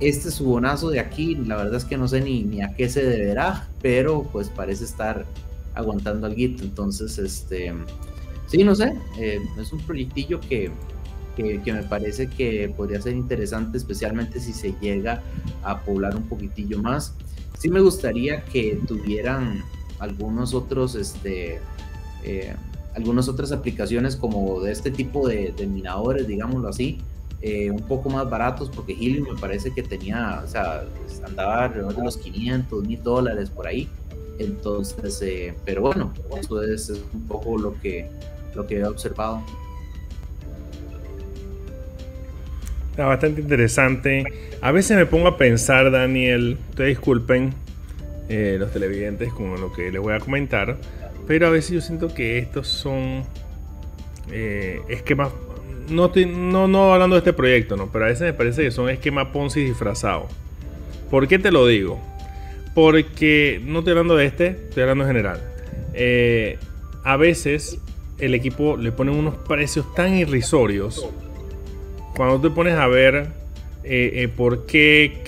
Este 0.00 0.30
subonazo 0.30 0.90
de 0.90 1.00
aquí, 1.00 1.36
la 1.36 1.56
verdad 1.56 1.76
es 1.76 1.84
que 1.84 1.96
no 1.96 2.06
sé 2.06 2.20
ni, 2.20 2.42
ni 2.42 2.60
a 2.60 2.74
qué 2.74 2.88
se 2.88 3.02
deberá, 3.02 3.68
pero 3.80 4.24
pues 4.24 4.50
parece 4.50 4.84
estar 4.84 5.24
aguantando 5.74 6.26
algo. 6.26 6.38
Entonces, 6.38 7.18
este, 7.18 7.72
sí, 8.46 8.62
no 8.62 8.74
sé, 8.74 8.94
eh, 9.18 9.40
es 9.58 9.72
un 9.72 9.80
proyectillo 9.80 10.40
que, 10.40 10.70
que, 11.36 11.60
que, 11.62 11.72
me 11.72 11.82
parece 11.82 12.28
que 12.28 12.72
podría 12.76 13.00
ser 13.00 13.14
interesante, 13.14 13.78
especialmente 13.78 14.40
si 14.40 14.52
se 14.52 14.74
llega 14.80 15.22
a 15.62 15.80
poblar 15.80 16.16
un 16.16 16.24
poquitillo 16.24 16.82
más. 16.82 17.14
Sí 17.58 17.68
me 17.68 17.80
gustaría 17.80 18.44
que 18.44 18.80
tuvieran 18.86 19.62
algunos 19.98 20.54
otros, 20.54 20.94
este, 20.94 21.60
eh, 22.24 22.54
algunas 22.94 23.28
otras 23.28 23.52
aplicaciones 23.52 24.16
como 24.16 24.60
de 24.60 24.72
este 24.72 24.90
tipo 24.90 25.28
de, 25.28 25.52
de 25.56 25.66
minadores, 25.66 26.26
digámoslo 26.26 26.68
así, 26.68 26.98
eh, 27.42 27.70
un 27.70 27.82
poco 27.82 28.08
más 28.08 28.28
baratos, 28.28 28.70
porque 28.70 28.92
Helium 28.94 29.28
me 29.34 29.38
parece 29.38 29.70
que 29.70 29.82
tenía, 29.82 30.42
o 30.44 30.48
sea, 30.48 30.84
andaba 31.24 31.64
alrededor 31.64 31.94
de 31.94 32.04
los 32.04 32.16
500 32.16 32.84
mil 32.84 33.02
dólares 33.02 33.50
por 33.50 33.66
ahí. 33.66 33.88
Entonces, 34.38 35.20
eh, 35.22 35.54
pero 35.64 35.82
bueno, 35.82 36.12
eso 36.40 36.62
es, 36.62 36.90
un 36.90 37.26
poco 37.28 37.58
lo 37.58 37.78
que, 37.80 38.10
lo 38.54 38.66
que 38.66 38.78
he 38.78 38.84
observado. 38.86 39.42
Está 42.96 43.04
bastante 43.04 43.42
interesante. 43.42 44.24
A 44.62 44.72
veces 44.72 44.96
me 44.96 45.04
pongo 45.04 45.28
a 45.28 45.36
pensar, 45.36 45.90
Daniel, 45.90 46.56
ustedes 46.70 46.96
disculpen 46.96 47.52
eh, 48.30 48.56
los 48.58 48.72
televidentes 48.72 49.34
con 49.34 49.60
lo 49.60 49.70
que 49.70 49.92
les 49.92 50.00
voy 50.00 50.14
a 50.14 50.18
comentar, 50.18 50.78
pero 51.26 51.46
a 51.46 51.50
veces 51.50 51.72
yo 51.72 51.80
siento 51.82 52.14
que 52.14 52.38
estos 52.38 52.68
son 52.68 53.24
eh, 54.32 54.80
esquemas, 54.88 55.28
no, 55.90 56.10
no, 56.26 56.68
no 56.68 56.94
hablando 56.94 57.16
de 57.16 57.18
este 57.18 57.34
proyecto, 57.34 57.76
no, 57.76 57.92
pero 57.92 58.06
a 58.06 58.08
veces 58.08 58.22
me 58.22 58.32
parece 58.32 58.62
que 58.62 58.70
son 58.70 58.88
esquemas 58.88 59.26
Ponzi 59.26 59.62
disfrazados. 59.62 60.32
¿Por 61.10 61.28
qué 61.28 61.38
te 61.38 61.52
lo 61.52 61.66
digo? 61.66 62.00
Porque 62.74 63.60
no 63.62 63.80
estoy 63.80 63.90
hablando 63.90 64.16
de 64.16 64.24
este, 64.24 64.46
estoy 64.46 64.84
hablando 64.84 65.04
en 65.04 65.08
general. 65.08 65.42
Eh, 65.92 66.58
a 67.04 67.18
veces 67.18 67.78
el 68.16 68.34
equipo 68.34 68.78
le 68.78 68.90
pone 68.90 69.10
unos 69.10 69.34
precios 69.34 69.94
tan 69.94 70.14
irrisorios 70.14 71.06
cuando 72.16 72.40
te 72.40 72.50
pones 72.50 72.74
a 72.74 72.86
ver 72.86 73.28
eh, 73.84 74.22
eh, 74.24 74.28
por 74.28 74.66
qué 74.66 75.20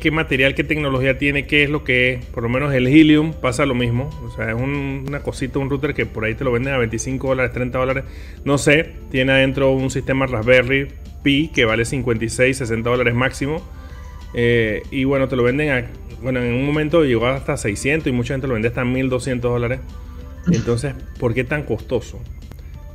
qué, 0.00 0.10
material, 0.10 0.56
qué 0.56 0.64
tecnología 0.64 1.16
tiene, 1.16 1.46
qué 1.46 1.62
es 1.62 1.70
lo 1.70 1.84
que 1.84 2.14
es, 2.14 2.24
por 2.24 2.42
lo 2.42 2.48
menos 2.48 2.74
el 2.74 2.88
Helium 2.88 3.32
pasa 3.34 3.66
lo 3.66 3.74
mismo. 3.74 4.10
O 4.24 4.30
sea, 4.30 4.50
es 4.50 4.60
una 4.60 5.20
cosita, 5.20 5.60
un 5.60 5.70
router 5.70 5.94
que 5.94 6.06
por 6.06 6.24
ahí 6.24 6.34
te 6.34 6.42
lo 6.42 6.50
venden 6.50 6.74
a 6.74 6.78
25 6.78 7.28
dólares, 7.28 7.52
30 7.52 7.78
dólares. 7.78 8.04
No 8.44 8.58
sé, 8.58 8.94
tiene 9.10 9.32
adentro 9.32 9.70
un 9.70 9.90
sistema 9.90 10.26
Raspberry 10.26 10.88
Pi 11.22 11.48
que 11.54 11.64
vale 11.64 11.84
56, 11.84 12.56
60 12.56 12.90
dólares 12.90 13.14
máximo. 13.14 13.62
Eh, 14.34 14.82
y 14.90 15.04
bueno, 15.04 15.28
te 15.28 15.36
lo 15.36 15.44
venden 15.44 15.70
a, 15.70 15.86
bueno, 16.22 16.40
en 16.40 16.54
un 16.54 16.66
momento 16.66 17.04
llegó 17.04 17.26
hasta 17.26 17.56
600 17.56 18.08
y 18.08 18.12
mucha 18.12 18.34
gente 18.34 18.48
lo 18.48 18.54
vende 18.54 18.68
hasta 18.68 18.84
1200 18.84 19.50
dólares. 19.50 19.80
Entonces, 20.50 20.94
¿por 21.18 21.32
qué 21.34 21.44
tan 21.44 21.62
costoso? 21.62 22.20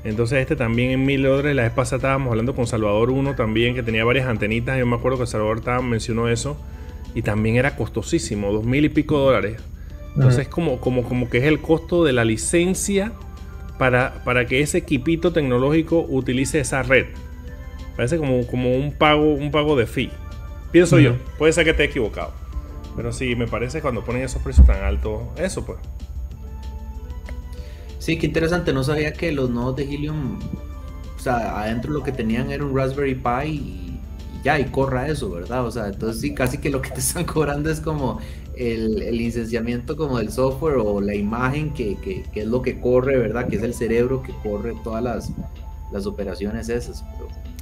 Entonces 0.06 0.40
este 0.40 0.56
también 0.56 0.92
en 0.92 1.04
mil 1.04 1.24
dólares. 1.24 1.56
La 1.56 1.64
vez 1.64 1.72
pasada 1.72 1.98
estábamos 1.98 2.30
hablando 2.30 2.56
con 2.56 2.68
Salvador 2.68 3.10
1 3.10 3.36
también, 3.36 3.74
que 3.74 3.84
tenía 3.84 4.06
varias 4.06 4.28
antenitas. 4.28 4.78
Yo 4.78 4.86
me 4.86 4.96
acuerdo 4.96 5.18
que 5.18 5.26
Salvador 5.26 5.58
estaba, 5.58 5.82
mencionó 5.82 6.30
eso. 6.30 6.58
Y 7.16 7.24
también 7.24 7.56
era 7.56 7.76
costosísimo, 7.76 8.52
dos 8.52 8.66
mil 8.66 8.86
y 8.86 8.90
pico 8.90 9.18
dólares. 9.18 9.62
Entonces 10.16 10.48
como, 10.48 10.80
como, 10.80 11.04
como 11.04 11.30
que 11.30 11.40
es 11.40 11.44
el 11.46 11.60
costo 11.60 12.06
de 12.06 12.14
la 12.14 12.24
licencia 12.24 13.14
para, 13.78 14.24
para 14.24 14.46
que 14.46 14.62
ese 14.62 14.78
equipito 14.78 15.34
tecnológico 15.34 16.06
utilice 16.08 16.60
esa 16.60 16.84
red. 16.84 17.08
Parece 17.96 18.18
como, 18.18 18.46
como 18.46 18.76
un 18.76 18.94
pago, 18.94 19.34
un 19.34 19.52
pago 19.52 19.76
de 19.76 19.88
fee. 19.88 20.12
Pienso 20.72 21.00
yo. 21.00 21.16
Puede 21.38 21.52
ser 21.52 21.64
que 21.64 21.72
esté 21.72 21.86
equivocado. 21.86 22.32
Pero 22.96 23.12
sí, 23.12 23.36
me 23.36 23.48
parece 23.48 23.82
cuando 23.82 24.06
ponen 24.06 24.22
esos 24.22 24.42
precios 24.42 24.68
tan 24.68 24.84
altos, 24.84 25.22
eso 25.38 25.66
pues. 25.66 25.80
Sí, 28.06 28.20
qué 28.20 28.28
interesante. 28.28 28.72
No 28.72 28.84
sabía 28.84 29.14
que 29.14 29.32
los 29.32 29.50
nodos 29.50 29.78
de 29.78 29.84
Helium, 29.86 30.38
o 31.18 31.20
sea, 31.20 31.60
adentro 31.60 31.92
lo 31.92 32.04
que 32.04 32.12
tenían 32.12 32.52
era 32.52 32.64
un 32.64 32.78
Raspberry 32.78 33.16
Pi 33.16 33.48
y, 33.48 34.00
ya, 34.44 34.60
y 34.60 34.66
corra 34.66 35.08
eso, 35.08 35.32
¿verdad? 35.32 35.66
O 35.66 35.72
sea, 35.72 35.88
entonces 35.88 36.22
sí, 36.22 36.36
casi 36.36 36.60
que 36.60 36.70
lo 36.70 36.84
que 36.84 36.92
te 36.92 37.00
están 37.00 37.24
cobrando 37.26 37.72
es 37.72 37.82
como 37.82 38.20
el, 38.56 39.02
el 39.02 39.18
licenciamiento 39.18 39.98
como 39.98 40.20
del 40.20 40.32
software 40.32 40.76
o 40.78 41.02
la 41.02 41.16
imagen 41.16 41.74
que, 41.74 41.98
que, 42.00 42.22
que, 42.32 42.42
es 42.42 42.48
lo 42.48 42.62
que 42.62 42.80
corre, 42.80 43.18
¿verdad? 43.18 43.48
Que 43.48 43.56
es 43.56 43.64
el 43.64 43.74
cerebro 43.74 44.22
que 44.22 44.34
corre 44.44 44.76
todas 44.84 45.04
las, 45.04 45.34
las 45.92 46.06
operaciones 46.06 46.70
esas. 46.70 47.04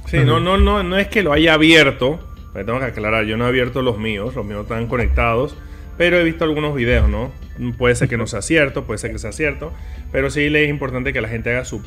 Sí, 0.04 0.18
no, 0.26 0.40
no, 0.40 0.58
no, 0.58 0.82
no 0.82 0.98
es 0.98 1.08
que 1.08 1.22
lo 1.22 1.32
haya 1.32 1.54
abierto. 1.54 2.18
tengo 2.52 2.80
que 2.80 2.84
aclarar, 2.84 3.24
yo 3.24 3.38
no 3.38 3.46
he 3.46 3.48
abierto 3.48 3.80
los 3.80 3.96
míos, 3.96 4.34
los 4.34 4.44
míos 4.44 4.64
están 4.64 4.88
conectados, 4.88 5.56
pero 5.96 6.18
he 6.18 6.22
visto 6.22 6.44
algunos 6.44 6.74
videos, 6.74 7.08
¿no? 7.08 7.30
Puede 7.78 7.94
ser 7.94 8.08
que 8.08 8.16
no 8.16 8.26
sea 8.26 8.42
cierto, 8.42 8.84
puede 8.84 8.98
ser 8.98 9.12
que 9.12 9.18
sea 9.18 9.32
cierto, 9.32 9.72
pero 10.10 10.30
sí 10.30 10.48
le 10.50 10.64
es 10.64 10.70
importante 10.70 11.12
que 11.12 11.20
la 11.20 11.28
gente 11.28 11.50
haga 11.50 11.64
su, 11.64 11.82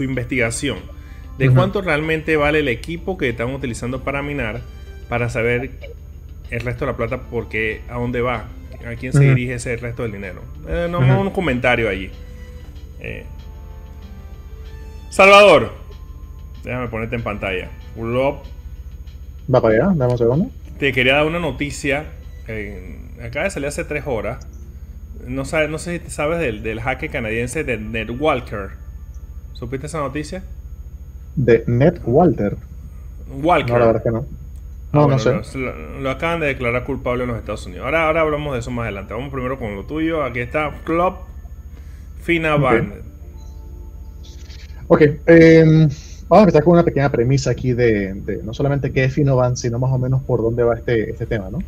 investigación 0.00 0.78
de 1.36 1.50
cuánto 1.50 1.80
realmente 1.80 2.36
vale 2.36 2.60
el 2.60 2.68
equipo 2.68 3.18
que 3.18 3.30
están 3.30 3.54
utilizando 3.54 4.02
para 4.02 4.22
minar 4.22 4.60
para 5.08 5.28
saber 5.28 5.72
el 6.50 6.60
resto 6.60 6.84
de 6.84 6.92
la 6.92 6.96
plata, 6.96 7.22
porque 7.30 7.82
a 7.88 7.94
dónde 7.94 8.20
va, 8.20 8.46
a 8.86 8.94
quién 8.98 9.12
se 9.12 9.20
dirige 9.20 9.54
ese 9.54 9.76
resto 9.76 10.02
del 10.02 10.12
dinero. 10.12 10.42
Eh, 10.68 10.86
no, 10.90 10.98
un 10.98 11.30
comentario 11.30 11.88
allí. 11.88 12.10
Eh. 13.00 13.24
Salvador, 15.10 15.72
déjame 16.62 16.88
ponerte 16.88 17.16
en 17.16 17.22
pantalla. 17.22 17.70
Va 19.52 19.60
para 19.60 19.74
allá, 19.74 19.92
dame 19.94 20.12
un 20.12 20.18
segundo. 20.18 20.50
Te 20.78 20.92
quería 20.92 21.14
dar 21.14 21.26
una 21.26 21.40
noticia. 21.40 22.06
acaba 23.22 23.44
de 23.44 23.50
salir 23.50 23.68
hace 23.68 23.84
tres 23.84 24.04
horas 24.06 24.46
no, 25.26 25.44
sabe, 25.44 25.68
no 25.68 25.78
sé 25.78 26.00
si 26.04 26.10
sabes 26.10 26.40
del, 26.40 26.62
del 26.62 26.80
hacker 26.80 27.10
canadiense 27.10 27.64
de 27.64 27.78
NetWalker. 27.78 28.70
¿Supiste 29.52 29.86
esa 29.86 29.98
noticia? 29.98 30.42
¿De 31.36 31.64
NetWalker? 31.66 32.56
Walker. 33.42 33.72
No, 33.72 33.78
la 33.78 33.86
verdad 33.86 34.02
que 34.02 34.10
no. 34.10 34.26
No, 34.92 35.06
no 35.06 35.18
sé. 35.18 35.40
Lo, 36.00 36.10
acaban 36.10 36.40
de 36.40 36.46
declarar 36.46 36.84
culpable 36.84 37.22
en 37.22 37.28
los 37.28 37.38
Estados 37.38 37.64
Unidos. 37.66 37.84
Ahora, 37.84 38.06
ahora 38.06 38.22
hablamos 38.22 38.54
de 38.54 38.58
eso 38.58 38.70
más 38.70 38.84
adelante. 38.84 39.14
Vamos 39.14 39.30
primero 39.32 39.58
con 39.58 39.76
lo 39.76 39.84
tuyo. 39.84 40.24
Aquí 40.24 40.40
está 40.40 40.72
Club 40.84 41.14
Fina 42.22 42.56
Okay. 42.56 42.88
ok. 44.88 45.20
Em, 45.26 45.88
vamos 46.28 46.30
a 46.30 46.40
empezar 46.40 46.64
con 46.64 46.72
una 46.72 46.82
pequeña 46.82 47.08
premisa 47.10 47.52
aquí 47.52 47.72
de, 47.72 48.14
de 48.14 48.42
no 48.42 48.52
solamente 48.52 48.90
qué 48.92 49.04
es 49.04 49.14
Finovan, 49.14 49.56
sino 49.56 49.78
más 49.78 49.92
o 49.92 49.98
menos 49.98 50.22
por 50.22 50.42
dónde 50.42 50.64
va 50.64 50.74
este, 50.74 51.10
este 51.10 51.26
tema, 51.26 51.48
¿no? 51.50 51.58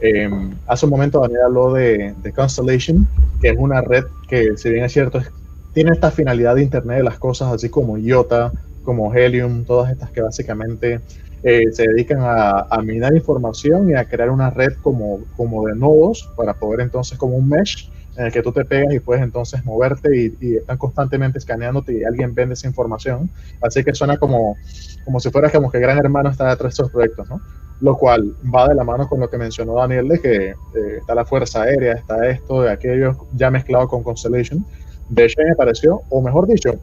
Eh, 0.00 0.30
hace 0.66 0.86
un 0.86 0.90
momento 0.90 1.20
Daniel 1.20 1.42
habló 1.46 1.72
de, 1.72 2.14
Constellation, 2.34 3.06
que 3.40 3.50
es 3.50 3.56
una 3.58 3.80
red 3.80 4.04
que, 4.28 4.56
si 4.56 4.70
bien 4.70 4.84
es 4.84 4.92
cierto, 4.92 5.20
tiene 5.72 5.92
esta 5.92 6.10
finalidad 6.10 6.54
de 6.54 6.62
Internet 6.62 6.98
de 6.98 7.04
las 7.04 7.18
cosas, 7.18 7.52
así 7.52 7.68
como 7.68 7.98
IOTA, 7.98 8.52
como 8.84 9.12
Helium, 9.12 9.64
todas 9.64 9.90
estas 9.90 10.10
que 10.10 10.22
básicamente 10.22 11.00
eh, 11.42 11.64
se 11.72 11.86
dedican 11.88 12.18
a, 12.20 12.80
minar 12.82 13.14
información 13.14 13.90
y 13.90 13.94
a 13.94 14.04
crear 14.04 14.30
una 14.30 14.50
red 14.50 14.72
como, 14.82 15.20
como 15.36 15.66
de 15.66 15.76
nodos 15.76 16.30
para 16.36 16.54
poder 16.54 16.80
entonces 16.80 17.16
como 17.18 17.36
un 17.36 17.48
mesh 17.48 17.90
en 18.16 18.26
el 18.26 18.32
que 18.32 18.42
tú 18.42 18.50
te 18.50 18.64
pegas 18.64 18.92
y 18.92 18.98
puedes 18.98 19.22
entonces 19.22 19.64
moverte 19.64 20.34
y, 20.40 20.56
están 20.56 20.76
constantemente 20.76 21.38
escaneándote 21.38 21.98
y 21.98 22.04
alguien 22.04 22.34
vende 22.34 22.54
esa 22.54 22.66
información. 22.66 23.30
Así 23.62 23.84
que 23.84 23.94
suena 23.94 24.16
como, 24.16 24.56
como 25.04 25.20
si 25.20 25.30
fuera 25.30 25.50
como 25.50 25.70
que 25.70 25.78
Gran 25.78 25.98
Hermano 25.98 26.30
está 26.30 26.50
detrás 26.50 26.70
de 26.70 26.82
estos 26.82 26.90
proyectos, 26.90 27.28
¿no? 27.30 27.40
Lo 27.80 27.96
cual 27.96 28.34
va 28.54 28.68
de 28.68 28.74
la 28.74 28.84
mano 28.84 29.08
con 29.08 29.20
lo 29.20 29.30
que 29.30 29.38
mencionó 29.38 29.74
Daniel 29.74 30.08
de 30.08 30.20
que 30.20 30.48
eh, 30.48 30.56
está 30.98 31.14
la 31.14 31.24
Fuerza 31.24 31.62
Aérea, 31.62 31.94
está 31.94 32.28
esto, 32.28 32.62
de 32.62 32.72
aquello, 32.72 33.12
ya 33.34 33.50
mezclado 33.50 33.88
con 33.88 34.02
Constellation. 34.02 34.64
De 35.08 35.24
hecho, 35.24 35.40
me 35.46 35.54
pareció, 35.54 36.02
o 36.10 36.20
mejor 36.20 36.46
dicho, 36.48 36.74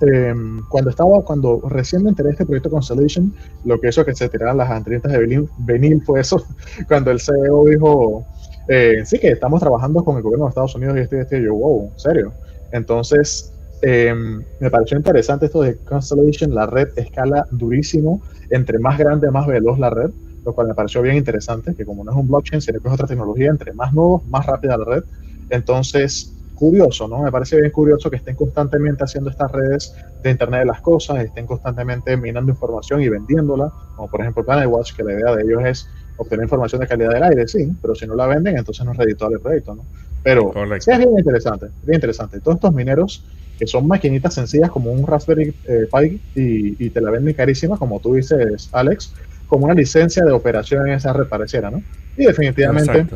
em, 0.00 0.60
cuando 0.68 0.90
estaba, 0.90 1.22
cuando 1.22 1.60
recién 1.68 2.04
me 2.04 2.10
enteré 2.10 2.30
este 2.30 2.46
proyecto 2.46 2.70
Constellation, 2.70 3.34
lo 3.64 3.80
que 3.80 3.88
hizo 3.88 4.04
que 4.04 4.14
se 4.14 4.28
tiraran 4.28 4.56
las 4.56 4.70
antenitas 4.70 5.12
de 5.12 5.48
Benil 5.58 6.02
fue 6.02 6.20
eso, 6.20 6.42
cuando 6.88 7.10
el 7.10 7.20
CEO 7.20 7.64
dijo, 7.66 8.24
eh, 8.68 9.02
sí 9.04 9.18
que 9.18 9.28
estamos 9.28 9.60
trabajando 9.60 10.04
con 10.04 10.16
el 10.16 10.22
gobierno 10.22 10.46
de 10.46 10.50
Estados 10.50 10.74
Unidos 10.74 10.96
y 10.96 11.00
este 11.00 11.20
este, 11.20 11.42
yo, 11.42 11.54
wow, 11.54 11.90
¿en 11.92 11.98
serio? 11.98 12.32
Entonces, 12.72 13.53
em, 13.82 14.42
me 14.60 14.70
pareció 14.70 14.96
interesante 14.96 15.46
esto 15.46 15.62
de 15.62 15.76
Constellation, 15.76 16.54
la 16.54 16.66
red 16.66 16.88
escala 16.96 17.46
durísimo, 17.50 18.22
entre 18.50 18.78
más 18.78 18.98
grande, 18.98 19.30
más 19.30 19.46
veloz 19.46 19.78
la 19.78 19.90
red, 19.90 20.10
lo 20.44 20.54
cual 20.54 20.68
me 20.68 20.74
pareció 20.74 21.02
bien 21.02 21.16
interesante, 21.16 21.74
que 21.74 21.84
como 21.84 22.04
no 22.04 22.12
es 22.12 22.16
un 22.16 22.28
blockchain, 22.28 22.60
sino 22.60 22.80
que 22.80 22.88
es 22.88 22.94
otra 22.94 23.06
tecnología, 23.06 23.50
entre 23.50 23.72
más 23.72 23.92
nodos, 23.94 24.26
más 24.28 24.46
rápida 24.46 24.76
la 24.76 24.84
red. 24.84 25.04
Entonces, 25.50 26.34
curioso, 26.54 27.08
¿no? 27.08 27.22
Me 27.22 27.32
parece 27.32 27.60
bien 27.60 27.70
curioso 27.72 28.10
que 28.10 28.16
estén 28.16 28.36
constantemente 28.36 29.04
haciendo 29.04 29.30
estas 29.30 29.50
redes 29.50 29.94
de 30.22 30.30
Internet 30.30 30.60
de 30.60 30.66
las 30.66 30.80
Cosas, 30.80 31.22
estén 31.22 31.46
constantemente 31.46 32.16
minando 32.16 32.52
información 32.52 33.02
y 33.02 33.08
vendiéndola, 33.08 33.72
como 33.96 34.08
por 34.08 34.20
ejemplo 34.20 34.44
PlanetWatch, 34.44 34.94
que 34.94 35.02
la 35.02 35.12
idea 35.12 35.34
de 35.34 35.42
ellos 35.42 35.62
es 35.64 35.88
obtener 36.16 36.44
información 36.44 36.80
de 36.80 36.86
calidad 36.86 37.10
del 37.10 37.22
aire, 37.24 37.48
sí, 37.48 37.72
pero 37.82 37.94
si 37.94 38.06
no 38.06 38.14
la 38.14 38.26
venden, 38.26 38.56
entonces 38.56 38.84
no 38.84 38.92
es 38.92 38.98
redituable 38.98 39.36
el 39.36 39.42
proyecto, 39.42 39.74
¿no? 39.74 39.84
Pero 40.22 40.52
sí 40.78 40.90
es 40.90 40.98
bien 40.98 41.18
interesante, 41.18 41.66
bien 41.82 41.96
interesante. 41.96 42.40
Todos 42.40 42.56
estos 42.56 42.72
mineros 42.72 43.24
que 43.58 43.66
son 43.66 43.86
maquinitas 43.86 44.34
sencillas 44.34 44.70
como 44.70 44.90
un 44.90 45.06
Raspberry 45.06 45.54
eh, 45.64 45.86
Pi 45.92 46.20
y, 46.34 46.90
te 46.90 47.00
la 47.00 47.10
venden 47.10 47.34
carísima, 47.34 47.78
como 47.78 48.00
tú 48.00 48.14
dices, 48.14 48.68
Alex, 48.72 49.14
como 49.46 49.66
una 49.66 49.74
licencia 49.74 50.24
de 50.24 50.32
operación 50.32 50.88
en 50.88 50.94
esa 50.94 51.12
red 51.12 51.26
pareciera, 51.28 51.70
¿no? 51.70 51.82
Y 52.16 52.24
definitivamente 52.26 53.06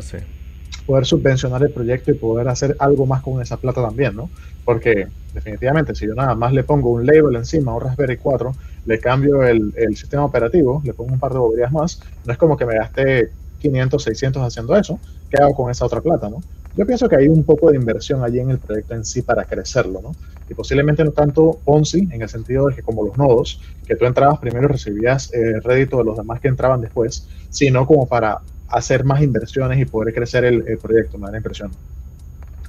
poder 0.85 1.05
subvencionar 1.05 1.61
el 1.61 1.71
proyecto 1.71 2.11
y 2.11 2.15
poder 2.15 2.47
hacer 2.47 2.75
algo 2.79 3.05
más 3.05 3.21
con 3.21 3.41
esa 3.41 3.57
plata 3.57 3.81
también, 3.81 4.15
¿no? 4.15 4.29
Porque 4.65 5.07
definitivamente 5.33 5.93
si 5.93 6.07
yo 6.07 6.15
nada 6.15 6.33
más 6.33 6.51
le 6.51 6.63
pongo 6.63 6.91
un 6.91 7.05
label 7.05 7.35
encima 7.35 7.75
un 7.75 7.81
Raspberry 7.81 8.17
4, 8.17 8.51
le 8.85 8.99
cambio 8.99 9.43
el, 9.43 9.71
el 9.75 9.95
sistema 9.95 10.25
operativo, 10.25 10.81
le 10.83 10.93
pongo 10.93 11.13
un 11.13 11.19
par 11.19 11.33
de 11.33 11.39
boberías 11.39 11.71
más, 11.71 12.01
no 12.25 12.33
es 12.33 12.39
como 12.39 12.57
que 12.57 12.65
me 12.65 12.75
gasté 12.75 13.29
500, 13.59 14.01
600 14.01 14.41
haciendo 14.41 14.75
eso, 14.75 14.99
¿qué 15.29 15.37
hago 15.41 15.53
con 15.53 15.69
esa 15.69 15.85
otra 15.85 16.01
plata, 16.01 16.29
no? 16.29 16.41
Yo 16.75 16.85
pienso 16.85 17.09
que 17.09 17.15
hay 17.15 17.27
un 17.27 17.43
poco 17.43 17.71
de 17.71 17.77
inversión 17.77 18.23
allí 18.23 18.39
en 18.39 18.51
el 18.51 18.59
proyecto 18.59 18.93
en 18.93 19.03
sí 19.03 19.21
para 19.21 19.45
crecerlo, 19.45 20.01
¿no? 20.01 20.11
Y 20.49 20.53
posiblemente 20.53 21.03
no 21.03 21.11
tanto 21.11 21.59
Ponzi, 21.63 22.07
en 22.11 22.21
el 22.21 22.29
sentido 22.29 22.67
de 22.67 22.75
que 22.75 22.81
como 22.81 23.03
los 23.03 23.17
nodos, 23.17 23.61
que 23.85 23.95
tú 23.95 24.05
entrabas 24.05 24.39
primero 24.39 24.65
y 24.65 24.71
recibías 24.71 25.33
eh, 25.33 25.59
rédito 25.63 25.97
de 25.97 26.05
los 26.05 26.17
demás 26.17 26.39
que 26.39 26.47
entraban 26.47 26.81
después, 26.81 27.27
sino 27.49 27.85
como 27.85 28.07
para 28.07 28.39
hacer 28.67 29.03
más 29.03 29.21
inversiones 29.21 29.79
y 29.79 29.85
poder 29.85 30.13
crecer 30.13 30.45
el, 30.45 30.77
proyecto, 30.77 31.17
me 31.17 31.25
da 31.25 31.31
la 31.31 31.37
impresión. 31.37 31.71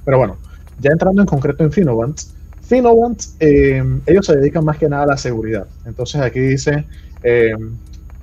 Pero 0.03 0.17
bueno, 0.17 0.37
ya 0.79 0.91
entrando 0.91 1.21
en 1.21 1.27
concreto 1.27 1.63
en 1.63 1.71
Finovant, 1.71 2.19
Finovant, 2.61 3.21
eh, 3.39 3.83
ellos 4.05 4.25
se 4.25 4.35
dedican 4.35 4.65
más 4.65 4.77
que 4.77 4.89
nada 4.89 5.03
a 5.03 5.07
la 5.07 5.17
seguridad. 5.17 5.67
Entonces 5.85 6.21
aquí 6.21 6.39
dice, 6.39 6.85
eh, 7.23 7.53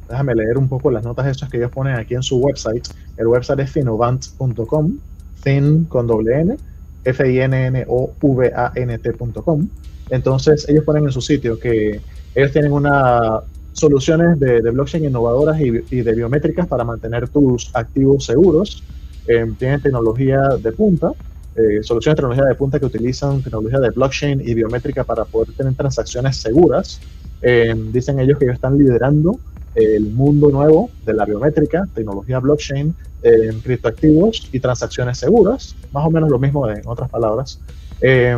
déjame 0.09 0.35
leer 0.35 0.57
un 0.57 0.69
poco 0.69 0.91
las 0.91 1.05
notas 1.05 1.27
estas 1.27 1.49
que 1.49 1.59
ellos 1.59 1.71
ponen 1.71 1.97
aquí 1.97 2.15
en 2.15 2.23
su 2.23 2.39
website. 2.39 2.89
El 3.17 3.27
website 3.27 3.61
es 3.61 3.71
finovant.com, 3.71 4.99
fin 5.41 5.85
con 5.85 6.07
doble 6.07 6.41
N, 6.41 6.57
F-I-N-N-O-V-A-N-T.com. 7.05 9.69
Entonces 10.11 10.69
ellos 10.69 10.85
ponen 10.85 11.05
en 11.05 11.13
su 11.13 11.21
sitio 11.21 11.59
que 11.59 12.01
ellos 12.35 12.53
tienen 12.53 12.73
una 12.73 13.41
soluciones 13.73 14.41
de, 14.41 14.61
blockchain 14.61 15.05
innovadoras 15.05 15.61
y, 15.61 15.85
y, 15.91 16.03
de 16.03 16.15
biométricas 16.15 16.67
para 16.67 16.85
mantener 16.85 17.29
tus 17.29 17.71
activos 17.75 18.25
seguros. 18.25 18.83
Eh, 19.29 19.47
tienen 19.59 19.81
tecnología 19.81 20.41
de 20.61 20.73
punta, 20.73 21.13
eh, 21.55 21.83
soluciones 21.83 22.17
de 22.17 22.23
tecnología 22.23 22.45
de 22.45 22.55
punta 22.55 22.81
que 22.81 22.87
utilizan 22.87 23.43
tecnología 23.43 23.79
de 23.79 23.91
blockchain 23.91 24.41
y 24.41 24.55
biométrica 24.55 25.05
para 25.05 25.25
poder 25.25 25.55
tener 25.55 25.75
transacciones 25.75 26.37
seguras. 26.37 27.01
Eh, 27.43 27.75
dicen 27.93 28.19
ellos 28.19 28.39
que 28.39 28.47
ellos 28.47 28.55
están 28.55 28.77
liderando 28.77 29.39
el 29.79 30.07
mundo 30.07 30.51
nuevo 30.51 30.91
de 31.07 31.15
la 31.15 31.25
biométrica, 31.25 31.87
tecnología 31.95 32.39
blockchain, 32.41 32.95
eh, 33.23 33.53
criptoactivos 33.63 34.49
y 34.53 34.61
transacciones 34.61 35.19
seguras, 35.19 35.77
más 35.93 36.07
o 36.07 36.11
menos 36.11 36.31
lo 36.31 36.39
mismo 36.39 36.69
en 36.69 36.83
otras 36.87 37.09
palabras. 37.09 37.61
Eh, 38.01 38.37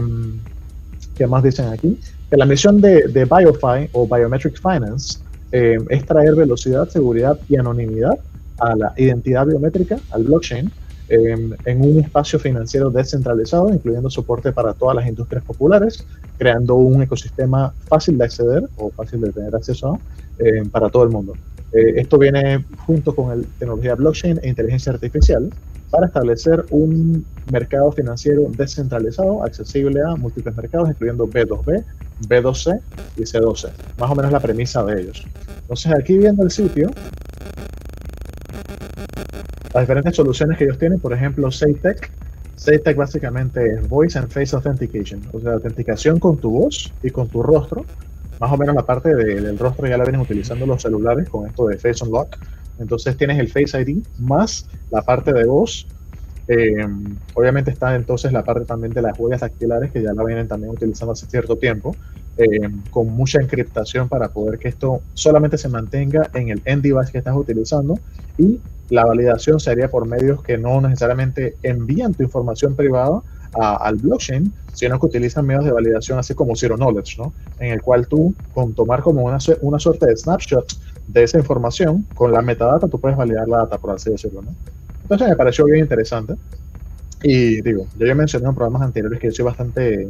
¿Qué 1.15 1.27
más 1.27 1.43
dicen 1.43 1.69
aquí? 1.69 1.99
Que 2.31 2.37
la 2.37 2.47
misión 2.47 2.81
de, 2.81 3.09
de 3.09 3.25
BioFi 3.25 3.91
o 3.93 4.07
Biometric 4.07 4.61
Finance 4.61 5.19
eh, 5.53 5.79
es 5.89 6.07
traer 6.07 6.35
velocidad, 6.35 6.89
seguridad 6.89 7.39
y 7.49 7.57
anonimidad 7.57 8.19
a 8.59 8.77
la 8.77 8.93
identidad 8.97 9.47
biométrica, 9.47 9.99
al 10.11 10.25
blockchain, 10.25 10.71
eh, 11.09 11.57
en 11.65 11.81
un 11.83 11.99
espacio 11.99 12.39
financiero 12.39 12.89
descentralizado, 12.89 13.69
incluyendo 13.75 14.09
soporte 14.11 14.53
para 14.53 14.75
todas 14.75 14.95
las 14.95 15.09
industrias 15.09 15.43
populares, 15.43 16.07
creando 16.39 16.77
un 16.77 17.03
ecosistema 17.03 17.75
fácil 17.89 18.17
de 18.17 18.25
acceder 18.25 18.63
o 18.77 18.91
fácil 18.91 19.21
de 19.23 19.33
tener 19.33 19.55
acceso 19.57 19.95
a 19.95 19.99
eh, 20.41 20.63
para 20.71 20.89
todo 20.89 21.05
el 21.05 21.11
mundo. 21.11 21.35
Eh, 21.73 21.95
esto 21.97 22.19
viene 22.19 22.65
junto 22.87 23.15
con 23.15 23.29
la 23.29 23.47
tecnología 23.59 23.95
blockchain 23.95 24.41
e 24.43 24.49
inteligencia 24.49 24.93
artificial 24.93 25.51
para 25.91 26.07
establecer 26.07 26.65
un 26.71 27.25
mercado 27.53 27.93
financiero 27.93 28.47
descentralizado, 28.57 29.45
accesible 29.45 30.01
a 30.03 30.17
múltiples 30.17 30.57
mercados, 30.57 30.89
incluyendo 30.89 31.29
B2B, 31.29 31.85
B2C 32.29 32.81
y 33.17 33.23
C2C. 33.23 33.71
Más 33.99 34.11
o 34.11 34.15
menos 34.15 34.33
la 34.33 34.41
premisa 34.41 34.85
de 34.85 35.03
ellos. 35.03 35.25
Entonces, 35.63 35.93
aquí 35.93 36.17
viendo 36.17 36.43
el 36.45 36.51
sitio, 36.51 36.91
las 39.75 39.83
diferentes 39.83 40.17
soluciones 40.17 40.59
que 40.59 40.65
ellos 40.65 40.79
tienen, 40.79 40.99
por 41.01 41.13
ejemplo, 41.13 41.51
SafeTech. 41.51 42.11
SafeTech 42.57 42.97
básicamente 42.97 43.75
es 43.75 43.89
Voice 43.89 44.19
and 44.19 44.29
Face 44.29 44.55
Authentication, 44.55 45.21
o 45.33 45.41
sea, 45.41 45.53
autenticación 45.53 46.19
con 46.19 46.37
tu 46.39 46.51
voz 46.51 46.93
y 47.03 47.11
con 47.11 47.29
tu 47.29 47.43
rostro. 47.43 47.85
Más 48.41 48.51
o 48.51 48.57
menos 48.57 48.75
la 48.75 48.87
parte 48.87 49.15
de, 49.15 49.41
del 49.43 49.59
rostro 49.59 49.87
ya 49.87 49.99
la 49.99 50.05
vienen 50.05 50.23
utilizando 50.23 50.67
los 50.67 50.83
celulares 50.83 51.29
con 51.29 51.47
esto 51.47 51.67
de 51.67 51.77
Face 51.77 52.03
Unlock. 52.03 52.39
Entonces 52.79 53.17
tienes 53.17 53.39
el 53.39 53.49
Face 53.49 53.79
ID 53.81 54.03
más 54.19 54.67
la 54.91 55.03
parte 55.03 55.33
de 55.35 55.45
voz. 55.45 55.87
Eh, 56.49 56.85
obviamente 57.35 57.71
está 57.71 57.95
entonces 57.95 58.33
la 58.33 58.43
parte 58.43 58.65
también 58.65 58.93
de 58.93 59.03
las 59.03 59.17
huellas 59.19 59.43
dactilares 59.43 59.93
que 59.93 60.03
ya 60.03 60.15
la 60.15 60.25
vienen 60.25 60.49
también 60.49 60.73
utilizando 60.73 61.13
hace 61.13 61.27
cierto 61.27 61.57
tiempo, 61.57 61.95
eh, 62.39 62.69
con 62.91 63.09
mucha 63.09 63.41
encriptación 63.41 64.09
para 64.09 64.31
poder 64.31 64.59
que 64.59 64.69
esto 64.69 65.03
solamente 65.13 65.59
se 65.59 65.69
mantenga 65.69 66.31
en 66.33 66.49
el 66.49 66.63
end 66.65 66.83
device 66.83 67.13
que 67.13 67.19
estás 67.19 67.37
utilizando 67.37 68.01
y 68.39 68.59
la 68.89 69.05
validación 69.05 69.61
sería 69.61 69.89
por 69.91 70.09
medios 70.09 70.43
que 70.43 70.59
no 70.59 70.81
necesariamente 70.81 71.57
envían 71.63 72.15
tu 72.15 72.23
información 72.23 72.75
privada 72.75 73.21
a, 73.55 73.77
al 73.77 73.97
blockchain, 73.97 74.53
sino 74.73 74.99
que 74.99 75.07
utilizan 75.07 75.47
medios 75.47 75.65
de 75.65 75.73
validación 75.73 76.19
así 76.19 76.35
como 76.35 76.57
Zero 76.57 76.77
Knowledge, 76.77 77.17
¿no? 77.19 77.33
En 77.59 77.73
el 77.73 77.83
cual 77.83 78.07
tú, 78.07 78.35
con 78.55 78.75
tomar 78.75 79.03
como 79.03 79.23
una, 79.23 79.39
una 79.63 79.79
suerte 79.79 80.07
de 80.07 80.17
snapshot 80.17 80.79
de 81.07 81.23
esa 81.23 81.39
información, 81.39 82.07
con 82.15 82.33
la 82.33 82.43
metadata 82.43 82.89
tú 82.89 82.99
puedes 82.99 83.17
validar 83.17 83.49
la 83.49 83.59
data, 83.59 83.79
por 83.79 83.95
así 83.95 84.11
decirlo, 84.11 84.43
¿no? 84.43 84.55
Entonces 85.03 85.29
me 85.29 85.37
pareció 85.37 85.65
bien 85.65 85.81
interesante. 85.81 86.35
Y 87.23 87.61
digo, 87.61 87.87
yo 87.99 88.07
ya 88.07 88.15
mencioné 88.15 88.49
en 88.49 88.55
programas 88.55 88.83
anteriores 88.83 89.19
que 89.19 89.27
yo 89.29 89.33
soy 89.33 89.45
bastante, 89.45 90.09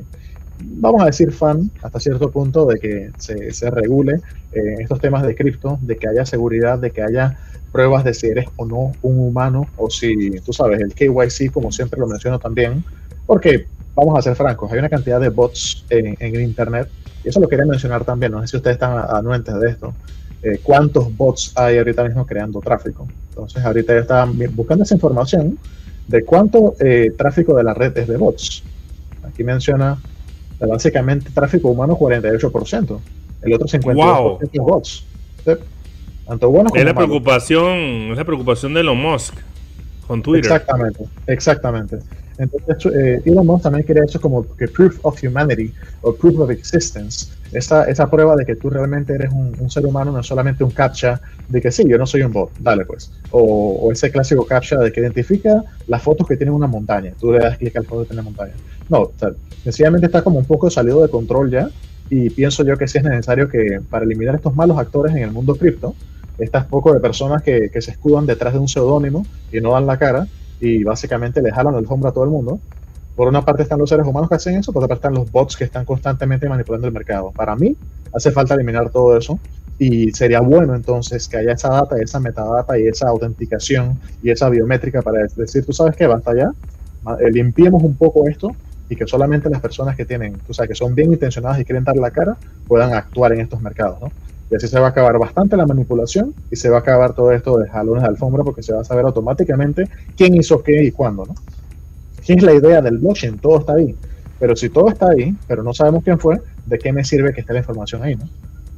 vamos 0.60 1.02
a 1.02 1.06
decir, 1.06 1.32
fan 1.32 1.70
hasta 1.82 1.98
cierto 1.98 2.30
punto 2.30 2.66
de 2.66 2.78
que 2.78 3.10
se, 3.16 3.52
se 3.52 3.70
regule 3.70 4.20
eh, 4.52 4.76
estos 4.78 5.00
temas 5.00 5.22
de 5.24 5.34
cripto, 5.34 5.78
de 5.82 5.96
que 5.96 6.06
haya 6.06 6.24
seguridad, 6.24 6.78
de 6.78 6.90
que 6.90 7.02
haya 7.02 7.38
pruebas 7.72 8.04
de 8.04 8.14
si 8.14 8.26
eres 8.28 8.46
o 8.56 8.66
no 8.66 8.92
un 9.02 9.18
humano 9.20 9.68
o 9.76 9.90
si, 9.90 10.30
tú 10.40 10.52
sabes, 10.52 10.80
el 10.80 10.94
KYC, 10.94 11.50
como 11.52 11.72
siempre 11.72 11.98
lo 11.98 12.06
menciono 12.06 12.38
también, 12.38 12.84
porque 13.30 13.68
vamos 13.94 14.18
a 14.18 14.22
ser 14.22 14.34
francos, 14.34 14.72
hay 14.72 14.80
una 14.80 14.88
cantidad 14.88 15.20
de 15.20 15.28
bots 15.28 15.84
en, 15.88 16.16
en 16.18 16.40
Internet, 16.40 16.88
y 17.22 17.28
eso 17.28 17.38
lo 17.38 17.46
quería 17.46 17.64
mencionar 17.64 18.04
también, 18.04 18.32
no 18.32 18.40
sé 18.40 18.48
si 18.48 18.56
ustedes 18.56 18.74
están 18.74 19.04
anuentes 19.08 19.54
de 19.60 19.70
esto, 19.70 19.94
eh, 20.42 20.58
cuántos 20.60 21.16
bots 21.16 21.52
hay 21.54 21.78
ahorita 21.78 22.02
mismo 22.02 22.26
creando 22.26 22.58
tráfico. 22.58 23.06
Entonces, 23.28 23.64
ahorita 23.64 23.92
yo 23.92 24.00
estaba 24.00 24.28
buscando 24.50 24.82
esa 24.82 24.96
información 24.96 25.56
de 26.08 26.24
cuánto 26.24 26.74
eh, 26.80 27.12
tráfico 27.16 27.56
de 27.56 27.62
la 27.62 27.72
red 27.72 27.96
es 27.98 28.08
de 28.08 28.16
bots. 28.16 28.64
Aquí 29.22 29.44
menciona 29.44 29.96
eh, 30.58 30.66
básicamente 30.66 31.30
tráfico 31.30 31.68
humano 31.68 31.96
48%, 31.96 32.98
el 33.42 33.52
otro 33.52 33.68
52% 33.68 33.94
Wow. 33.94 34.38
es 34.42 34.50
bots. 34.60 35.04
Tanto 36.26 36.50
buenos 36.50 36.72
Es 36.74 36.84
la 36.84 36.94
preocupación, 36.94 38.10
es 38.10 38.16
la 38.16 38.24
preocupación 38.24 38.74
de 38.74 38.80
Elon 38.80 38.98
Musk 38.98 39.34
con 40.08 40.20
Twitter. 40.20 40.50
Exactamente, 40.50 41.04
exactamente. 41.28 42.00
Entonces, 42.40 42.90
eh, 42.94 43.20
Elon 43.26 43.46
Musk 43.46 43.64
también 43.64 43.84
quería 43.84 44.04
eso 44.04 44.18
como 44.18 44.46
que 44.56 44.66
proof 44.66 44.98
of 45.02 45.22
humanity 45.22 45.74
o 46.00 46.14
proof 46.14 46.38
of 46.38 46.50
existence. 46.50 47.26
Esa, 47.52 47.84
esa 47.84 48.08
prueba 48.08 48.34
de 48.34 48.46
que 48.46 48.56
tú 48.56 48.70
realmente 48.70 49.12
eres 49.12 49.30
un, 49.30 49.54
un 49.58 49.70
ser 49.70 49.84
humano, 49.84 50.10
no 50.10 50.22
solamente 50.22 50.64
un 50.64 50.70
captcha 50.70 51.20
de 51.48 51.60
que 51.60 51.70
sí, 51.70 51.84
yo 51.86 51.98
no 51.98 52.06
soy 52.06 52.22
un 52.22 52.32
bot, 52.32 52.50
dale 52.58 52.86
pues. 52.86 53.12
O, 53.30 53.42
o 53.82 53.92
ese 53.92 54.10
clásico 54.10 54.46
captcha 54.46 54.78
de 54.78 54.90
que 54.90 55.00
identifica 55.00 55.62
las 55.86 56.02
fotos 56.02 56.26
que 56.26 56.38
tienen 56.38 56.54
una 56.54 56.66
montaña. 56.66 57.12
Tú 57.20 57.30
le 57.30 57.40
das 57.40 57.58
clic 57.58 57.76
al 57.76 57.84
foto 57.84 58.02
que 58.02 58.08
tiene 58.08 58.22
montaña. 58.22 58.54
No, 58.88 59.00
o 59.02 59.12
sea, 59.18 59.32
sencillamente 59.62 60.06
está 60.06 60.22
como 60.22 60.38
un 60.38 60.46
poco 60.46 60.70
salido 60.70 61.02
de 61.02 61.10
control 61.10 61.50
ya. 61.50 61.68
Y 62.08 62.30
pienso 62.30 62.64
yo 62.64 62.78
que 62.78 62.88
sí 62.88 62.98
es 62.98 63.04
necesario 63.04 63.50
que 63.50 63.82
para 63.90 64.06
eliminar 64.06 64.34
estos 64.34 64.56
malos 64.56 64.78
actores 64.78 65.14
en 65.14 65.22
el 65.22 65.30
mundo 65.30 65.56
cripto, 65.56 65.94
estas 66.38 66.64
poco 66.64 66.94
de 66.94 67.00
personas 67.00 67.42
que, 67.42 67.70
que 67.70 67.82
se 67.82 67.90
escudan 67.90 68.24
detrás 68.24 68.54
de 68.54 68.60
un 68.60 68.66
seudónimo 68.66 69.26
y 69.52 69.60
no 69.60 69.72
dan 69.72 69.86
la 69.86 69.98
cara 69.98 70.26
y 70.60 70.84
básicamente 70.84 71.42
le 71.42 71.50
jalan 71.50 71.74
el 71.74 71.86
hombro 71.88 72.10
a 72.10 72.12
todo 72.12 72.24
el 72.24 72.30
mundo. 72.30 72.60
Por 73.16 73.28
una 73.28 73.44
parte 73.44 73.62
están 73.62 73.78
los 73.78 73.88
seres 73.88 74.06
humanos 74.06 74.28
que 74.28 74.36
hacen 74.36 74.56
eso, 74.56 74.72
por 74.72 74.84
otra 74.84 74.94
parte 74.94 75.08
están 75.08 75.14
los 75.14 75.30
bots 75.30 75.56
que 75.56 75.64
están 75.64 75.84
constantemente 75.84 76.48
manipulando 76.48 76.86
el 76.86 76.92
mercado. 76.92 77.32
Para 77.34 77.56
mí 77.56 77.76
hace 78.14 78.30
falta 78.30 78.54
eliminar 78.54 78.90
todo 78.90 79.16
eso 79.16 79.38
y 79.78 80.10
sería 80.12 80.40
bueno 80.40 80.74
entonces 80.74 81.26
que 81.26 81.38
haya 81.38 81.52
esa 81.52 81.70
data, 81.70 81.96
esa 82.00 82.20
metadata 82.20 82.78
y 82.78 82.86
esa 82.86 83.08
autenticación 83.08 83.98
y 84.22 84.30
esa 84.30 84.48
biométrica 84.48 85.02
para 85.02 85.22
decir, 85.34 85.64
tú 85.64 85.72
sabes 85.72 85.96
qué, 85.96 86.06
basta 86.06 86.34
ya, 86.34 86.52
eh, 87.18 87.30
limpiemos 87.30 87.82
un 87.82 87.96
poco 87.96 88.28
esto 88.28 88.54
y 88.90 88.96
que 88.96 89.06
solamente 89.06 89.48
las 89.48 89.60
personas 89.60 89.96
que 89.96 90.04
tienen, 90.04 90.38
tú 90.46 90.52
sabes, 90.52 90.70
que 90.70 90.74
son 90.74 90.94
bien 90.94 91.12
intencionadas 91.12 91.60
y 91.60 91.64
quieren 91.64 91.84
dar 91.84 91.96
la 91.96 92.10
cara, 92.10 92.36
puedan 92.66 92.92
actuar 92.92 93.32
en 93.32 93.40
estos 93.40 93.60
mercados, 93.62 94.00
¿no? 94.00 94.12
Y 94.50 94.56
así 94.56 94.66
se 94.66 94.80
va 94.80 94.88
a 94.88 94.90
acabar 94.90 95.16
bastante 95.18 95.56
la 95.56 95.66
manipulación 95.66 96.34
y 96.50 96.56
se 96.56 96.68
va 96.68 96.78
a 96.78 96.80
acabar 96.80 97.14
todo 97.14 97.30
esto 97.32 97.56
de 97.58 97.68
jalones 97.68 98.02
de 98.02 98.08
alfombra 98.08 98.42
porque 98.42 98.62
se 98.62 98.72
va 98.72 98.80
a 98.80 98.84
saber 98.84 99.04
automáticamente 99.04 99.88
quién 100.16 100.34
hizo 100.34 100.62
qué 100.62 100.82
y 100.82 100.90
cuándo, 100.90 101.24
¿no? 101.24 101.34
¿Quién 102.24 102.38
es 102.38 102.44
la 102.44 102.54
idea 102.54 102.82
del 102.82 102.98
blockchain? 102.98 103.38
Todo 103.38 103.60
está 103.60 103.74
ahí. 103.74 103.96
Pero 104.38 104.56
si 104.56 104.70
todo 104.70 104.88
está 104.88 105.10
ahí, 105.10 105.36
pero 105.46 105.62
no 105.62 105.72
sabemos 105.72 106.02
quién 106.02 106.18
fue, 106.18 106.40
¿de 106.66 106.78
qué 106.78 106.92
me 106.92 107.04
sirve 107.04 107.32
que 107.32 107.42
esté 107.42 107.52
la 107.52 107.60
información 107.60 108.02
ahí, 108.02 108.16
no? 108.16 108.28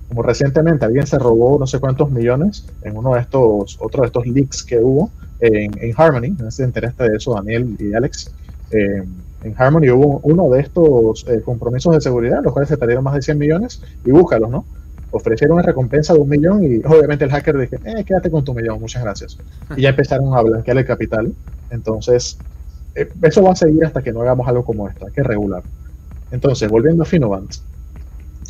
Como 0.08 0.22
recientemente 0.22 0.84
alguien 0.84 1.06
se 1.06 1.18
robó 1.18 1.58
no 1.58 1.66
sé 1.66 1.78
cuántos 1.78 2.10
millones 2.10 2.66
en 2.82 2.96
uno 2.96 3.14
de 3.14 3.20
estos, 3.20 3.78
otro 3.80 4.02
de 4.02 4.08
estos 4.08 4.26
leaks 4.26 4.62
que 4.62 4.78
hubo 4.78 5.10
en, 5.40 5.72
en 5.80 5.94
Harmony, 5.96 6.36
no 6.38 6.50
sé 6.50 6.50
si 6.50 6.56
te 6.58 6.64
enteraste 6.64 7.08
de 7.08 7.16
eso, 7.16 7.34
Daniel 7.34 7.76
y 7.78 7.94
Alex. 7.94 8.30
Eh, 8.70 9.04
en 9.44 9.54
Harmony 9.56 9.90
hubo 9.90 10.20
uno 10.22 10.50
de 10.50 10.60
estos 10.60 11.26
eh, 11.28 11.40
compromisos 11.44 11.94
de 11.94 12.00
seguridad, 12.00 12.42
los 12.42 12.52
cuales 12.52 12.68
se 12.68 12.76
perdieron 12.76 13.04
más 13.04 13.14
de 13.14 13.22
100 13.22 13.38
millones, 13.38 13.82
y 14.04 14.10
búscalos, 14.10 14.50
¿no? 14.50 14.64
Ofrecieron 15.12 15.54
una 15.54 15.62
recompensa 15.62 16.14
de 16.14 16.20
un 16.20 16.28
millón 16.28 16.64
y 16.64 16.78
obviamente 16.84 17.24
el 17.24 17.30
hacker 17.30 17.56
dijo, 17.58 17.76
eh, 17.84 18.04
quédate 18.04 18.30
con 18.30 18.44
tu 18.44 18.54
millón, 18.54 18.80
muchas 18.80 19.02
gracias. 19.02 19.38
Y 19.76 19.82
ya 19.82 19.90
empezaron 19.90 20.34
a 20.34 20.42
blanquear 20.42 20.78
el 20.78 20.84
capital. 20.84 21.32
Entonces, 21.70 22.38
eh, 22.94 23.08
eso 23.22 23.42
va 23.42 23.52
a 23.52 23.56
seguir 23.56 23.84
hasta 23.84 24.02
que 24.02 24.12
no 24.12 24.22
hagamos 24.22 24.48
algo 24.48 24.64
como 24.64 24.88
esto, 24.88 25.06
hay 25.06 25.12
que 25.12 25.22
regular. 25.22 25.62
Entonces, 26.30 26.70
volviendo 26.70 27.02
a 27.02 27.06
Finovant. 27.06 27.54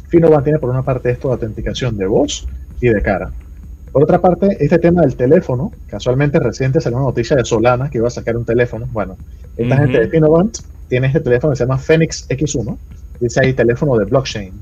Finovant 0.09 0.45
tiene 0.45 0.59
por 0.59 0.71
una 0.71 0.83
parte 0.83 1.11
esto 1.11 1.29
de 1.29 1.35
autenticación 1.35 1.97
de 1.97 2.07
voz 2.07 2.49
y 2.81 2.89
de 2.89 3.03
cara. 3.03 3.33
Por 3.93 4.05
otra 4.05 4.21
parte, 4.21 4.57
este 4.61 4.79
tema 4.79 5.03
del 5.03 5.17
teléfono, 5.17 5.71
casualmente 5.87 6.39
reciente 6.39 6.81
salió 6.81 6.97
una 6.97 7.07
noticia 7.07 7.37
de 7.37 7.45
Solana 7.45 7.91
que 7.91 7.99
iba 7.99 8.09
a 8.09 8.11
sacar 8.11 8.37
un 8.37 8.45
teléfono. 8.45 8.87
Bueno, 8.91 9.19
esta 9.57 9.77
gente 9.77 9.99
de 10.01 10.09
Finovant 10.09 10.59
tiene 10.89 11.09
este 11.09 11.21
teléfono 11.21 11.53
que 11.53 11.57
se 11.57 11.65
llama 11.65 11.79
Phoenix 11.79 12.27
X1, 12.29 12.79
dice 13.21 13.41
ahí 13.41 13.53
teléfono 13.53 13.99
de 13.99 14.07
blockchain. 14.07 14.53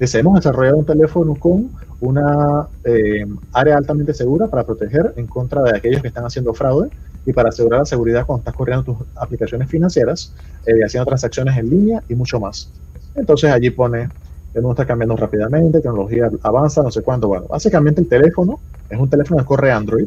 Dice, 0.00 0.20
hemos 0.20 0.36
desarrollado 0.36 0.78
un 0.78 0.84
teléfono 0.84 1.34
con 1.34 1.70
una 2.00 2.68
eh, 2.84 3.26
área 3.52 3.76
altamente 3.76 4.14
segura 4.14 4.46
para 4.46 4.64
proteger 4.64 5.14
en 5.16 5.26
contra 5.26 5.62
de 5.62 5.76
aquellos 5.76 6.00
que 6.00 6.08
están 6.08 6.24
haciendo 6.24 6.54
fraude 6.54 6.88
y 7.26 7.32
para 7.32 7.48
asegurar 7.48 7.80
la 7.80 7.86
seguridad 7.86 8.24
cuando 8.24 8.40
estás 8.40 8.54
corriendo 8.54 8.84
tus 8.84 8.96
aplicaciones 9.16 9.68
financieras, 9.68 10.32
eh, 10.66 10.84
haciendo 10.84 11.06
transacciones 11.06 11.56
en 11.58 11.70
línea 11.70 12.02
y 12.08 12.14
mucho 12.14 12.38
más. 12.38 12.70
Entonces 13.16 13.50
allí 13.50 13.70
pone 13.70 14.08
el 14.54 14.62
mundo 14.62 14.72
está 14.72 14.86
cambiando 14.86 15.16
rápidamente, 15.16 15.80
tecnología 15.80 16.30
avanza, 16.42 16.82
no 16.82 16.90
sé 16.90 17.02
cuánto. 17.02 17.28
Bueno, 17.28 17.46
básicamente 17.48 18.00
el 18.00 18.08
teléfono 18.08 18.58
es 18.88 18.98
un 18.98 19.08
teléfono 19.08 19.40
que 19.40 19.46
corre 19.46 19.70
Android, 19.70 20.06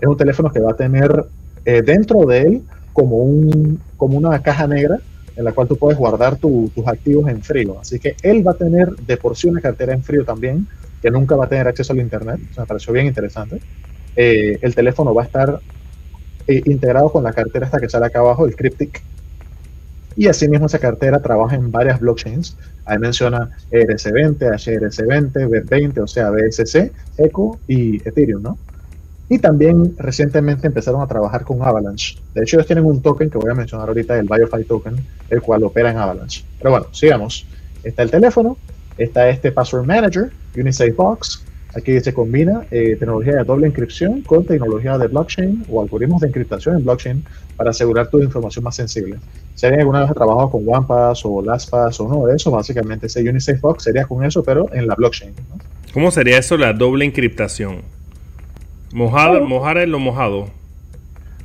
es 0.00 0.08
un 0.08 0.16
teléfono 0.16 0.50
que 0.50 0.60
va 0.60 0.72
a 0.72 0.74
tener 0.74 1.26
eh, 1.64 1.82
dentro 1.82 2.26
de 2.26 2.40
él 2.42 2.62
como, 2.92 3.16
un, 3.16 3.80
como 3.96 4.16
una 4.18 4.40
caja 4.40 4.66
negra 4.66 4.98
en 5.36 5.44
la 5.44 5.52
cual 5.52 5.68
tú 5.68 5.76
puedes 5.76 5.98
guardar 5.98 6.36
tus 6.36 6.70
activos 6.86 7.28
en 7.28 7.42
frío. 7.42 7.78
Así 7.80 7.98
que 7.98 8.16
él 8.22 8.46
va 8.46 8.52
a 8.52 8.56
tener 8.56 8.90
de 8.96 9.16
por 9.16 9.36
sí 9.36 9.48
una 9.48 9.60
cartera 9.60 9.92
en 9.92 10.02
frío 10.02 10.24
también, 10.24 10.66
que 11.00 11.10
nunca 11.10 11.36
va 11.36 11.46
a 11.46 11.48
tener 11.48 11.68
acceso 11.68 11.92
al 11.92 12.00
Internet. 12.00 12.40
Me 12.56 12.66
pareció 12.66 12.92
bien 12.92 13.06
interesante. 13.06 13.60
Eh, 14.16 14.58
el 14.60 14.74
teléfono 14.74 15.14
va 15.14 15.22
a 15.22 15.26
estar 15.26 15.60
eh, 16.46 16.62
integrado 16.66 17.10
con 17.10 17.24
la 17.24 17.32
cartera 17.32 17.66
hasta 17.66 17.80
que 17.80 17.88
sale 17.88 18.06
acá 18.06 18.20
abajo, 18.20 18.46
el 18.46 18.56
Cryptic. 18.56 19.02
Y 20.14 20.28
asimismo 20.28 20.66
esa 20.66 20.78
cartera 20.78 21.20
trabaja 21.20 21.56
en 21.56 21.70
varias 21.70 21.98
blockchains. 22.00 22.56
Ahí 22.84 22.98
menciona 22.98 23.50
ERC20, 23.70 24.38
HRC20, 24.38 25.48
BEP20, 25.48 26.02
o 26.02 26.06
sea, 26.06 26.30
BSC, 26.30 26.92
ECO 27.16 27.58
y 27.66 27.96
Ethereum, 28.06 28.42
¿no? 28.42 28.58
Y 29.32 29.38
también 29.38 29.94
recientemente 29.96 30.66
empezaron 30.66 31.00
a 31.00 31.06
trabajar 31.06 31.42
con 31.42 31.62
Avalanche. 31.62 32.18
De 32.34 32.42
hecho, 32.42 32.56
ellos 32.56 32.66
tienen 32.66 32.84
un 32.84 33.00
token 33.00 33.30
que 33.30 33.38
voy 33.38 33.50
a 33.50 33.54
mencionar 33.54 33.88
ahorita, 33.88 34.18
el 34.18 34.28
BioFi 34.28 34.64
Token, 34.64 34.94
el 35.30 35.40
cual 35.40 35.64
opera 35.64 35.90
en 35.90 35.96
Avalanche. 35.96 36.44
Pero 36.58 36.72
bueno, 36.72 36.88
sigamos. 36.92 37.46
Está 37.82 38.02
el 38.02 38.10
teléfono, 38.10 38.58
está 38.98 39.30
este 39.30 39.50
Password 39.50 39.86
Manager, 39.86 40.30
Unisafe 40.54 40.90
Box. 40.90 41.46
Aquí 41.74 41.98
se 42.00 42.12
combina 42.12 42.66
eh, 42.70 42.94
tecnología 42.98 43.36
de 43.36 43.44
doble 43.44 43.66
encripción 43.66 44.20
con 44.20 44.44
tecnología 44.44 44.98
de 44.98 45.06
blockchain 45.06 45.64
o 45.70 45.80
algoritmos 45.80 46.20
de 46.20 46.28
encriptación 46.28 46.76
en 46.76 46.84
blockchain 46.84 47.24
para 47.56 47.70
asegurar 47.70 48.08
tu 48.08 48.20
información 48.20 48.62
más 48.62 48.76
sensible. 48.76 49.16
Si 49.54 49.64
alguien 49.64 49.80
alguna 49.80 50.00
vez 50.00 50.10
ha 50.10 50.14
trabajado 50.14 50.50
con 50.50 50.68
OnePass 50.68 51.24
o 51.24 51.40
LastPass 51.40 52.00
o 52.00 52.06
no 52.06 52.26
de 52.26 52.36
eso, 52.36 52.50
básicamente 52.50 53.06
ese 53.06 53.26
Unisafe 53.26 53.60
Box 53.60 53.84
sería 53.84 54.04
con 54.04 54.22
eso, 54.26 54.42
pero 54.42 54.68
en 54.74 54.86
la 54.86 54.94
blockchain. 54.94 55.32
¿Cómo 55.94 56.10
sería 56.10 56.36
eso 56.36 56.58
la 56.58 56.74
doble 56.74 57.06
encriptación? 57.06 58.01
Mojar, 58.92 59.40
mojar 59.42 59.78
en 59.78 59.90
lo 59.90 59.98
mojado. 59.98 60.48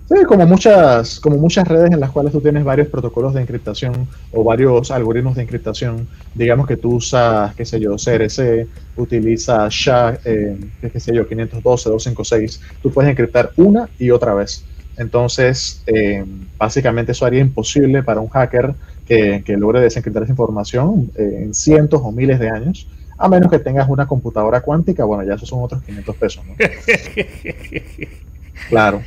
Sí, 0.09 0.23
como 0.25 0.45
muchas, 0.45 1.19
como 1.19 1.37
muchas 1.37 1.67
redes 1.67 1.91
en 1.91 1.99
las 1.99 2.11
cuales 2.11 2.31
tú 2.31 2.39
tienes 2.39 2.63
varios 2.63 2.87
protocolos 2.87 3.33
de 3.33 3.41
encriptación 3.41 4.07
o 4.31 4.41
varios 4.41 4.89
algoritmos 4.89 5.35
de 5.35 5.43
encriptación. 5.43 6.07
Digamos 6.33 6.65
que 6.65 6.77
tú 6.77 6.95
usas, 6.95 7.53
qué 7.55 7.65
sé 7.65 7.79
yo, 7.81 7.97
CRC, 7.97 8.67
utilizas 8.95 9.73
SHA, 9.73 10.19
eh, 10.23 10.57
qué 10.79 10.99
sé 10.99 11.13
yo, 11.13 11.27
512, 11.27 11.89
256. 11.89 12.61
Tú 12.81 12.91
puedes 12.91 13.11
encriptar 13.11 13.51
una 13.57 13.89
y 13.99 14.11
otra 14.11 14.33
vez. 14.33 14.63
Entonces, 14.95 15.83
eh, 15.87 16.23
básicamente 16.57 17.11
eso 17.11 17.25
haría 17.25 17.41
imposible 17.41 18.01
para 18.01 18.21
un 18.21 18.29
hacker 18.29 18.75
que, 19.05 19.43
que 19.45 19.57
logre 19.57 19.81
desencriptar 19.81 20.23
esa 20.23 20.31
información 20.31 21.11
eh, 21.17 21.41
en 21.43 21.53
cientos 21.53 22.01
o 22.01 22.13
miles 22.13 22.39
de 22.39 22.49
años. 22.49 22.87
A 23.17 23.27
menos 23.27 23.49
que 23.49 23.59
tengas 23.59 23.89
una 23.89 24.05
computadora 24.05 24.61
cuántica, 24.61 25.03
bueno, 25.03 25.23
ya 25.23 25.35
esos 25.35 25.49
son 25.49 25.63
otros 25.63 25.81
500 25.83 26.15
pesos, 26.17 26.43
¿no? 26.45 26.55
claro. 28.69 29.01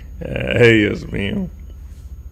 Ay, 0.60 0.78
Dios 0.78 1.10
mío. 1.12 1.46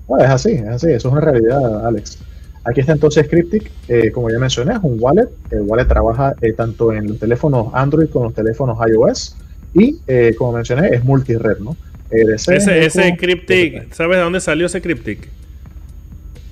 Bueno, 0.07 0.25
es 0.25 0.31
así, 0.31 0.53
es 0.53 0.67
así, 0.67 0.91
eso 0.91 1.09
es 1.09 1.13
una 1.13 1.21
realidad, 1.21 1.87
Alex. 1.87 2.19
Aquí 2.65 2.81
está 2.81 2.93
entonces 2.93 3.29
Cryptic, 3.29 3.71
eh, 3.89 4.11
como 4.11 4.31
ya 4.31 4.39
mencioné, 4.39 4.75
es 4.75 4.81
un 4.83 4.97
wallet. 5.01 5.29
El 5.51 5.63
wallet 5.63 5.87
trabaja 5.87 6.35
eh, 6.41 6.53
tanto 6.53 6.93
en 6.93 7.07
los 7.07 7.19
teléfonos 7.19 7.69
Android 7.73 8.09
como 8.09 8.25
en 8.25 8.29
los 8.29 8.35
teléfonos 8.35 8.79
iOS 8.87 9.37
y, 9.75 10.01
eh, 10.07 10.35
como 10.37 10.53
mencioné, 10.53 10.89
es 10.89 11.05
multired, 11.05 11.59
¿no? 11.61 11.77
ese, 12.11 12.87
ese 12.87 13.17
Cryptic, 13.19 13.93
¿sabes 13.93 14.17
de 14.17 14.23
dónde 14.23 14.41
salió 14.41 14.67
ese 14.67 14.81
Cryptic? 14.81 15.29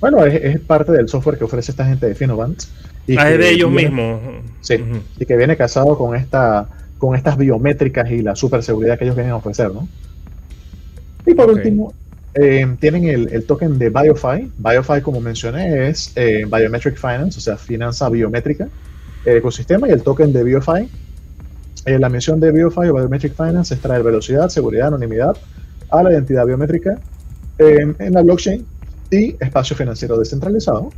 Bueno, 0.08 0.24
es, 0.24 0.40
es, 0.40 0.60
parte 0.60 0.92
del 0.92 1.08
software 1.08 1.36
que 1.36 1.42
ofrece 1.42 1.72
esta 1.72 1.84
gente 1.84 2.06
de 2.06 2.14
Finovant. 2.14 2.62
Y 3.08 3.16
ah, 3.18 3.28
es 3.28 3.38
de 3.38 3.50
ellos 3.50 3.72
mismos. 3.72 4.20
Sí, 4.60 4.76
y 5.18 5.26
que 5.26 5.36
viene 5.36 5.56
casado 5.56 5.98
con 5.98 6.14
esta 6.14 6.68
con 6.96 7.16
estas 7.16 7.36
biométricas 7.36 8.08
y 8.12 8.22
la 8.22 8.36
super 8.36 8.62
seguridad 8.62 8.96
que 8.96 9.04
ellos 9.04 9.16
vienen 9.16 9.32
a 9.32 9.36
ofrecer, 9.36 9.72
¿no? 9.72 9.88
Y 11.26 11.34
por 11.34 11.50
último, 11.50 11.92
eh, 12.34 12.64
tienen 12.78 13.06
el, 13.06 13.28
el, 13.32 13.44
token 13.46 13.78
de 13.78 13.90
BioFi. 13.90 14.52
BioFi, 14.56 15.00
como 15.02 15.20
mencioné, 15.20 15.88
es 15.88 16.12
eh, 16.14 16.46
Biometric 16.48 16.94
Finance, 16.96 17.38
o 17.38 17.40
sea, 17.40 17.56
finanza 17.56 18.08
biométrica, 18.08 18.68
el 19.24 19.38
ecosistema, 19.38 19.88
y 19.88 19.90
el 19.90 20.02
token 20.02 20.32
de 20.32 20.44
BioFi. 20.44 20.88
Eh, 21.84 21.98
la 21.98 22.08
misión 22.08 22.38
de 22.38 22.52
BioFi 22.52 22.88
o 22.90 22.94
Biometric 22.94 23.34
Finance 23.34 23.74
es 23.74 23.80
traer 23.80 24.04
velocidad, 24.04 24.50
seguridad, 24.50 24.86
anonimidad 24.86 25.36
a 25.90 26.02
la 26.04 26.12
identidad 26.12 26.46
biométrica 26.46 26.96
en 27.58 28.12
la 28.12 28.22
blockchain 28.22 28.64
y 29.10 29.36
espacio 29.40 29.76
financiero 29.76 30.18
descentralizado. 30.18 30.90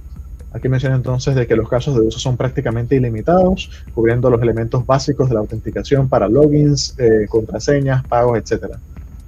Aquí 0.52 0.68
menciona 0.68 0.96
entonces 0.96 1.34
de 1.34 1.46
que 1.46 1.54
los 1.56 1.68
casos 1.68 1.94
de 1.94 2.00
uso 2.00 2.18
son 2.18 2.36
prácticamente 2.36 2.96
ilimitados, 2.96 3.70
cubriendo 3.94 4.30
los 4.30 4.40
elementos 4.40 4.86
básicos 4.86 5.28
de 5.28 5.34
la 5.34 5.40
autenticación 5.40 6.08
para 6.08 6.28
logins, 6.28 6.94
eh, 6.98 7.26
contraseñas, 7.28 8.04
pagos, 8.06 8.38
etc. 8.38 8.76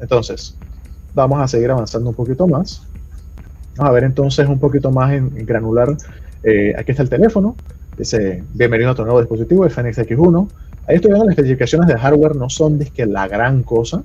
Entonces, 0.00 0.56
vamos 1.14 1.40
a 1.40 1.48
seguir 1.48 1.70
avanzando 1.70 2.10
un 2.10 2.16
poquito 2.16 2.46
más. 2.46 2.82
Vamos 3.76 3.90
a 3.90 3.92
ver 3.92 4.04
entonces 4.04 4.48
un 4.48 4.58
poquito 4.58 4.90
más 4.90 5.12
en, 5.12 5.44
granular. 5.44 5.94
Eh, 6.42 6.74
aquí 6.76 6.92
está 6.92 7.02
el 7.02 7.10
teléfono. 7.10 7.54
Dice, 7.98 8.42
bienvenido 8.54 8.90
a 8.90 8.94
tu 8.94 9.02
nuevo 9.02 9.20
dispositivo, 9.20 9.64
el 9.66 9.70
Fenix 9.70 9.98
X1. 9.98 10.48
Ahí 10.88 10.96
estoy 10.96 11.10
viendo 11.10 11.26
las 11.26 11.36
especificaciones 11.36 11.86
de 11.86 11.98
hardware, 11.98 12.34
no 12.34 12.48
son 12.48 12.78
de 12.78 12.86
que 12.86 13.04
la 13.04 13.28
gran 13.28 13.62
cosa. 13.62 14.02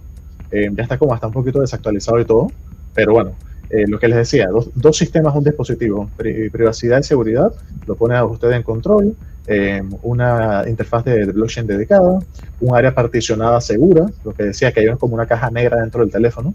Eh, 0.51 0.69
ya 0.73 0.83
está 0.83 0.97
como 0.97 1.13
hasta 1.13 1.27
un 1.27 1.33
poquito 1.33 1.61
desactualizado 1.61 2.19
y 2.19 2.25
todo. 2.25 2.51
Pero 2.93 3.13
bueno, 3.13 3.31
eh, 3.69 3.85
lo 3.87 3.99
que 3.99 4.07
les 4.07 4.17
decía, 4.17 4.47
dos, 4.75 4.97
sistemas, 4.97 5.35
un 5.35 5.43
dispositivo, 5.43 6.09
privacidad 6.17 6.99
y 6.99 7.03
seguridad, 7.03 7.53
lo 7.87 7.95
pone 7.95 8.15
a 8.15 8.25
usted 8.25 8.51
en 8.51 8.63
control, 8.63 9.15
eh, 9.47 9.81
una 10.03 10.63
interfaz 10.67 11.03
de, 11.05 11.25
blockchain 11.25 11.67
dedicada, 11.67 12.19
un 12.61 12.75
área 12.75 12.93
particionada 12.93 13.59
segura, 13.61 14.05
lo 14.23 14.33
que 14.33 14.43
decía 14.43 14.71
que 14.71 14.81
hay 14.81 14.95
como 14.97 15.15
una 15.15 15.25
caja 15.25 15.49
negra 15.49 15.81
dentro 15.81 16.01
del 16.01 16.11
teléfono, 16.11 16.53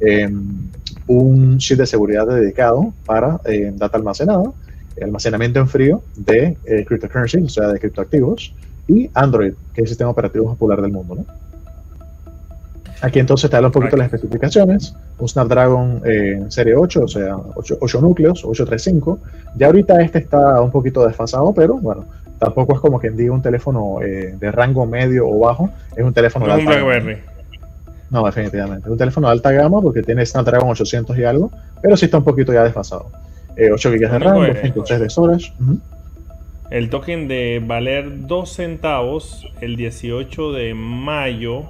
eh, 0.00 0.30
un 1.06 1.58
chip 1.58 1.78
de 1.78 1.86
seguridad 1.86 2.26
dedicado 2.26 2.92
para 3.04 3.40
data 3.74 3.96
almacenada, 3.96 4.52
almacenamiento 5.02 5.60
en 5.60 5.68
frío 5.68 6.02
de 6.16 6.56
cryptocurrency, 6.86 7.38
o 7.38 7.48
sea, 7.48 7.68
de 7.68 7.78
criptoactivos, 7.78 8.54
y 8.86 9.10
Android, 9.14 9.54
que 9.72 9.82
es 9.82 9.84
el 9.84 9.88
sistema 9.88 10.10
operativo 10.10 10.46
popular 10.46 10.80
del 10.82 10.92
mundo. 10.92 11.14
¿no? 11.16 11.49
Aquí 13.02 13.18
entonces 13.18 13.50
te 13.50 13.58
un 13.58 13.72
poquito 13.72 13.96
las 13.96 14.12
especificaciones. 14.12 14.94
Un 15.18 15.28
Snapdragon 15.28 16.02
eh, 16.04 16.44
Serie 16.48 16.76
8, 16.76 17.02
o 17.02 17.08
sea, 17.08 17.36
8, 17.54 18.00
núcleos, 18.00 18.44
835. 18.44 19.18
Ya 19.56 19.66
ahorita 19.66 20.02
este 20.02 20.18
está 20.18 20.60
un 20.60 20.70
poquito 20.70 21.06
desfasado, 21.06 21.52
pero 21.54 21.76
bueno, 21.76 22.04
tampoco 22.38 22.74
es 22.74 22.80
como 22.80 23.00
quien 23.00 23.16
diga 23.16 23.32
un 23.32 23.40
teléfono 23.40 24.02
eh, 24.02 24.34
de 24.38 24.52
rango 24.52 24.84
medio 24.84 25.26
o 25.26 25.38
bajo. 25.38 25.70
Es 25.96 26.04
un 26.04 26.12
teléfono 26.12 26.46
de 26.46 26.52
alta 26.52 26.78
gama. 26.78 27.16
No, 28.10 28.24
definitivamente. 28.24 28.86
Es 28.86 28.92
un 28.92 28.98
teléfono 28.98 29.28
de 29.28 29.32
alta 29.32 29.52
gama 29.52 29.80
porque 29.80 30.02
tiene 30.02 30.26
Snapdragon 30.26 30.68
800 30.68 31.16
y 31.16 31.24
algo, 31.24 31.50
pero 31.80 31.96
sí 31.96 32.04
está 32.04 32.18
un 32.18 32.24
poquito 32.24 32.52
ya 32.52 32.64
desfasado. 32.64 33.10
8 33.56 33.90
GB 33.90 33.98
de 33.98 34.18
RAM, 34.18 34.36
253 34.36 35.00
de 35.00 35.10
storage. 35.10 35.52
El 36.70 36.88
token 36.88 37.28
de 37.28 37.62
valer 37.64 38.26
2 38.26 38.48
centavos 38.48 39.46
el 39.60 39.76
18 39.76 40.52
de 40.52 40.74
mayo 40.74 41.64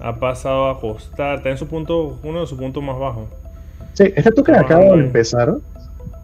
ha 0.00 0.16
pasado 0.16 0.68
a 0.68 0.80
costar, 0.80 1.38
está 1.38 1.50
en 1.50 1.58
su 1.58 1.66
punto, 1.66 2.18
uno 2.22 2.40
de 2.40 2.46
sus 2.46 2.58
puntos 2.58 2.82
más 2.82 2.98
bajos. 2.98 3.24
Sí, 3.94 4.04
este 4.14 4.30
token 4.30 4.54
acaba 4.56 4.84
de 4.84 4.94
empezar. 4.94 5.54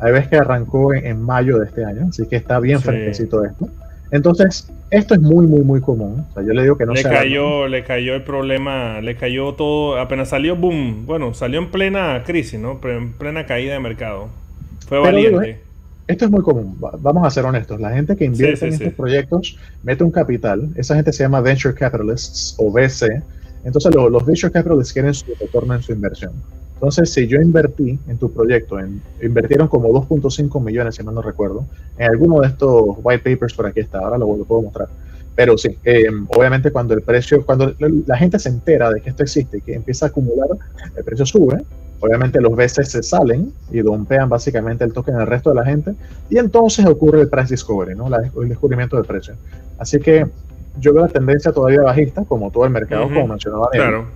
Hay 0.01 0.13
veces 0.13 0.29
que 0.29 0.37
arrancó 0.37 0.95
en, 0.95 1.21
mayo 1.21 1.59
de 1.59 1.67
este 1.67 1.85
año, 1.85 2.07
así 2.09 2.27
que 2.27 2.37
está 2.37 2.61
bien 2.61 2.79
sí. 2.79 2.85
fresquecito 2.85 3.45
esto. 3.45 3.69
Entonces, 4.11 4.71
esto 4.91 5.15
es 5.15 5.21
muy, 5.21 5.47
muy, 5.47 5.61
muy 5.61 5.81
común. 5.81 6.25
O 6.31 6.35
sea, 6.35 6.43
yo 6.43 6.53
le 6.53 6.63
digo 6.63 6.79
que 6.79 6.87
no 6.87 6.95
le 6.95 7.03
cayó, 7.03 7.69
le 7.69 7.85
cayó 7.85 8.15
el 8.15 8.23
problema, 8.23 9.01
le 9.01 9.17
cayó 9.17 9.53
todo, 9.55 9.99
apenas 9.99 10.31
salió 10.31 10.57
boom, 10.57 11.05
bueno, 11.05 11.35
salió 11.35 11.59
en 11.59 11.71
plena 11.71 12.23
crisis, 12.25 12.59
¿no? 12.59 12.81
En 12.85 13.13
plena 13.13 13.45
caída 13.45 13.75
de 13.75 13.81
mercado. 13.81 14.29
Fue 14.87 14.99
Pero 14.99 15.03
valiente. 15.03 15.47
Digo, 15.47 15.59
esto 16.07 16.25
es 16.25 16.31
muy 16.31 16.41
común. 16.41 16.79
Vamos 17.01 17.27
a 17.27 17.31
ser 17.31 17.45
honestos. 17.45 17.79
La 17.81 17.91
gente 17.91 18.17
que 18.17 18.25
invierte 18.25 18.57
sí, 18.57 18.61
sí, 18.61 18.67
en 18.69 18.73
estos 18.75 18.93
proyectos 18.95 19.59
mete 19.83 20.05
un 20.05 20.11
capital. 20.11 20.71
Esa 20.75 20.95
gente 20.95 21.13
se 21.13 21.23
llama 21.23 21.43
Venture 21.43 21.75
Capitalists 21.75 22.55
o 22.59 22.73
VC 22.73 23.23
entonces 23.65 23.95
los, 23.95 24.11
los 24.11 24.25
venture 24.25 24.53
capitalists 24.53 24.93
quieren 24.93 25.15
su 25.15 25.27
retorno 25.41 25.75
en 25.75 25.83
su 25.83 25.93
inversión. 25.93 26.33
Entonces, 26.75 27.13
si 27.13 27.27
yo 27.27 27.41
invertí 27.41 27.99
en 28.07 28.19
tu 28.19 28.33
proyecto, 28.33 28.79
en, 28.79 29.03
invirtieron 29.21 29.67
como 29.67 29.89
2.5 29.89 30.63
millones, 30.63 30.95
si 30.95 31.03
mal 31.03 31.15
no 31.15 31.23
recuerdo, 31.23 31.67
en 31.99 32.09
alguno 32.09 32.41
de 32.41 32.47
estos 32.47 32.97
white 33.03 33.29
papers 33.29 33.53
por 33.53 33.67
aquí 33.67 33.81
está, 33.81 33.99
ahora 33.99 34.17
lo, 34.17 34.37
lo 34.37 34.45
puedo 34.45 34.63
mostrar. 34.63 34.89
Pero 35.35 35.57
sí, 35.57 35.77
eh, 35.85 36.07
obviamente 36.37 36.73
cuando 36.73 36.95
el 36.95 37.03
precio, 37.03 37.45
cuando 37.47 37.73
la 37.79 38.17
gente 38.17 38.39
se 38.41 38.49
entera 38.49 38.91
de 38.91 39.01
que 39.01 39.11
esto 39.11 39.23
existe 39.23 39.59
y 39.59 39.61
que 39.61 39.75
empieza 39.75 40.07
a 40.07 40.09
acumular, 40.09 40.49
el 40.97 41.05
precio 41.05 41.27
sube, 41.27 41.59
obviamente 42.01 42.41
los 42.41 42.57
veces 42.57 42.91
se 42.91 43.03
salen 43.03 43.53
y 43.71 43.79
dompean 43.81 44.29
básicamente 44.29 44.85
el 44.85 44.93
token 44.93 45.15
al 45.15 45.27
resto 45.27 45.51
de 45.51 45.57
la 45.57 45.65
gente 45.65 45.95
y 46.29 46.39
entonces 46.39 46.87
ocurre 46.87 47.21
el 47.21 47.29
price 47.29 47.55
discovery, 47.55 47.95
¿no? 47.97 48.07
El 48.07 48.49
descubrimiento 48.49 48.97
del 48.97 49.05
precio. 49.05 49.35
Así 49.79 50.01
que 50.01 50.27
yo 50.81 50.93
veo 50.93 51.03
la 51.03 51.09
tendencia 51.09 51.53
todavía 51.53 51.83
bajista, 51.83 52.25
como 52.25 52.51
todo 52.51 52.65
el 52.65 52.71
mercado, 52.71 53.07
Ujú, 53.07 53.15
como 53.15 53.27
mencionaba. 53.29 53.69
Claro. 53.71 54.07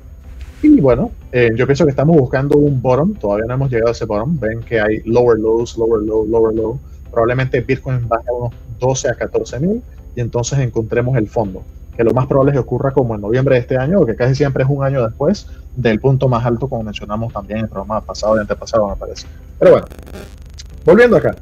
Y 0.63 0.81
bueno, 0.81 1.11
eh, 1.33 1.51
yo 1.57 1.67
pienso 1.67 1.85
que 1.85 1.91
estamos 1.91 2.17
buscando 2.17 2.57
un 2.57 2.81
bottom, 2.81 3.15
todavía 3.15 3.47
no 3.47 3.55
hemos 3.55 3.71
llegado 3.71 3.89
a 3.89 3.93
ese 3.93 4.05
bottom. 4.05 4.39
Ven 4.39 4.61
que 4.61 4.81
hay 4.81 5.01
lower 5.05 5.39
lows, 5.39 5.77
lower 5.77 6.03
low, 6.03 6.25
lower 6.27 6.55
low. 6.55 6.79
Probablemente 7.11 7.61
Bitcoin 7.61 8.07
baje 8.09 8.29
a 8.29 8.33
unos 8.33 8.55
12 8.79 9.09
a 9.09 9.15
14 9.15 9.61
mil 9.61 9.83
y 10.15 10.21
entonces 10.21 10.59
encontremos 10.61 11.17
el 11.17 11.29
fondo. 11.29 11.63
Que 11.97 12.05
lo 12.05 12.13
más 12.13 12.27
probable 12.27 12.53
es 12.53 12.55
que 12.55 12.61
ocurra 12.61 12.93
como 12.93 13.15
en 13.15 13.21
noviembre 13.21 13.57
de 13.57 13.61
este 13.61 13.77
año, 13.77 14.01
o 14.01 14.07
que 14.07 14.15
casi 14.15 14.35
siempre 14.35 14.63
es 14.63 14.71
un 14.71 14.83
año 14.83 15.05
después 15.05 15.49
del 15.77 16.01
punto 16.01 16.29
más 16.29 16.45
alto, 16.47 16.69
como 16.69 16.83
mencionamos 16.85 17.33
también 17.33 17.59
en 17.59 17.65
el 17.65 17.71
programa 17.71 18.01
pasado 18.01 18.37
y 18.37 18.41
antepasado, 18.41 18.89
me 18.89 18.97
parece. 18.97 19.27
Pero 19.59 19.73
bueno, 19.73 19.87
volviendo 20.85 21.17
acá. 21.17 21.35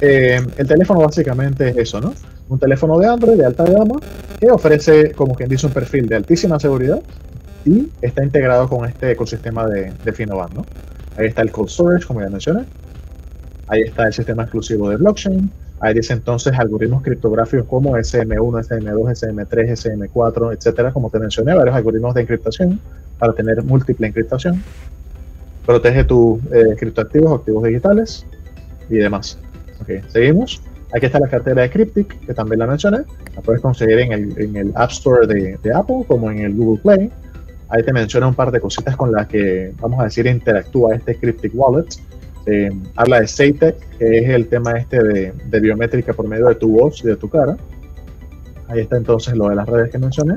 Eh, 0.00 0.40
el 0.56 0.66
teléfono 0.66 1.00
básicamente 1.00 1.68
es 1.68 1.76
eso, 1.76 2.00
¿no? 2.00 2.12
Un 2.48 2.58
teléfono 2.58 2.98
de 2.98 3.06
Android 3.06 3.38
de 3.38 3.46
alta 3.46 3.64
gama 3.64 4.00
que 4.40 4.50
ofrece, 4.50 5.12
como 5.12 5.34
quien 5.34 5.48
dice, 5.48 5.66
un 5.66 5.72
perfil 5.72 6.08
de 6.08 6.16
altísima 6.16 6.58
seguridad 6.58 7.00
y 7.64 7.88
está 8.00 8.24
integrado 8.24 8.68
con 8.68 8.84
este 8.88 9.12
ecosistema 9.12 9.66
de, 9.68 9.92
de 10.04 10.26
¿no? 10.26 10.66
Ahí 11.16 11.26
está 11.26 11.42
el 11.42 11.52
cold 11.52 11.68
storage, 11.68 12.06
como 12.06 12.20
ya 12.20 12.28
mencioné. 12.28 12.64
Ahí 13.68 13.82
está 13.82 14.06
el 14.06 14.12
sistema 14.12 14.42
exclusivo 14.42 14.90
de 14.90 14.96
blockchain. 14.96 15.50
Ahí 15.80 15.94
dice 15.94 16.12
entonces 16.12 16.52
algoritmos 16.58 17.02
criptográficos 17.02 17.66
como 17.66 17.96
SM1, 17.96 18.36
SM2, 18.36 19.46
SM3, 19.46 20.08
SM4, 20.10 20.56
etcétera, 20.56 20.92
como 20.92 21.10
te 21.10 21.18
mencioné, 21.18 21.54
varios 21.54 21.74
algoritmos 21.74 22.14
de 22.14 22.22
encriptación 22.22 22.80
para 23.18 23.32
tener 23.32 23.62
múltiple 23.62 24.06
encriptación. 24.06 24.62
Protege 25.66 26.04
tus 26.04 26.40
eh, 26.52 26.76
criptoactivos 26.78 27.30
o 27.30 27.34
activos 27.36 27.64
digitales 27.64 28.26
y 28.88 28.96
demás. 28.96 29.38
Seguimos. 30.08 30.62
Aquí 30.94 31.06
está 31.06 31.18
la 31.18 31.28
cartera 31.28 31.62
de 31.62 31.70
Cryptic, 31.70 32.26
que 32.26 32.34
también 32.34 32.58
la 32.58 32.66
mencioné. 32.66 32.98
La 33.34 33.42
puedes 33.42 33.62
conseguir 33.62 33.98
en 34.00 34.12
el, 34.12 34.40
en 34.40 34.56
el 34.56 34.72
App 34.74 34.90
Store 34.90 35.26
de, 35.26 35.58
de 35.62 35.72
Apple 35.72 36.04
como 36.06 36.30
en 36.30 36.40
el 36.40 36.54
Google 36.54 36.80
Play. 36.82 37.10
Ahí 37.68 37.82
te 37.82 37.92
menciona 37.92 38.28
un 38.28 38.34
par 38.34 38.50
de 38.50 38.60
cositas 38.60 38.94
con 38.96 39.10
las 39.10 39.26
que, 39.26 39.72
vamos 39.80 40.00
a 40.00 40.04
decir, 40.04 40.26
interactúa 40.26 40.94
este 40.94 41.16
Cryptic 41.16 41.52
Wallet. 41.54 41.86
Eh, 42.44 42.70
habla 42.96 43.20
de 43.20 43.26
SafeTech, 43.28 43.76
que 43.98 44.18
es 44.18 44.28
el 44.28 44.48
tema 44.48 44.72
este 44.72 45.02
de, 45.02 45.32
de 45.32 45.60
biométrica 45.60 46.12
por 46.12 46.28
medio 46.28 46.48
de 46.48 46.56
tu 46.56 46.72
voz 46.72 47.02
y 47.02 47.08
de 47.08 47.16
tu 47.16 47.28
cara. 47.30 47.56
Ahí 48.68 48.80
está 48.80 48.96
entonces 48.96 49.34
lo 49.34 49.48
de 49.48 49.56
las 49.56 49.66
redes 49.68 49.90
que 49.90 49.98
mencioné. 49.98 50.36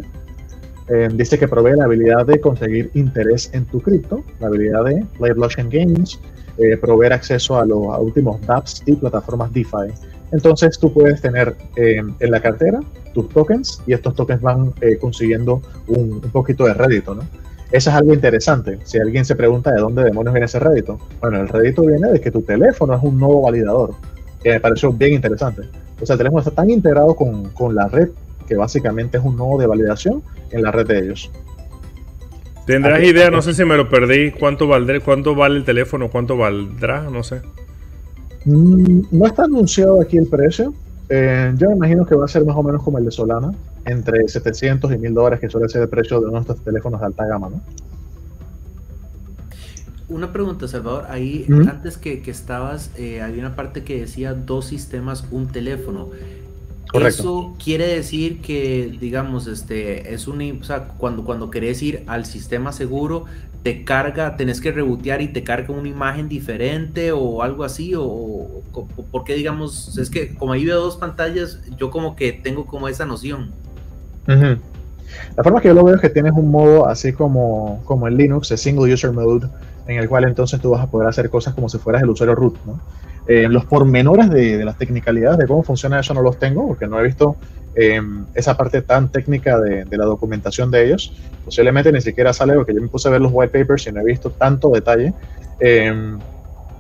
Eh, 0.87 1.09
dice 1.11 1.39
que 1.39 1.47
provee 1.47 1.75
la 1.75 1.85
habilidad 1.85 2.25
de 2.25 2.39
conseguir 2.39 2.91
interés 2.93 3.49
en 3.53 3.65
tu 3.65 3.81
cripto, 3.81 4.23
la 4.39 4.47
habilidad 4.47 4.85
de 4.85 5.03
Play 5.17 5.31
Blockchain 5.31 5.69
Games, 5.69 6.19
eh, 6.57 6.77
proveer 6.77 7.13
acceso 7.13 7.57
a 7.57 7.65
los 7.65 7.79
últimos 7.99 8.41
dApps 8.45 8.83
y 8.85 8.95
plataformas 8.95 9.51
DeFi. 9.53 9.93
Entonces 10.31 10.77
tú 10.79 10.91
puedes 10.91 11.21
tener 11.21 11.55
eh, 11.75 12.01
en 12.19 12.31
la 12.31 12.41
cartera 12.41 12.79
tus 13.13 13.29
tokens 13.29 13.81
y 13.85 13.93
estos 13.93 14.15
tokens 14.15 14.41
van 14.41 14.73
eh, 14.81 14.97
consiguiendo 14.97 15.61
un, 15.87 16.21
un 16.23 16.31
poquito 16.31 16.65
de 16.65 16.73
rédito, 16.73 17.15
¿no? 17.15 17.23
Eso 17.71 17.89
es 17.89 17.95
algo 17.95 18.13
interesante. 18.13 18.79
Si 18.83 18.99
alguien 18.99 19.25
se 19.25 19.35
pregunta 19.35 19.71
de 19.71 19.81
dónde 19.81 20.03
demonios 20.03 20.33
viene 20.33 20.45
ese 20.45 20.59
rédito, 20.59 20.99
bueno, 21.19 21.41
el 21.41 21.47
rédito 21.47 21.81
viene 21.83 22.11
de 22.11 22.21
que 22.21 22.31
tu 22.31 22.41
teléfono 22.41 22.95
es 22.95 23.03
un 23.03 23.19
nuevo 23.19 23.41
validador, 23.41 23.95
que 24.41 24.51
me 24.51 24.59
pareció 24.59 24.93
bien 24.93 25.13
interesante. 25.13 25.63
O 25.99 26.05
sea, 26.05 26.13
el 26.13 26.17
teléfono 26.19 26.39
está 26.39 26.51
tan 26.51 26.69
integrado 26.69 27.15
con, 27.15 27.49
con 27.49 27.75
la 27.75 27.87
red 27.87 28.09
que 28.47 28.55
básicamente 28.55 29.17
es 29.17 29.23
un 29.23 29.35
nodo 29.35 29.57
de 29.57 29.67
validación 29.67 30.21
en 30.51 30.61
la 30.61 30.71
red 30.71 30.87
de 30.87 30.99
ellos. 30.99 31.31
¿Tendrás 32.65 32.99
Aquí- 32.99 33.09
idea? 33.09 33.29
No 33.29 33.41
sé 33.41 33.53
si 33.53 33.63
me 33.65 33.77
lo 33.77 33.89
perdí. 33.89 34.31
¿Cuánto, 34.31 34.67
valdré, 34.67 34.99
¿Cuánto 35.01 35.35
vale 35.35 35.57
el 35.57 35.63
teléfono? 35.65 36.09
¿Cuánto 36.09 36.35
valdrá? 36.37 37.03
No 37.03 37.23
sé. 37.23 37.41
Mm, 38.45 39.01
No 39.11 39.25
está 39.27 39.43
anunciado 39.43 40.01
aquí 40.01 40.17
el 40.17 40.27
precio. 40.27 40.73
Eh, 41.09 41.53
yo 41.57 41.69
me 41.69 41.75
imagino 41.75 42.05
que 42.05 42.15
va 42.15 42.25
a 42.25 42.27
ser 42.27 42.43
más 42.45 42.55
o 42.55 42.63
menos 42.63 42.81
como 42.81 42.97
el 42.97 43.05
de 43.05 43.11
Solana, 43.11 43.51
entre 43.85 44.27
700 44.27 44.91
y 44.91 44.97
1000 44.97 45.13
dólares, 45.13 45.39
que 45.39 45.49
suele 45.49 45.69
ser 45.69 45.83
el 45.83 45.89
precio 45.89 46.19
de 46.19 46.31
nuestros 46.31 46.59
teléfonos 46.63 46.99
de 46.99 47.05
alta 47.05 47.25
gama, 47.27 47.49
¿no? 47.49 47.61
Una 50.07 50.31
pregunta, 50.31 50.67
Salvador. 50.67 51.05
Ahí, 51.09 51.47
antes 51.67 51.97
que, 51.97 52.21
que 52.21 52.29
estabas, 52.31 52.91
eh, 52.97 53.21
había 53.21 53.39
una 53.39 53.55
parte 53.55 53.83
que 53.83 53.99
decía 53.99 54.33
dos 54.33 54.65
sistemas, 54.65 55.25
un 55.31 55.47
teléfono. 55.47 56.09
Correcto. 56.95 57.21
Eso 57.21 57.55
quiere 57.63 57.87
decir 57.87 58.41
que, 58.41 58.97
digamos, 58.99 59.47
este, 59.47 60.13
es 60.13 60.27
un, 60.27 60.59
o 60.61 60.63
sea, 60.63 60.87
cuando, 60.89 61.23
cuando 61.23 61.49
querés 61.49 61.81
ir 61.81 62.03
al 62.07 62.25
sistema 62.25 62.71
seguro, 62.71 63.25
te 63.63 63.83
carga, 63.83 64.37
tenés 64.37 64.61
que 64.61 64.71
rebotear 64.71 65.21
y 65.21 65.27
te 65.29 65.43
carga 65.43 65.73
una 65.73 65.89
imagen 65.89 66.29
diferente 66.29 67.11
o 67.11 67.41
algo 67.41 67.63
así, 67.63 67.95
o, 67.95 68.03
o, 68.03 68.63
o 68.73 68.85
por 69.11 69.23
qué, 69.23 69.33
digamos, 69.33 69.97
es 69.97 70.09
que 70.09 70.35
como 70.35 70.53
ahí 70.53 70.65
veo 70.65 70.79
dos 70.79 70.97
pantallas, 70.97 71.59
yo 71.77 71.89
como 71.89 72.15
que 72.15 72.31
tengo 72.31 72.65
como 72.65 72.87
esa 72.87 73.05
noción. 73.05 73.51
La 75.35 75.43
forma 75.43 75.61
que 75.61 75.67
yo 75.67 75.73
lo 75.73 75.83
veo 75.83 75.95
es 75.95 76.01
que 76.01 76.09
tienes 76.09 76.33
un 76.33 76.51
modo 76.51 76.87
así 76.87 77.13
como, 77.13 77.81
como 77.85 78.07
en 78.07 78.17
Linux, 78.17 78.51
el 78.51 78.57
Single 78.57 78.93
User 78.93 79.11
Mode, 79.11 79.47
en 79.87 79.97
el 79.97 80.07
cual 80.07 80.25
entonces 80.25 80.59
tú 80.61 80.71
vas 80.71 80.81
a 80.81 80.87
poder 80.87 81.07
hacer 81.07 81.29
cosas 81.29 81.53
como 81.53 81.69
si 81.69 81.77
fueras 81.77 82.03
el 82.03 82.09
usuario 82.09 82.35
root, 82.35 82.55
¿no? 82.65 82.79
Eh, 83.27 83.47
los 83.49 83.65
pormenores 83.65 84.29
de, 84.29 84.63
las 84.63 84.77
tecnicalidades 84.77 85.39
de 85.39 85.47
cómo 85.47 85.63
funciona 85.63 85.99
eso 85.99 86.13
no 86.13 86.21
los 86.21 86.37
tengo, 86.37 86.67
porque 86.67 86.87
no 86.87 86.99
he 86.99 87.03
visto 87.03 87.35
eh, 87.75 87.99
esa 88.35 88.55
parte 88.55 88.81
tan 88.83 89.11
técnica 89.11 89.59
de, 89.59 89.85
la 89.91 90.05
documentación 90.05 90.69
de 90.69 90.85
ellos. 90.85 91.13
Posiblemente 91.43 91.91
ni 91.91 92.01
siquiera 92.01 92.33
sale, 92.33 92.53
porque 92.53 92.73
yo 92.73 92.81
me 92.81 92.87
puse 92.87 93.07
a 93.07 93.11
ver 93.11 93.21
los 93.21 93.31
white 93.33 93.57
papers 93.57 93.87
y 93.87 93.91
no 93.91 94.01
he 94.01 94.05
visto 94.05 94.29
tanto 94.29 94.69
detalle. 94.69 95.13
Eh, 95.59 96.17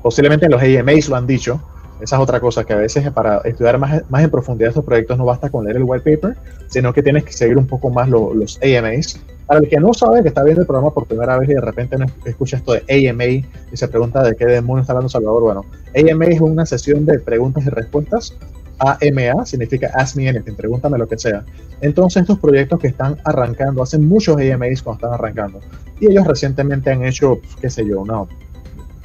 posiblemente 0.01 0.45
en 0.45 0.51
los 0.51 0.61
AMAs 0.61 1.09
lo 1.09 1.15
han 1.15 1.27
dicho. 1.27 1.61
Esa 2.01 2.17
es 2.17 2.21
otra 2.21 2.39
cosa, 2.41 2.63
que 2.65 2.73
a 2.73 2.77
veces 2.77 3.09
para 3.11 3.37
estudiar 3.45 3.77
más, 3.79 4.03
más 4.09 4.23
en 4.23 4.29
profundidad 4.29 4.69
estos 4.69 4.83
proyectos 4.83 5.17
no 5.17 5.25
basta 5.25 5.49
con 5.49 5.63
leer 5.63 5.77
el 5.77 5.83
white 5.83 6.17
paper, 6.17 6.35
sino 6.67 6.93
que 6.93 7.01
tienes 7.01 7.23
que 7.23 7.31
seguir 7.31 7.57
un 7.57 7.67
poco 7.67 7.89
más 7.89 8.09
lo- 8.09 8.33
los 8.33 8.59
AMAs. 8.61 9.19
Para 9.47 9.59
el 9.61 9.69
que 9.69 9.77
no 9.79 9.93
sabe, 9.93 10.21
que 10.21 10.27
está 10.29 10.43
viendo 10.43 10.61
el 10.61 10.67
programa 10.67 10.93
por 10.93 11.05
primera 11.05 11.37
vez 11.37 11.49
y 11.49 11.53
de 11.53 11.61
repente 11.61 11.97
no 11.97 12.05
escucha 12.25 12.57
esto 12.57 12.73
de 12.73 13.09
AMA 13.09 13.25
y 13.25 13.45
se 13.73 13.87
pregunta 13.87 14.23
de 14.23 14.35
qué 14.35 14.45
demonios 14.45 14.83
está 14.83 14.93
hablando 14.93 15.07
Salvador, 15.09 15.43
bueno, 15.43 15.65
AMA 15.95 16.25
es 16.25 16.41
una 16.41 16.65
sesión 16.65 17.05
de 17.05 17.19
preguntas 17.19 17.65
y 17.65 17.69
respuestas. 17.69 18.35
AMA 18.77 19.45
significa 19.45 19.89
Ask 19.93 20.17
Me 20.17 20.27
Anything, 20.27 20.55
pregúntame 20.55 20.97
lo 20.97 21.07
que 21.07 21.17
sea. 21.17 21.45
Entonces, 21.79 22.23
estos 22.23 22.39
proyectos 22.39 22.79
que 22.79 22.87
están 22.87 23.15
arrancando, 23.23 23.81
hacen 23.81 24.05
muchos 24.05 24.35
AMAs 24.35 24.81
cuando 24.81 25.05
están 25.05 25.13
arrancando. 25.13 25.61
Y 26.01 26.11
ellos 26.11 26.27
recientemente 26.27 26.91
han 26.91 27.05
hecho, 27.05 27.39
qué 27.61 27.69
sé 27.69 27.87
yo, 27.87 28.03
no, 28.03 28.27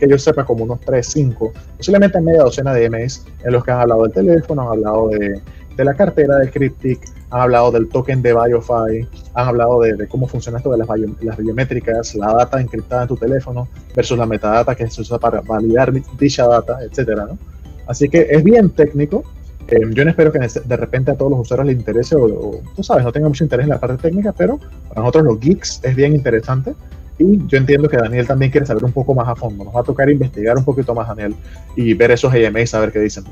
que 0.00 0.08
yo 0.08 0.18
sepa, 0.18 0.44
como 0.44 0.64
unos 0.64 0.80
3, 0.80 1.06
5, 1.06 1.52
posiblemente 1.76 2.20
media 2.20 2.42
docena 2.42 2.74
de 2.74 2.86
AMAs 2.86 3.24
en 3.44 3.52
los 3.52 3.62
que 3.64 3.70
han 3.70 3.80
hablado 3.82 4.02
del 4.02 4.12
teléfono, 4.12 4.62
han 4.62 4.68
hablado 4.78 5.08
de, 5.10 5.40
de 5.76 5.84
la 5.84 5.94
cartera 5.94 6.36
de 6.38 6.50
Cryptic, 6.50 7.00
han 7.30 7.42
hablado 7.42 7.70
del 7.70 7.88
token 7.88 8.22
de 8.22 8.32
BioFi, 8.34 9.06
han 9.34 9.48
hablado 9.48 9.80
de, 9.82 9.92
de 9.94 10.08
cómo 10.08 10.26
funciona 10.26 10.58
esto 10.58 10.72
de 10.72 10.78
las, 10.78 10.88
bio- 10.88 11.14
las 11.20 11.36
biométricas, 11.36 12.14
la 12.16 12.32
data 12.32 12.60
encriptada 12.60 13.02
en 13.02 13.08
tu 13.08 13.16
teléfono 13.16 13.68
versus 13.94 14.18
la 14.18 14.26
metadata 14.26 14.74
que 14.74 14.90
se 14.90 15.02
usa 15.02 15.18
para 15.18 15.40
validar 15.42 15.92
dicha 16.18 16.46
data, 16.48 16.78
etcétera, 16.82 17.26
¿no? 17.26 17.38
Así 17.86 18.08
que 18.08 18.26
es 18.30 18.42
bien 18.42 18.70
técnico. 18.70 19.22
Eh, 19.68 19.78
yo 19.92 20.04
no 20.04 20.10
espero 20.10 20.32
que 20.32 20.40
de 20.40 20.76
repente 20.76 21.12
a 21.12 21.14
todos 21.16 21.30
los 21.30 21.40
usuarios 21.42 21.68
les 21.68 21.76
interese 21.76 22.16
o, 22.16 22.24
o, 22.24 22.60
tú 22.74 22.82
sabes, 22.82 23.04
no 23.04 23.12
tenga 23.12 23.28
mucho 23.28 23.44
interés 23.44 23.64
en 23.64 23.70
la 23.70 23.78
parte 23.78 23.96
técnica, 24.02 24.32
pero 24.36 24.58
para 24.88 25.02
nosotros 25.02 25.24
los 25.24 25.38
geeks 25.38 25.80
es 25.84 25.94
bien 25.94 26.12
interesante. 26.16 26.74
Y 27.22 27.38
yo 27.46 27.58
entiendo 27.58 27.86
que 27.88 27.98
Daniel 27.98 28.26
también 28.26 28.50
quiere 28.50 28.66
saber 28.66 28.82
un 28.82 28.92
poco 28.92 29.14
más 29.14 29.28
a 29.28 29.36
fondo. 29.36 29.62
Nos 29.62 29.76
va 29.76 29.80
a 29.80 29.84
tocar 29.84 30.08
investigar 30.08 30.56
un 30.56 30.64
poquito 30.64 30.94
más, 30.94 31.06
Daniel, 31.06 31.34
y 31.76 31.92
ver 31.94 32.10
esos 32.12 32.32
AMAs, 32.32 32.72
a 32.74 32.80
ver 32.80 32.90
qué 32.92 32.98
dicen. 32.98 33.24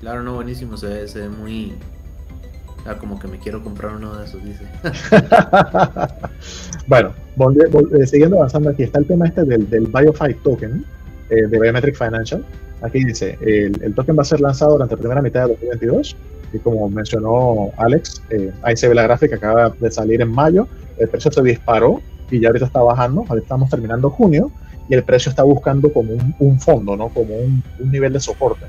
Claro, 0.00 0.22
no, 0.22 0.34
buenísimo, 0.34 0.76
se 0.76 0.88
ve, 0.88 1.08
se 1.08 1.20
ve 1.20 1.28
muy... 1.28 1.74
ah, 2.86 2.96
como 2.98 3.18
que 3.20 3.28
me 3.28 3.38
quiero 3.38 3.62
comprar 3.62 3.94
uno 3.94 4.16
de 4.18 4.24
esos, 4.24 4.42
dice. 4.44 4.64
bueno, 6.88 7.12
volvi- 7.36 7.70
vol- 7.70 8.02
eh, 8.02 8.06
siguiendo 8.06 8.36
avanzando 8.38 8.70
aquí, 8.70 8.82
está 8.82 8.98
el 8.98 9.06
tema 9.06 9.26
este 9.26 9.44
del, 9.44 9.68
del 9.70 9.86
BioFi 9.86 10.34
token 10.42 10.84
eh, 11.30 11.46
de 11.48 11.60
Biometric 11.60 11.96
Financial. 11.96 12.44
Aquí 12.82 13.02
dice, 13.04 13.38
el, 13.40 13.80
el 13.82 13.94
token 13.94 14.16
va 14.18 14.22
a 14.22 14.26
ser 14.26 14.40
lanzado 14.40 14.72
durante 14.72 14.94
la 14.96 15.00
primera 15.00 15.22
mitad 15.22 15.42
de 15.44 15.48
2022 15.54 16.16
y 16.52 16.58
como 16.58 16.88
mencionó 16.90 17.70
Alex, 17.78 18.22
eh, 18.30 18.52
ahí 18.62 18.76
se 18.76 18.88
ve 18.88 18.94
la 18.94 19.04
gráfica, 19.04 19.36
acaba 19.36 19.70
de 19.70 19.90
salir 19.90 20.20
en 20.20 20.30
mayo, 20.30 20.68
el 20.98 21.08
precio 21.08 21.32
se 21.32 21.42
disparó 21.42 22.00
y 22.34 22.40
ya 22.40 22.48
ahorita 22.48 22.66
está 22.66 22.82
bajando, 22.82 23.20
ahorita 23.28 23.44
estamos 23.44 23.70
terminando 23.70 24.10
junio 24.10 24.50
y 24.88 24.94
el 24.94 25.02
precio 25.04 25.30
está 25.30 25.42
buscando 25.42 25.92
como 25.92 26.12
un, 26.12 26.34
un 26.38 26.60
fondo, 26.60 26.96
¿no? 26.96 27.08
como 27.08 27.34
un, 27.36 27.62
un 27.78 27.90
nivel 27.90 28.12
de 28.12 28.20
soporte. 28.20 28.66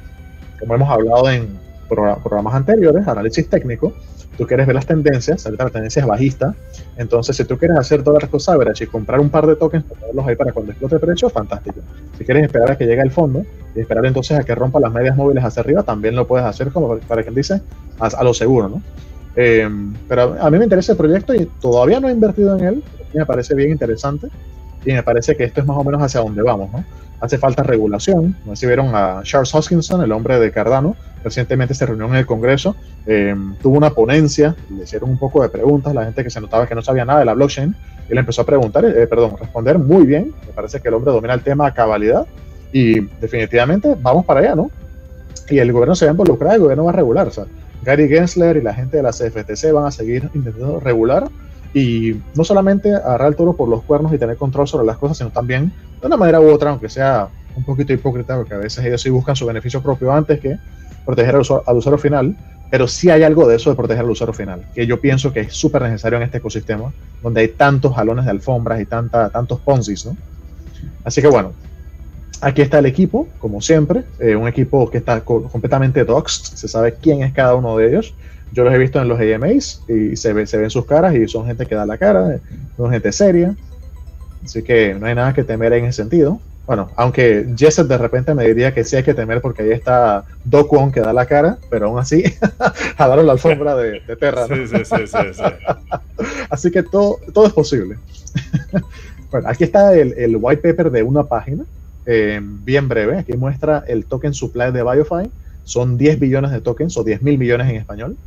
Como 0.59 0.75
hemos 0.75 0.89
hablado 0.89 1.29
en 1.29 1.47
progra- 1.89 2.21
programas 2.21 2.55
anteriores, 2.55 3.07
análisis 3.07 3.49
técnico, 3.49 3.93
tú 4.37 4.45
quieres 4.45 4.67
ver 4.67 4.75
las 4.75 4.85
tendencias, 4.85 5.45
ahorita 5.45 5.63
la 5.65 5.69
tendencia 5.69 6.01
es 6.01 6.07
bajista, 6.07 6.55
entonces 6.97 7.35
si 7.37 7.43
tú 7.45 7.57
quieres 7.57 7.77
hacer 7.77 8.03
dólar 8.03 8.29
cost 8.29 8.49
average 8.49 8.83
y 8.83 8.87
comprar 8.87 9.19
un 9.19 9.29
par 9.29 9.47
de 9.47 9.55
tokens, 9.55 9.83
ponerlos 9.85 10.27
ahí 10.27 10.35
para 10.35 10.51
cuando 10.51 10.71
explote 10.71 10.95
el 10.95 11.01
precio, 11.01 11.29
fantástico. 11.29 11.79
Si 12.17 12.25
quieres 12.25 12.43
esperar 12.43 12.71
a 12.71 12.77
que 12.77 12.85
llegue 12.85 13.01
el 13.01 13.11
fondo 13.11 13.43
y 13.75 13.79
esperar 13.79 14.05
entonces 14.05 14.37
a 14.37 14.43
que 14.43 14.53
rompa 14.53 14.79
las 14.79 14.91
medias 14.91 15.15
móviles 15.15 15.43
hacia 15.43 15.61
arriba, 15.61 15.83
también 15.83 16.15
lo 16.15 16.27
puedes 16.27 16.45
hacer 16.45 16.71
como 16.71 16.97
para 16.99 17.23
quien 17.23 17.35
dice, 17.35 17.61
a, 17.99 18.07
a 18.07 18.23
lo 18.23 18.33
seguro, 18.33 18.69
¿no? 18.69 18.81
Eh, 19.37 19.69
pero 20.07 20.37
a 20.39 20.49
mí 20.49 20.57
me 20.57 20.63
interesa 20.63 20.93
el 20.93 20.97
proyecto 20.97 21.33
y 21.33 21.45
todavía 21.59 21.99
no 21.99 22.07
he 22.07 22.11
invertido 22.13 22.57
en 22.57 22.65
él, 22.65 22.83
me 23.17 23.25
parece 23.25 23.55
bien 23.55 23.71
interesante 23.71 24.27
y 24.85 24.93
me 24.93 25.03
parece 25.03 25.35
que 25.35 25.43
esto 25.43 25.61
es 25.61 25.67
más 25.67 25.77
o 25.77 25.83
menos 25.83 26.01
hacia 26.01 26.21
donde 26.21 26.41
vamos, 26.41 26.71
¿no? 26.71 26.83
Hace 27.19 27.37
falta 27.37 27.63
regulación. 27.63 28.35
No 28.45 28.55
sé 28.55 28.61
si 28.61 28.65
vieron 28.67 28.93
a 28.93 29.21
Charles 29.23 29.53
Hoskinson, 29.53 30.03
el 30.03 30.11
hombre 30.11 30.39
de 30.39 30.51
Cardano, 30.51 30.95
recientemente 31.23 31.73
se 31.73 31.85
reunió 31.85 32.05
en 32.05 32.15
el 32.15 32.25
Congreso, 32.25 32.75
eh, 33.07 33.35
tuvo 33.61 33.77
una 33.77 33.89
ponencia, 33.89 34.55
le 34.69 34.83
hicieron 34.83 35.09
un 35.09 35.17
poco 35.17 35.41
de 35.41 35.49
preguntas, 35.49 35.93
la 35.93 36.05
gente 36.05 36.23
que 36.23 36.29
se 36.29 36.39
notaba 36.39 36.67
que 36.67 36.75
no 36.75 36.83
sabía 36.83 37.03
nada 37.03 37.19
de 37.19 37.25
la 37.25 37.33
blockchain, 37.33 37.75
le 38.09 38.19
empezó 38.19 38.43
a 38.43 38.45
preguntar, 38.45 38.85
eh, 38.85 39.07
perdón, 39.07 39.35
responder 39.39 39.79
muy 39.79 40.05
bien, 40.05 40.33
me 40.45 40.53
parece 40.53 40.79
que 40.79 40.89
el 40.89 40.93
hombre 40.93 41.11
domina 41.11 41.33
el 41.33 41.41
tema 41.41 41.65
a 41.65 41.73
cabalidad, 41.73 42.27
y 42.71 42.99
definitivamente 43.21 43.95
vamos 43.99 44.25
para 44.25 44.41
allá, 44.41 44.55
¿no? 44.55 44.69
Y 45.49 45.57
el 45.59 45.71
gobierno 45.71 45.95
se 45.95 46.05
va 46.05 46.11
a 46.11 46.13
involucrar, 46.13 46.55
el 46.55 46.61
gobierno 46.61 46.83
va 46.83 46.91
a 46.91 46.95
regular, 46.95 47.27
o 47.27 47.31
sea, 47.31 47.45
Gary 47.83 48.07
Gensler 48.07 48.57
y 48.57 48.61
la 48.61 48.73
gente 48.73 48.97
de 48.97 49.03
la 49.03 49.11
CFTC 49.11 49.71
van 49.71 49.85
a 49.85 49.91
seguir 49.91 50.29
intentando 50.33 50.79
regular 50.79 51.29
y 51.75 52.23
no 52.35 52.45
solamente 52.45 52.93
agarrar 52.95 53.27
el 53.27 53.35
toro 53.35 53.57
por 53.57 53.67
los 53.67 53.83
cuernos 53.83 54.13
y 54.13 54.17
tener 54.17 54.37
control 54.37 54.65
sobre 54.65 54.85
las 54.85 54.97
cosas, 54.97 55.17
sino 55.17 55.29
también 55.29 55.73
de 55.99 56.07
una 56.07 56.15
manera 56.15 56.39
u 56.39 56.49
otra, 56.49 56.69
aunque 56.69 56.87
sea 56.87 57.29
un 57.53 57.65
poquito 57.65 57.91
hipócrita, 57.91 58.37
porque 58.37 58.53
a 58.53 58.59
veces 58.59 58.85
ellos 58.85 59.01
sí 59.01 59.09
buscan 59.09 59.35
su 59.35 59.45
beneficio 59.45 59.83
propio 59.83 60.13
antes 60.13 60.39
que 60.39 60.55
proteger 61.03 61.35
al 61.35 61.41
usuario, 61.41 61.63
al 61.67 61.75
usuario 61.75 61.97
final, 61.97 62.37
pero 62.69 62.87
sí 62.87 63.09
hay 63.09 63.23
algo 63.23 63.45
de 63.45 63.57
eso 63.57 63.69
de 63.71 63.75
proteger 63.75 64.05
al 64.05 64.09
usuario 64.09 64.33
final, 64.33 64.65
que 64.73 64.87
yo 64.87 65.01
pienso 65.01 65.33
que 65.33 65.41
es 65.41 65.53
súper 65.53 65.81
necesario 65.81 66.15
en 66.15 66.23
este 66.23 66.37
ecosistema, 66.37 66.93
donde 67.21 67.41
hay 67.41 67.49
tantos 67.49 67.93
jalones 67.93 68.23
de 68.23 68.31
alfombras 68.31 68.79
y 68.79 68.85
tanta, 68.85 69.29
tantos 69.29 69.59
ponzis, 69.59 70.05
¿no? 70.05 70.15
Así 71.03 71.21
que 71.21 71.27
bueno, 71.27 71.55
aquí 72.39 72.61
está 72.61 72.79
el 72.79 72.85
equipo, 72.85 73.27
como 73.37 73.59
siempre, 73.59 74.05
eh, 74.19 74.37
un 74.37 74.47
equipo 74.47 74.89
que 74.89 74.99
está 74.99 75.25
co 75.25 75.43
completamente 75.43 76.05
doxed, 76.05 76.55
se 76.55 76.69
sabe 76.69 76.95
quién 77.01 77.21
es 77.21 77.33
cada 77.33 77.53
uno 77.55 77.75
de 77.75 77.89
ellos. 77.89 78.15
Yo 78.51 78.63
los 78.63 78.73
he 78.73 78.77
visto 78.77 79.01
en 79.01 79.07
los 79.07 79.19
AMAs 79.19 79.83
y 79.87 80.15
se, 80.15 80.33
ve, 80.33 80.47
se 80.47 80.57
ven 80.57 80.69
sus 80.69 80.85
caras 80.85 81.13
y 81.15 81.27
son 81.27 81.45
gente 81.45 81.65
que 81.65 81.75
da 81.75 81.85
la 81.85 81.97
cara, 81.97 82.39
son 82.77 82.91
gente 82.91 83.11
seria, 83.11 83.55
así 84.43 84.63
que 84.63 84.93
no 84.93 85.07
hay 85.07 85.15
nada 85.15 85.33
que 85.33 85.43
temer 85.43 85.73
en 85.73 85.85
ese 85.85 86.03
sentido. 86.03 86.39
Bueno, 86.65 86.89
aunque 86.95 87.53
Jesset 87.55 87.87
de 87.87 87.97
repente 87.97 88.33
me 88.33 88.45
diría 88.45 88.73
que 88.73 88.83
sí 88.83 88.95
hay 88.95 89.03
que 89.03 89.13
temer 89.13 89.39
porque 89.39 89.61
ahí 89.61 89.71
está 89.71 90.25
Do 90.43 90.67
Kwon 90.67 90.91
que 90.91 90.99
da 90.99 91.13
la 91.13 91.27
cara, 91.27 91.59
pero 91.69 91.87
aún 91.87 91.99
así 91.99 92.23
jalaron 92.97 93.27
la 93.27 93.33
alfombra 93.33 93.75
de, 93.75 93.99
de 93.99 94.15
Terra. 94.15 94.47
¿no? 94.47 94.55
Sí, 94.55 94.67
sí, 94.67 94.77
sí, 94.83 95.05
sí, 95.05 95.17
sí. 95.33 95.43
así 96.49 96.71
que 96.71 96.81
todo, 96.81 97.19
todo 97.33 97.45
es 97.45 97.53
posible. 97.53 97.97
bueno, 99.31 99.47
aquí 99.47 99.63
está 99.63 99.93
el, 99.95 100.13
el, 100.17 100.37
white 100.37 100.61
paper 100.61 100.89
de 100.89 101.03
una 101.03 101.23
página, 101.23 101.65
eh, 102.07 102.39
bien 102.41 102.87
breve. 102.87 103.19
Aquí 103.19 103.33
muestra 103.33 103.83
el 103.87 104.05
token 104.05 104.33
supply 104.33 104.71
de 104.71 104.81
BioFi. 104.81 105.29
Son 105.65 105.97
10 105.97 106.19
billones 106.19 106.51
de 106.51 106.61
tokens 106.61 106.97
o 106.97 107.03
10 107.03 107.21
mil 107.21 107.37
millones 107.37 107.69
en 107.69 107.75
español. 107.75 108.17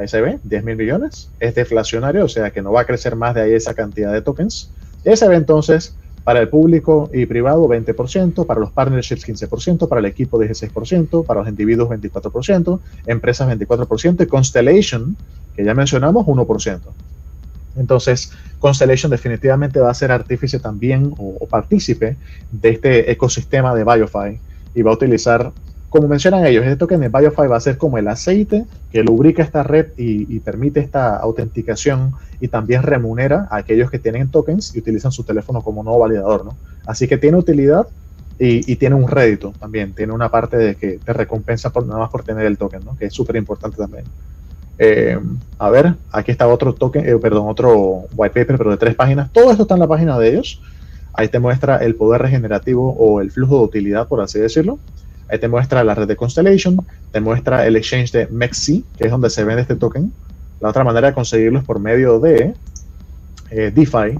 Ahí 0.00 0.08
se 0.08 0.22
ve, 0.22 0.38
10 0.44 0.64
mil 0.64 0.76
millones. 0.76 1.30
Es 1.40 1.54
deflacionario, 1.54 2.24
o 2.24 2.28
sea 2.28 2.50
que 2.50 2.62
no 2.62 2.72
va 2.72 2.80
a 2.80 2.84
crecer 2.86 3.16
más 3.16 3.34
de 3.34 3.42
ahí 3.42 3.52
esa 3.52 3.74
cantidad 3.74 4.10
de 4.10 4.22
tokens. 4.22 4.70
Y 5.04 5.10
entonces 5.10 5.94
para 6.24 6.40
el 6.40 6.48
público 6.48 7.10
y 7.12 7.26
privado 7.26 7.68
20%, 7.68 8.46
para 8.46 8.60
los 8.60 8.70
partnerships 8.70 9.26
15%, 9.26 9.88
para 9.88 9.98
el 9.98 10.06
equipo 10.06 10.38
16%, 10.38 11.26
para 11.26 11.40
los 11.40 11.48
individuos 11.48 11.90
24%, 11.90 12.80
empresas 13.06 13.48
24% 13.58 14.22
y 14.22 14.26
Constellation, 14.26 15.16
que 15.54 15.64
ya 15.64 15.74
mencionamos, 15.74 16.26
1%. 16.26 16.80
Entonces, 17.76 18.32
Constellation 18.58 19.10
definitivamente 19.10 19.80
va 19.80 19.90
a 19.90 19.94
ser 19.94 20.12
artífice 20.12 20.58
también 20.58 21.12
o, 21.18 21.36
o 21.40 21.46
partícipe 21.46 22.16
de 22.50 22.68
este 22.70 23.10
ecosistema 23.10 23.74
de 23.74 23.84
BioFi 23.84 24.40
y 24.74 24.82
va 24.82 24.92
a 24.92 24.94
utilizar 24.94 25.52
como 25.90 26.08
mencionan 26.08 26.46
ellos, 26.46 26.64
este 26.64 26.76
token 26.76 27.00
de 27.00 27.08
BioFi 27.08 27.48
va 27.48 27.56
a 27.56 27.60
ser 27.60 27.76
como 27.76 27.98
el 27.98 28.08
aceite 28.08 28.64
que 28.92 29.02
lubrica 29.02 29.42
esta 29.42 29.64
red 29.64 29.88
y, 29.96 30.34
y, 30.34 30.38
permite 30.38 30.80
esta 30.80 31.16
autenticación 31.16 32.14
y 32.40 32.48
también 32.48 32.82
remunera 32.84 33.48
a 33.50 33.56
aquellos 33.56 33.90
que 33.90 33.98
tienen 33.98 34.30
tokens 34.30 34.74
y 34.74 34.78
utilizan 34.78 35.10
su 35.10 35.24
teléfono 35.24 35.62
como 35.62 35.82
nuevo 35.82 35.98
validador, 35.98 36.44
¿no? 36.44 36.56
Así 36.86 37.08
que 37.08 37.18
tiene 37.18 37.36
utilidad 37.36 37.86
y, 38.38 38.72
y 38.72 38.76
tiene 38.76 38.94
un 38.94 39.08
rédito 39.08 39.52
también, 39.58 39.92
tiene 39.92 40.12
una 40.12 40.30
parte 40.30 40.56
de 40.56 40.76
que 40.76 40.98
te 41.04 41.12
recompensa 41.12 41.70
por, 41.70 41.84
nada 41.84 41.98
más 41.98 42.10
por 42.10 42.22
tener 42.22 42.46
el 42.46 42.56
token, 42.56 42.84
¿no? 42.84 42.96
Que 42.96 43.06
es 43.06 43.12
súper 43.12 43.36
importante 43.36 43.76
también. 43.76 44.04
Eh, 44.82 45.18
a 45.58 45.68
ver, 45.68 45.94
aquí 46.10 46.30
está 46.30 46.48
otro 46.48 46.72
token, 46.72 47.06
eh, 47.06 47.14
perdón, 47.18 47.48
otro 47.48 48.06
white 48.16 48.40
paper, 48.40 48.56
pero 48.56 48.70
de 48.70 48.78
tres 48.78 48.94
páginas. 48.94 49.30
Todo 49.30 49.50
esto 49.50 49.64
está 49.64 49.74
en 49.74 49.80
la 49.80 49.86
página 49.86 50.18
de 50.18 50.30
ellos. 50.30 50.62
Ahí 51.12 51.28
te 51.28 51.38
muestra 51.38 51.76
el 51.78 51.96
poder 51.96 52.22
regenerativo 52.22 52.94
o 52.96 53.20
el 53.20 53.30
flujo 53.30 53.58
de 53.58 53.64
utilidad, 53.64 54.08
por 54.08 54.22
así 54.22 54.38
decirlo. 54.38 54.78
Ahí 55.30 55.38
te 55.38 55.48
muestra 55.48 55.84
la 55.84 55.94
red 55.94 56.08
de 56.08 56.16
Constellation, 56.16 56.84
te 57.12 57.20
muestra 57.20 57.66
el 57.66 57.76
exchange 57.76 58.10
de 58.10 58.26
MEXC, 58.26 58.82
que 58.96 59.04
es 59.04 59.10
donde 59.10 59.30
se 59.30 59.44
vende 59.44 59.62
este 59.62 59.76
token. 59.76 60.12
La 60.60 60.70
otra 60.70 60.82
manera 60.82 61.08
de 61.08 61.14
conseguirlo 61.14 61.60
es 61.60 61.64
por 61.64 61.78
medio 61.78 62.18
de 62.18 62.54
eh, 63.50 63.72
DeFi, 63.74 64.18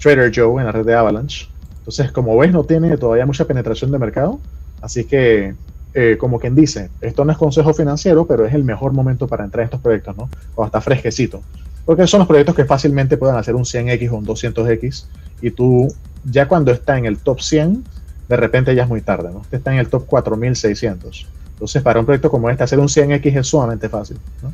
Trader 0.00 0.32
Joe 0.34 0.60
en 0.60 0.66
la 0.66 0.72
red 0.72 0.84
de 0.84 0.94
Avalanche. 0.94 1.48
Entonces, 1.78 2.10
como 2.10 2.36
ves, 2.36 2.52
no 2.52 2.64
tiene 2.64 2.96
todavía 2.96 3.26
mucha 3.26 3.44
penetración 3.44 3.92
de 3.92 3.98
mercado. 3.98 4.40
Así 4.82 5.04
que, 5.04 5.54
eh, 5.94 6.16
como 6.18 6.40
quien 6.40 6.56
dice, 6.56 6.90
esto 7.00 7.24
no 7.24 7.30
es 7.30 7.38
consejo 7.38 7.72
financiero, 7.72 8.26
pero 8.26 8.44
es 8.44 8.54
el 8.54 8.64
mejor 8.64 8.92
momento 8.92 9.28
para 9.28 9.44
entrar 9.44 9.62
en 9.62 9.66
estos 9.66 9.80
proyectos, 9.80 10.16
¿no? 10.16 10.28
O 10.56 10.64
hasta 10.64 10.80
fresquecito. 10.80 11.42
Porque 11.84 12.08
son 12.08 12.18
los 12.18 12.26
proyectos 12.26 12.56
que 12.56 12.64
fácilmente 12.64 13.16
pueden 13.16 13.36
hacer 13.36 13.54
un 13.54 13.62
100x 13.62 14.10
o 14.10 14.16
un 14.16 14.26
200x. 14.26 15.06
Y 15.42 15.52
tú, 15.52 15.86
ya 16.24 16.48
cuando 16.48 16.72
está 16.72 16.98
en 16.98 17.06
el 17.06 17.18
top 17.18 17.40
100, 17.40 17.84
de 18.28 18.36
repente 18.36 18.74
ya 18.74 18.84
es 18.84 18.88
muy 18.88 19.00
tarde, 19.00 19.30
¿no? 19.32 19.40
Usted 19.40 19.58
está 19.58 19.72
en 19.72 19.78
el 19.78 19.88
top 19.88 20.06
4600. 20.06 21.26
Entonces, 21.52 21.82
para 21.82 22.00
un 22.00 22.06
proyecto 22.06 22.30
como 22.30 22.50
este, 22.50 22.64
hacer 22.64 22.78
un 22.78 22.88
100x 22.88 23.38
es 23.38 23.46
sumamente 23.46 23.88
fácil, 23.88 24.18
¿no? 24.42 24.52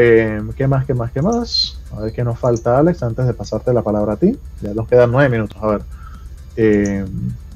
Eh, 0.00 0.40
¿Qué 0.56 0.68
más, 0.68 0.84
qué 0.84 0.94
más, 0.94 1.10
qué 1.10 1.22
más? 1.22 1.80
A 1.90 2.02
ver 2.02 2.12
qué 2.12 2.22
nos 2.22 2.38
falta, 2.38 2.78
Alex, 2.78 3.02
antes 3.02 3.26
de 3.26 3.34
pasarte 3.34 3.72
la 3.72 3.82
palabra 3.82 4.12
a 4.12 4.16
ti. 4.16 4.38
Ya 4.60 4.72
nos 4.72 4.86
quedan 4.86 5.10
nueve 5.10 5.28
minutos, 5.28 5.58
a 5.60 5.66
ver. 5.66 5.82
Eh, 6.56 7.04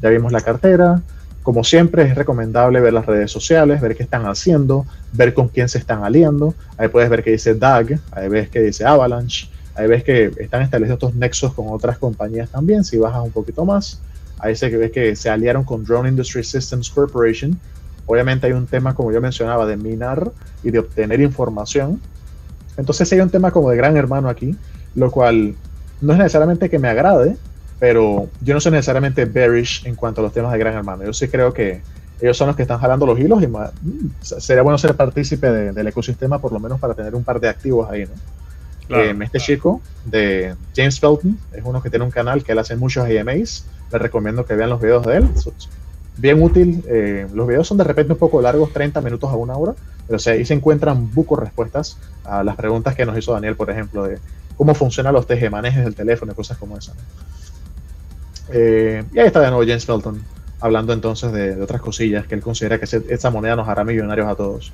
ya 0.00 0.08
vimos 0.08 0.32
la 0.32 0.40
cartera. 0.40 1.02
Como 1.42 1.62
siempre, 1.62 2.04
es 2.04 2.14
recomendable 2.14 2.80
ver 2.80 2.92
las 2.92 3.06
redes 3.06 3.30
sociales, 3.30 3.80
ver 3.80 3.96
qué 3.96 4.02
están 4.02 4.26
haciendo, 4.26 4.86
ver 5.12 5.34
con 5.34 5.48
quién 5.48 5.68
se 5.68 5.78
están 5.78 6.04
aliando. 6.04 6.54
Ahí 6.78 6.88
puedes 6.88 7.10
ver 7.10 7.22
que 7.22 7.32
dice 7.32 7.54
DAG, 7.54 8.00
ahí 8.12 8.28
ves 8.28 8.48
que 8.48 8.60
dice 8.60 8.84
Avalanche, 8.84 9.48
ahí 9.74 9.86
ves 9.86 10.02
que 10.02 10.32
están 10.38 10.62
establecidos 10.62 10.98
estos 10.98 11.14
nexos 11.14 11.52
con 11.52 11.66
otras 11.68 11.98
compañías 11.98 12.48
también, 12.48 12.84
si 12.84 12.98
bajas 12.98 13.22
un 13.22 13.30
poquito 13.30 13.64
más. 13.64 14.00
Ahí 14.42 14.56
se 14.56 14.68
ves 14.76 14.90
que 14.90 15.16
se 15.16 15.30
aliaron 15.30 15.64
con 15.64 15.84
Drone 15.84 16.08
Industry 16.08 16.42
Systems 16.42 16.90
Corporation. 16.90 17.58
Obviamente 18.06 18.48
hay 18.48 18.52
un 18.52 18.66
tema, 18.66 18.94
como 18.94 19.12
yo 19.12 19.20
mencionaba, 19.20 19.64
de 19.66 19.76
minar 19.76 20.32
y 20.64 20.70
de 20.70 20.80
obtener 20.80 21.20
información. 21.20 22.00
Entonces 22.76 23.10
hay 23.12 23.20
un 23.20 23.30
tema 23.30 23.52
como 23.52 23.70
de 23.70 23.76
gran 23.76 23.96
hermano 23.96 24.28
aquí, 24.28 24.56
lo 24.96 25.10
cual 25.10 25.54
no 26.00 26.12
es 26.12 26.18
necesariamente 26.18 26.68
que 26.68 26.78
me 26.80 26.88
agrade, 26.88 27.36
pero 27.78 28.28
yo 28.40 28.54
no 28.54 28.60
soy 28.60 28.72
necesariamente 28.72 29.24
bearish 29.24 29.86
en 29.86 29.94
cuanto 29.94 30.20
a 30.20 30.24
los 30.24 30.32
temas 30.32 30.52
de 30.52 30.58
gran 30.58 30.74
hermano. 30.74 31.04
Yo 31.04 31.12
sí 31.12 31.28
creo 31.28 31.52
que 31.52 31.80
ellos 32.20 32.36
son 32.36 32.48
los 32.48 32.56
que 32.56 32.62
están 32.62 32.78
jalando 32.78 33.06
los 33.06 33.18
hilos 33.18 33.42
y 33.42 33.46
más, 33.46 33.72
sería 34.20 34.62
bueno 34.62 34.78
ser 34.78 34.94
partícipe 34.94 35.50
de, 35.50 35.72
del 35.72 35.86
ecosistema 35.88 36.40
por 36.40 36.52
lo 36.52 36.60
menos 36.60 36.78
para 36.80 36.94
tener 36.94 37.14
un 37.14 37.24
par 37.24 37.40
de 37.40 37.48
activos 37.48 37.88
ahí, 37.90 38.04
¿no? 38.04 38.12
Claro, 38.86 39.04
eh, 39.04 39.10
este 39.10 39.38
claro. 39.38 39.44
chico 39.44 39.80
de 40.04 40.54
James 40.76 41.00
Felton 41.00 41.38
es 41.52 41.62
uno 41.64 41.82
que 41.82 41.90
tiene 41.90 42.04
un 42.04 42.10
canal 42.10 42.42
que 42.44 42.52
él 42.52 42.58
hace 42.58 42.76
muchos 42.76 43.04
AMAs. 43.04 43.66
Les 43.92 44.00
recomiendo 44.00 44.44
que 44.44 44.54
vean 44.54 44.70
los 44.70 44.80
videos 44.80 45.04
de 45.06 45.18
él. 45.18 45.28
Bien 46.16 46.42
útil. 46.42 46.84
Eh, 46.88 47.26
los 47.32 47.46
videos 47.46 47.66
son 47.66 47.78
de 47.78 47.84
repente 47.84 48.12
un 48.12 48.18
poco 48.18 48.40
largos, 48.40 48.72
30 48.72 49.00
minutos 49.00 49.30
a 49.30 49.36
una 49.36 49.56
hora, 49.56 49.74
pero 50.06 50.16
o 50.16 50.18
sea, 50.18 50.34
ahí 50.34 50.44
se 50.44 50.54
encuentran 50.54 51.12
bucos 51.12 51.38
respuestas 51.38 51.98
a 52.24 52.42
las 52.42 52.56
preguntas 52.56 52.94
que 52.94 53.06
nos 53.06 53.16
hizo 53.16 53.32
Daniel, 53.32 53.56
por 53.56 53.70
ejemplo, 53.70 54.04
de 54.04 54.18
cómo 54.56 54.74
funcionan 54.74 55.14
los 55.14 55.26
tejemanejes 55.26 55.84
del 55.84 55.94
teléfono 55.94 56.32
y 56.32 56.34
cosas 56.34 56.58
como 56.58 56.76
esa. 56.76 56.92
¿no? 56.94 57.00
Eh, 58.48 59.04
y 59.12 59.18
ahí 59.18 59.26
está 59.26 59.40
de 59.40 59.48
nuevo 59.48 59.62
James 59.62 59.86
Felton 59.86 60.22
hablando 60.60 60.92
entonces 60.92 61.32
de, 61.32 61.56
de, 61.56 61.62
otras 61.62 61.80
cosillas 61.80 62.26
que 62.26 62.34
él 62.34 62.40
considera 62.40 62.78
que 62.78 62.84
esa 62.84 63.30
moneda 63.30 63.56
nos 63.56 63.68
hará 63.68 63.82
millonarios 63.82 64.28
a 64.28 64.34
todos. 64.34 64.72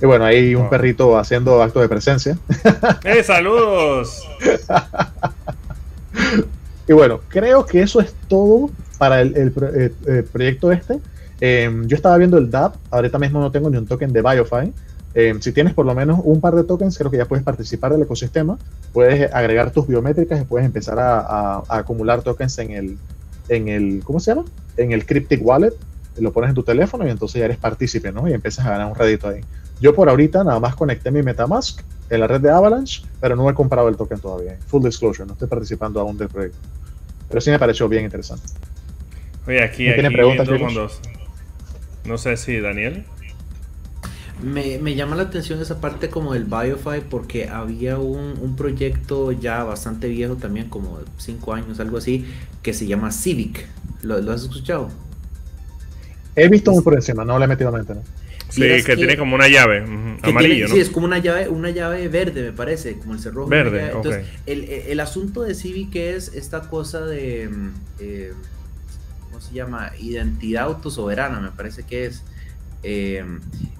Y 0.00 0.06
bueno, 0.06 0.24
ahí 0.24 0.54
un 0.54 0.66
oh. 0.66 0.70
perrito 0.70 1.18
haciendo 1.18 1.62
acto 1.62 1.80
de 1.80 1.88
presencia. 1.88 2.38
¡Eh, 3.04 3.22
saludos! 3.22 4.22
y 6.88 6.92
bueno, 6.92 7.20
creo 7.28 7.64
que 7.66 7.82
eso 7.82 8.00
es 8.00 8.14
todo 8.28 8.70
para 8.98 9.20
el, 9.20 9.36
el, 9.36 9.92
el 10.06 10.24
proyecto 10.24 10.72
este. 10.72 11.00
Eh, 11.40 11.70
yo 11.86 11.96
estaba 11.96 12.16
viendo 12.16 12.38
el 12.38 12.50
DAP, 12.50 12.76
ahorita 12.90 13.18
mismo 13.18 13.40
no 13.40 13.50
tengo 13.50 13.68
ni 13.70 13.76
un 13.76 13.86
token 13.86 14.12
de 14.12 14.22
BioFi. 14.22 14.72
Eh, 15.16 15.34
si 15.40 15.52
tienes 15.52 15.74
por 15.74 15.86
lo 15.86 15.94
menos 15.94 16.20
un 16.24 16.40
par 16.40 16.54
de 16.54 16.64
tokens, 16.64 16.98
creo 16.98 17.10
que 17.10 17.16
ya 17.16 17.26
puedes 17.26 17.44
participar 17.44 17.92
del 17.92 18.02
ecosistema. 18.02 18.58
Puedes 18.92 19.32
agregar 19.32 19.70
tus 19.70 19.86
biométricas 19.86 20.40
y 20.40 20.44
puedes 20.44 20.66
empezar 20.66 20.98
a, 20.98 21.20
a, 21.20 21.62
a 21.68 21.78
acumular 21.78 22.22
tokens 22.22 22.58
en 22.58 22.70
el, 22.70 22.98
en 23.48 23.68
el, 23.68 24.02
¿cómo 24.04 24.20
se 24.20 24.32
llama? 24.32 24.44
En 24.76 24.92
el 24.92 25.06
Cryptic 25.06 25.40
Wallet. 25.44 25.72
Lo 26.18 26.32
pones 26.32 26.50
en 26.50 26.54
tu 26.54 26.62
teléfono 26.62 27.06
y 27.06 27.10
entonces 27.10 27.40
ya 27.40 27.44
eres 27.44 27.58
partícipe, 27.58 28.12
¿no? 28.12 28.28
Y 28.28 28.32
empiezas 28.32 28.66
a 28.66 28.70
ganar 28.70 28.86
un 28.86 28.94
rédito 28.94 29.28
ahí. 29.28 29.40
Yo 29.84 29.94
por 29.94 30.08
ahorita 30.08 30.42
nada 30.44 30.58
más 30.60 30.74
conecté 30.74 31.10
mi 31.10 31.22
Metamask 31.22 31.82
en 32.08 32.18
la 32.20 32.26
red 32.26 32.40
de 32.40 32.50
Avalanche, 32.50 33.02
pero 33.20 33.36
no 33.36 33.50
he 33.50 33.52
comprado 33.52 33.86
el 33.90 33.96
token 33.98 34.18
todavía. 34.18 34.56
Full 34.68 34.82
disclosure, 34.82 35.26
no 35.26 35.34
estoy 35.34 35.46
participando 35.46 36.00
aún 36.00 36.16
del 36.16 36.28
proyecto. 36.28 36.56
Pero 37.28 37.38
sí 37.42 37.50
me 37.50 37.58
pareció 37.58 37.86
bien 37.86 38.04
interesante. 38.04 38.46
Oye, 39.46 39.62
aquí, 39.62 39.84
¿No 39.84 39.90
aquí 39.92 40.00
tiene 40.00 40.10
preguntas, 40.10 40.48
cuando- 40.48 40.88
No 42.06 42.16
sé 42.16 42.38
si 42.38 42.60
Daniel. 42.60 43.04
Me, 44.42 44.78
me 44.78 44.94
llama 44.94 45.16
la 45.16 45.24
atención 45.24 45.60
esa 45.60 45.82
parte 45.82 46.08
como 46.08 46.32
del 46.32 46.44
BioFi 46.44 47.02
porque 47.10 47.50
había 47.50 47.98
un, 47.98 48.38
un 48.40 48.56
proyecto 48.56 49.32
ya 49.32 49.64
bastante 49.64 50.08
viejo 50.08 50.36
también, 50.36 50.70
como 50.70 51.00
5 51.18 51.52
años, 51.52 51.78
algo 51.78 51.98
así, 51.98 52.24
que 52.62 52.72
se 52.72 52.86
llama 52.86 53.12
Civic. 53.12 53.68
¿Lo, 54.00 54.18
lo 54.22 54.32
has 54.32 54.44
escuchado? 54.44 54.88
He 56.36 56.48
visto 56.48 56.72
muy 56.72 56.82
por 56.82 56.94
encima, 56.94 57.22
no 57.22 57.38
le 57.38 57.44
he 57.44 57.48
metido 57.48 57.70
mente, 57.70 57.94
¿no? 57.94 58.00
Sí, 58.54 58.84
que, 58.84 58.96
tiene 58.96 59.16
como 59.16 59.34
una 59.34 59.48
llave. 59.48 59.80
tiene- 60.22 60.60
¿no? 60.60 60.68
Sí, 60.68 60.80
es 60.80 60.90
como 60.90 61.06
una 61.06 61.18
llave, 61.18 61.48
una 61.48 61.70
llave 61.70 62.08
verde, 62.08 62.42
me 62.42 62.52
parece, 62.52 62.98
como 62.98 63.14
el 63.14 63.20
cerrojo. 63.20 63.48
Verde. 63.48 63.86
Entonces, 63.86 64.26
el, 64.46 64.64
el- 64.64 64.70
el 64.88 65.00
asunto 65.00 65.42
de 65.42 65.54
Civic 65.54 65.94
es 65.96 66.28
esta 66.34 66.68
cosa 66.68 67.04
de. 67.04 67.48
mm, 67.48 67.70
eh, 68.00 68.32
¿Cómo 69.24 69.40
se 69.40 69.52
llama? 69.54 69.90
Identidad 70.00 70.64
autosoberana, 70.64 71.40
me 71.40 71.50
parece 71.50 71.82
que 71.82 72.06
es. 72.06 72.22
eh, 72.86 73.24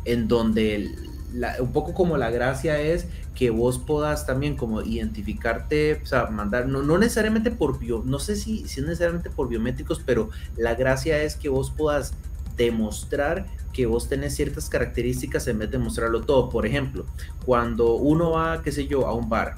en 0.07 0.29
donde 0.29 0.75
el- 0.77 0.95
la- 1.35 1.57
un 1.61 1.73
poco 1.73 1.93
como 1.93 2.17
la 2.17 2.31
gracia 2.31 2.81
es 2.81 3.07
que 3.35 3.51
vos 3.51 3.79
puedas 3.79 4.27
también 4.27 4.57
como 4.57 4.81
identificarte, 4.81 6.01
o 6.03 6.07
sea, 6.07 6.27
mandar, 6.27 6.69
no, 6.69 6.83
no 6.83 6.97
necesariamente 6.97 7.51
por 7.51 7.79
bio, 7.79 8.03
no 8.07 8.19
sé 8.19 8.35
si, 8.37 8.67
si 8.67 8.81
es 8.81 8.87
necesariamente 8.87 9.29
por 9.29 9.49
biométricos, 9.49 10.01
pero 10.07 10.31
la 10.57 10.75
gracia 10.75 11.23
es 11.23 11.35
que 11.37 11.49
vos 11.51 11.71
puedas 11.77 12.15
demostrar 12.57 13.47
que 13.75 13.85
vos 13.85 14.09
tenés 14.09 14.35
ciertas 14.35 14.71
características 14.71 15.47
en 15.49 15.59
vez 15.59 15.71
de 15.71 15.79
mostrarlo 15.79 16.23
todo. 16.23 16.49
Por 16.49 16.65
ejemplo, 16.65 17.05
cuando 17.45 17.97
uno 17.97 18.31
va, 18.31 18.63
qué 18.63 18.73
sé 18.73 18.87
yo, 18.87 19.07
a 19.07 19.13
un 19.13 19.29
bar, 19.29 19.57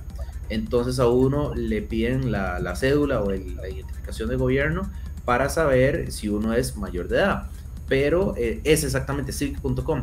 entonces 0.48 0.98
a 0.98 1.06
uno 1.06 1.54
le 1.54 1.82
piden 1.82 2.32
la, 2.32 2.58
la 2.58 2.74
cédula 2.74 3.20
o 3.20 3.30
la 3.30 3.68
identificación 3.68 4.28
de 4.28 4.36
gobierno 4.36 4.90
para 5.24 5.48
saber 5.48 6.10
si 6.10 6.28
uno 6.28 6.54
es 6.54 6.76
mayor 6.76 7.08
de 7.08 7.18
edad. 7.18 7.50
Pero 7.88 8.34
eh, 8.36 8.60
es 8.64 8.82
exactamente 8.84 9.32
civic.com. 9.32 10.02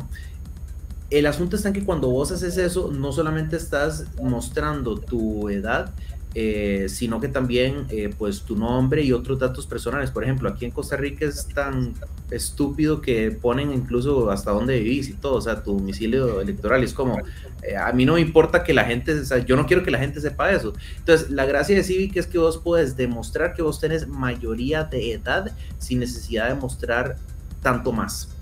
El 1.10 1.26
asunto 1.26 1.56
está 1.56 1.68
en 1.68 1.74
que 1.74 1.84
cuando 1.84 2.08
vos 2.08 2.30
haces 2.30 2.56
eso, 2.56 2.90
no 2.92 3.12
solamente 3.12 3.56
estás 3.56 4.06
mostrando 4.22 4.98
tu 4.98 5.48
edad, 5.48 5.92
eh, 6.36 6.86
sino 6.88 7.20
que 7.20 7.28
también 7.28 7.86
eh, 7.90 8.10
pues 8.18 8.42
tu 8.42 8.56
nombre 8.56 9.02
y 9.02 9.12
otros 9.12 9.38
datos 9.38 9.66
personales. 9.68 10.10
Por 10.10 10.24
ejemplo, 10.24 10.48
aquí 10.48 10.64
en 10.64 10.72
Costa 10.72 10.96
Rica 10.96 11.24
es 11.24 11.46
tan 11.46 11.94
estúpido 12.28 13.00
que 13.00 13.30
ponen 13.30 13.72
incluso 13.72 14.28
hasta 14.30 14.50
dónde 14.50 14.80
vivís 14.80 15.08
y 15.08 15.12
todo, 15.12 15.36
o 15.36 15.40
sea, 15.40 15.62
tu 15.62 15.76
domicilio 15.76 16.40
electoral. 16.40 16.82
Es 16.82 16.92
como, 16.92 17.18
eh, 17.62 17.76
a 17.76 17.92
mí 17.92 18.04
no 18.04 18.14
me 18.14 18.20
importa 18.20 18.64
que 18.64 18.74
la 18.74 18.84
gente, 18.84 19.12
o 19.20 19.24
sea, 19.24 19.38
yo 19.38 19.54
no 19.54 19.64
quiero 19.64 19.84
que 19.84 19.92
la 19.92 19.98
gente 19.98 20.20
sepa 20.20 20.50
eso. 20.50 20.72
Entonces, 20.98 21.30
la 21.30 21.46
gracia 21.46 21.76
de 21.76 21.84
Civic 21.84 22.16
es 22.16 22.26
que 22.26 22.38
vos 22.38 22.58
puedes 22.58 22.96
demostrar 22.96 23.54
que 23.54 23.62
vos 23.62 23.78
tenés 23.78 24.08
mayoría 24.08 24.82
de 24.82 25.12
edad 25.12 25.52
sin 25.78 26.00
necesidad 26.00 26.48
de 26.48 26.56
mostrar 26.56 27.16
tanto 27.62 27.92
más. 27.92 28.33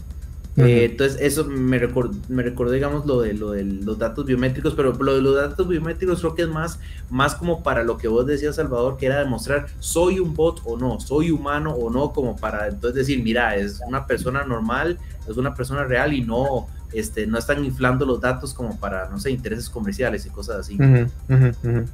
Eh, 0.56 0.84
entonces, 0.84 1.18
eso 1.20 1.44
me 1.44 1.78
recordó, 1.78 2.14
me 2.28 2.42
recordó, 2.42 2.72
digamos, 2.72 3.06
lo 3.06 3.22
de, 3.22 3.32
lo 3.32 3.52
de 3.52 3.64
los 3.64 3.98
datos 3.98 4.26
biométricos, 4.26 4.74
pero 4.74 4.92
lo 4.92 5.14
de 5.14 5.22
los 5.22 5.34
datos 5.34 5.66
biométricos 5.66 6.20
creo 6.20 6.34
que 6.34 6.42
es 6.42 6.48
más, 6.48 6.78
más 7.08 7.34
como 7.34 7.62
para 7.62 7.82
lo 7.84 7.96
que 7.96 8.08
vos 8.08 8.26
decías, 8.26 8.56
Salvador, 8.56 8.98
que 8.98 9.06
era 9.06 9.18
demostrar 9.18 9.66
soy 9.78 10.20
un 10.20 10.34
bot 10.34 10.60
o 10.64 10.76
no, 10.76 11.00
soy 11.00 11.30
humano 11.30 11.72
o 11.72 11.90
no, 11.90 12.12
como 12.12 12.36
para 12.36 12.68
entonces 12.68 13.06
decir, 13.06 13.22
mira, 13.22 13.56
es 13.56 13.80
una 13.86 14.06
persona 14.06 14.44
normal, 14.44 14.98
es 15.26 15.36
una 15.38 15.54
persona 15.54 15.84
real 15.84 16.12
y 16.12 16.20
no, 16.20 16.66
este, 16.92 17.26
no 17.26 17.38
están 17.38 17.64
inflando 17.64 18.04
los 18.04 18.20
datos 18.20 18.52
como 18.52 18.78
para, 18.78 19.08
no 19.08 19.18
sé, 19.18 19.30
intereses 19.30 19.70
comerciales 19.70 20.26
y 20.26 20.30
cosas 20.30 20.56
así. 20.56 20.74
Ujú. 20.76 21.86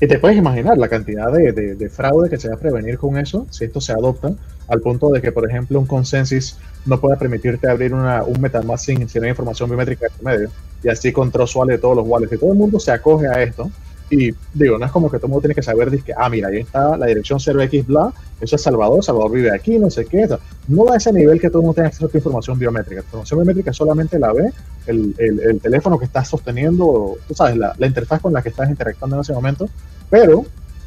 Y 0.00 0.06
te 0.08 0.18
puedes 0.18 0.36
imaginar 0.36 0.76
la 0.76 0.88
cantidad 0.88 1.30
de, 1.32 1.52
de- 1.52 1.74
de 1.76 1.88
fraude 1.88 2.28
que 2.28 2.36
se 2.38 2.48
va 2.48 2.54
a 2.54 2.58
prevenir 2.58 2.98
con 2.98 3.16
eso, 3.16 3.46
si 3.50 3.64
esto 3.64 3.80
se 3.80 3.92
adopta, 3.92 4.32
al 4.68 4.80
punto 4.80 5.10
de 5.10 5.20
que, 5.22 5.30
por 5.32 5.48
ejemplo, 5.48 5.78
un 5.78 5.86
consensus 5.86 6.58
no 6.84 7.00
pueda 7.00 7.16
permitirte 7.16 7.68
abrir 7.68 7.94
una, 7.94 8.22
un 8.24 8.40
Metamask 8.40 8.84
sin, 8.86 9.08
la 9.22 9.28
información 9.28 9.68
biométrica 9.68 10.06
en 10.06 10.24
medio, 10.24 10.50
y 10.82 10.88
así 10.88 11.12
con 11.12 11.30
wallet 11.54 11.74
de 11.74 11.78
todos 11.78 11.96
los 11.96 12.06
wallets. 12.06 12.32
Y 12.32 12.38
todo 12.38 12.52
el 12.52 12.58
mundo 12.58 12.78
se 12.80 12.90
acoge 12.92 13.28
a 13.28 13.42
esto. 13.42 13.70
Y 14.10 14.32
digo, 14.52 14.78
no 14.78 14.84
es 14.86 14.92
como 14.92 15.10
que 15.10 15.16
todo 15.16 15.26
el 15.26 15.30
mundo 15.30 15.40
tiene 15.42 15.54
que 15.54 15.62
saber, 15.62 15.90
que, 16.02 16.12
ah, 16.16 16.28
mira, 16.28 16.48
ahí 16.48 16.58
está 16.58 16.96
la 16.96 17.06
dirección 17.06 17.38
0x 17.40 17.86
bla, 17.86 18.12
eso 18.40 18.56
es 18.56 18.62
Salvador, 18.62 19.02
Salvador 19.02 19.32
vive 19.32 19.50
aquí, 19.54 19.78
no 19.78 19.90
sé 19.90 20.04
qué. 20.04 20.28
no 20.68 20.92
a 20.92 20.96
ese 20.96 21.12
nivel 21.12 21.40
que 21.40 21.48
todo 21.48 21.60
el 21.60 21.62
mundo 21.66 21.74
tenga 21.76 21.88
acceso 21.88 22.10
a 22.12 22.16
información 22.16 22.58
biométrica. 22.58 23.00
Tu 23.00 23.06
información 23.06 23.40
biométrica 23.40 23.72
solamente 23.72 24.18
la 24.18 24.32
ve 24.32 24.50
el, 24.86 25.14
el- 25.18 25.40
el 25.40 25.60
teléfono 25.60 25.98
que 25.98 26.04
estás 26.04 26.28
sosteniendo, 26.28 27.16
tú 27.26 27.34
sabes, 27.34 27.56
la, 27.56 27.74
la 27.78 27.86
interfaz 27.86 28.20
con 28.20 28.32
la 28.32 28.42
que 28.42 28.50
estás 28.50 28.68
interactuando 28.68 29.16
en 29.16 29.22
ese 29.22 29.32
momento, 29.32 29.68
pero 30.10 30.44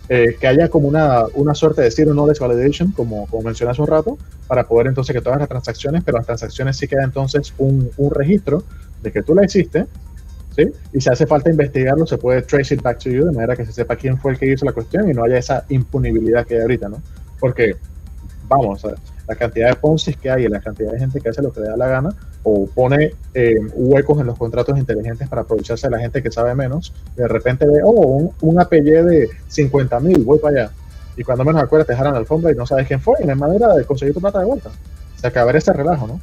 eh, 0.10 0.38
que 0.40 0.48
haya 0.48 0.70
como 0.70 0.88
una, 0.88 1.26
una 1.34 1.54
suerte 1.54 1.82
de 1.82 1.92
zero 1.92 2.14
knowledge 2.14 2.40
validation, 2.40 2.92
como, 2.92 3.28
como 3.28 3.44
mencioné 3.44 3.72
hace 3.72 3.82
un 3.82 3.88
rato, 3.88 4.18
para 4.48 4.66
poder 4.68 4.88
entonces 4.88 5.14
que 5.14 5.22
todas 5.22 5.40
las 5.40 5.50
transacciones, 5.50 6.04
pero 6.06 6.18
las 6.18 6.26
transacciones 6.26 6.78
sí 6.78 6.88
queda 6.88 7.04
entonces 7.04 7.54
un, 7.58 7.90
un 7.98 8.12
registro 8.12 8.64
de 9.02 9.12
que 9.12 9.22
tú 9.22 9.36
la 9.36 9.44
hiciste, 9.44 9.86
¿sí? 10.58 10.72
Y 10.94 11.00
si 11.00 11.10
hace 11.10 11.26
falta 11.26 11.50
investigarlo, 11.50 12.06
se 12.06 12.18
puede 12.18 12.42
trace 12.42 12.76
it 12.76 12.82
back 12.82 13.00
to 13.00 13.10
you, 13.10 13.26
de 13.26 13.32
manera 13.32 13.56
que 13.56 13.66
se 13.66 13.72
sepa 13.72 13.96
quién 13.96 14.18
fue 14.18 14.34
el 14.34 14.40
que 14.40 14.52
hizo 14.52 14.66
la 14.66 14.74
cuestión 14.74 15.10
y 15.10 15.14
no 15.14 15.24
haya 15.24 15.38
esa 15.38 15.66
impunibilidad 15.70 16.46
que 16.46 16.56
hay 16.56 16.62
ahorita, 16.62 16.90
¿no? 16.90 17.02
Porque, 17.40 17.76
vamos, 18.48 18.84
o 18.84 18.90
sea, 18.90 18.98
la 19.28 19.36
cantidad 19.36 19.70
de 19.70 19.76
Ponzi 19.76 20.14
que 20.14 20.30
hay 20.30 20.46
y 20.46 20.48
la 20.48 20.60
cantidad 20.60 20.92
de 20.92 21.00
gente 21.00 21.20
que 21.20 21.30
hace 21.30 21.42
lo 21.42 21.52
que 21.52 21.60
le 21.60 21.68
da 21.68 21.78
la 21.78 21.88
gana 21.88 22.10
o 22.44 22.66
pone 22.66 23.12
eh, 23.34 23.56
huecos 23.74 24.20
en 24.20 24.28
los 24.28 24.38
contratos 24.38 24.78
inteligentes 24.78 25.28
para 25.28 25.42
aprovecharse 25.42 25.88
de 25.88 25.92
la 25.92 26.00
gente 26.00 26.24
que 26.24 26.32
sabe 26.32 26.56
menos, 26.56 26.94
de 27.16 27.28
repente 27.28 27.66
ve, 27.66 27.82
oh, 27.84 27.92
un, 27.92 28.32
un 28.42 28.60
APY 28.60 28.80
de 28.80 29.30
50 29.48 30.00
mil, 30.00 30.24
voy 30.24 30.40
para 30.40 30.64
allá. 30.64 30.72
Y 31.18 31.24
cuando 31.24 31.44
menos 31.44 31.62
acuerdas 31.62 31.88
te 31.88 31.96
jalan 31.96 32.14
la 32.14 32.20
alfombra 32.20 32.52
y 32.52 32.56
no 32.56 32.66
sabes 32.66 32.88
quién 32.88 33.02
fue 33.02 33.16
y 33.22 33.26
no 33.26 33.34
hay 33.34 33.38
manera 33.40 33.74
de 33.76 33.84
conseguir 33.84 34.14
tu 34.14 34.22
plata 34.22 34.40
de 34.40 34.46
vuelta. 34.46 34.70
Se 35.16 35.28
acabar 35.28 35.56
ese 35.56 35.74
relajo, 35.74 36.08
¿no? 36.08 36.22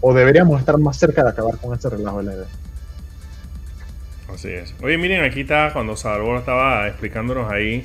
O 0.00 0.14
deberíamos 0.14 0.60
estar 0.60 0.78
más 0.78 0.96
cerca 0.96 1.24
de 1.24 1.30
acabar 1.30 1.58
con 1.58 1.74
ese 1.74 1.90
relajo 1.90 2.18
de 2.18 2.24
la 2.24 2.34
idea. 2.34 2.46
Así 4.36 4.48
es. 4.50 4.74
Oye, 4.82 4.98
miren, 4.98 5.24
aquí 5.24 5.40
está, 5.40 5.70
cuando 5.72 5.96
Salvador 5.96 6.38
estaba 6.38 6.86
explicándonos 6.88 7.50
ahí, 7.50 7.84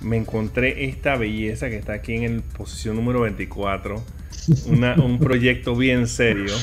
me 0.00 0.16
encontré 0.16 0.84
esta 0.84 1.16
belleza 1.16 1.68
que 1.70 1.76
está 1.76 1.94
aquí 1.94 2.14
en 2.14 2.22
el 2.22 2.42
posición 2.42 2.94
número 2.94 3.22
24. 3.22 4.00
Una- 4.66 4.94
un 4.94 5.18
proyecto 5.20 5.74
bien 5.74 6.06
serio. 6.06 6.54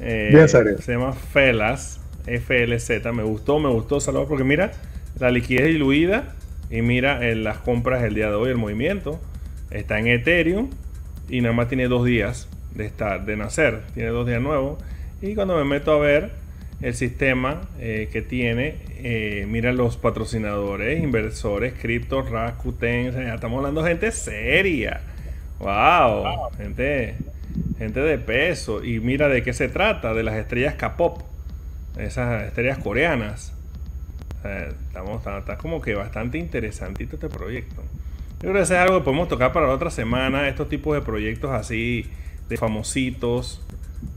Eh, 0.00 0.30
Bien 0.32 0.48
serio. 0.48 0.78
Se 0.80 0.92
llama 0.92 1.12
Felas, 1.12 2.00
FLZ. 2.24 3.12
Me 3.12 3.22
gustó, 3.22 3.58
me 3.58 3.68
gustó, 3.68 4.00
Salvador, 4.00 4.28
porque 4.28 4.44
mira, 4.44 4.72
la 5.18 5.30
liquidez 5.30 5.66
diluida 5.66 6.34
y 6.70 6.80
mira 6.80 7.28
en 7.28 7.44
las 7.44 7.58
compras 7.58 8.02
el 8.02 8.14
día 8.14 8.28
de 8.30 8.34
hoy, 8.36 8.48
el 8.50 8.56
movimiento. 8.56 9.20
Está 9.70 9.98
en 9.98 10.06
Ethereum 10.08 10.70
y 11.28 11.42
nada 11.42 11.52
más 11.54 11.68
tiene 11.68 11.86
dos 11.88 12.06
días 12.06 12.48
de 12.74 12.86
estar, 12.86 13.26
de 13.26 13.36
nacer. 13.36 13.82
Tiene 13.92 14.08
dos 14.08 14.26
días 14.26 14.40
nuevos. 14.40 14.82
Y 15.20 15.34
cuando 15.34 15.54
me 15.56 15.64
meto 15.64 15.92
a 15.92 15.98
ver 15.98 16.32
el 16.84 16.92
sistema 16.92 17.62
eh, 17.80 18.10
que 18.12 18.20
tiene, 18.20 18.76
eh, 18.98 19.46
mira 19.48 19.72
los 19.72 19.96
patrocinadores, 19.96 21.02
inversores, 21.02 21.72
cripto, 21.72 22.20
Rakuten, 22.20 23.06
o 23.16 23.34
estamos 23.34 23.56
hablando 23.56 23.82
de 23.82 23.88
gente 23.88 24.12
seria. 24.12 25.00
Wow, 25.60 26.50
gente, 26.58 27.16
gente 27.78 28.00
de 28.00 28.18
peso. 28.18 28.84
Y 28.84 29.00
mira 29.00 29.28
de 29.28 29.42
qué 29.42 29.54
se 29.54 29.68
trata, 29.68 30.12
de 30.12 30.24
las 30.24 30.34
estrellas 30.34 30.74
K-pop, 30.74 31.22
esas 31.96 32.44
estrellas 32.48 32.76
coreanas. 32.76 33.54
Estamos, 34.44 35.26
está, 35.26 35.56
como 35.56 35.80
que 35.80 35.94
bastante 35.94 36.36
interesantito 36.36 37.16
este 37.16 37.30
proyecto. 37.30 37.82
Yo 38.42 38.50
creo 38.50 38.54
que 38.56 38.60
es 38.60 38.70
algo 38.72 38.98
que 38.98 39.04
podemos 39.04 39.28
tocar 39.28 39.54
para 39.54 39.68
la 39.68 39.72
otra 39.72 39.88
semana, 39.88 40.50
estos 40.50 40.68
tipos 40.68 40.94
de 40.94 41.00
proyectos 41.00 41.50
así, 41.50 42.10
de 42.50 42.58
famositos, 42.58 43.66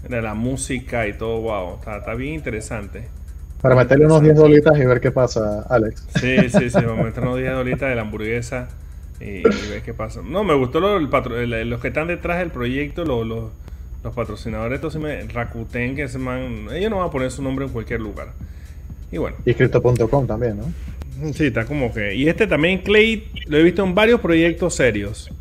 de 0.07 0.21
la 0.21 0.33
música 0.33 1.07
y 1.07 1.13
todo, 1.13 1.41
wow, 1.41 1.75
está, 1.75 1.97
está 1.97 2.13
bien 2.15 2.33
interesante. 2.35 3.09
Para 3.61 3.75
meterle 3.75 4.05
unos 4.05 4.21
10 4.21 4.35
dolitas 4.35 4.77
y 4.77 4.85
ver 4.85 4.99
qué 5.01 5.11
pasa, 5.11 5.63
Alex. 5.69 6.05
Sí, 6.09 6.49
sí, 6.49 6.69
sí, 6.69 6.83
vamos 6.83 6.99
a 7.01 7.03
meter 7.03 7.23
unos 7.23 7.37
10 7.37 7.53
dolitas 7.53 7.89
de 7.89 7.95
la 7.95 8.01
hamburguesa 8.01 8.67
y, 9.19 9.25
y 9.25 9.67
ver 9.69 9.81
qué 9.83 9.93
pasa. 9.93 10.21
No, 10.23 10.43
me 10.43 10.53
gustó 10.53 10.79
lo- 10.79 10.97
el 10.97 11.09
patro- 11.09 11.39
el- 11.39 11.69
los 11.69 11.81
que 11.81 11.89
están 11.89 12.07
detrás 12.07 12.39
del 12.39 12.51
proyecto, 12.51 13.03
los, 13.05 13.25
los, 13.25 13.51
los 14.03 14.13
patrocinadores, 14.15 14.79
sí 14.91 14.99
me, 14.99 15.21
Rakuten, 15.27 15.95
que 15.95 16.07
se 16.07 16.17
man, 16.19 16.67
ellos 16.71 16.89
no 16.89 16.97
van 16.97 17.07
a 17.07 17.11
poner 17.11 17.31
su 17.31 17.41
nombre 17.41 17.65
en 17.65 17.71
cualquier 17.71 18.01
lugar. 18.01 18.29
Y 19.11 19.17
bueno, 19.17 19.37
Y 19.45 19.53
Crypto.com 19.53 20.27
también, 20.27 20.57
¿no? 20.57 20.65
sí, 21.33 21.45
está 21.47 21.65
como 21.65 21.93
que... 21.93 22.15
Y 22.15 22.27
este 22.29 22.47
también, 22.47 22.79
Clay, 22.79 23.29
lo 23.47 23.57
he 23.57 23.63
visto 23.63 23.83
en 23.83 23.95
varios 23.95 24.19
proyectos 24.21 24.75
serios. 24.75 25.31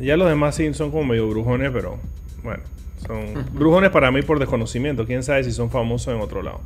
Ya 0.00 0.16
los 0.16 0.28
demás 0.28 0.54
sí 0.54 0.72
son 0.74 0.90
como 0.90 1.04
medio 1.04 1.28
brujones, 1.28 1.70
pero 1.72 1.98
bueno, 2.42 2.62
son 3.04 3.46
brujones 3.52 3.90
para 3.90 4.10
mí 4.10 4.22
por 4.22 4.38
desconocimiento. 4.38 5.06
Quién 5.06 5.22
sabe 5.22 5.44
si 5.44 5.52
son 5.52 5.70
famosos 5.70 6.14
en 6.14 6.20
otro 6.20 6.42
lado. 6.42 6.60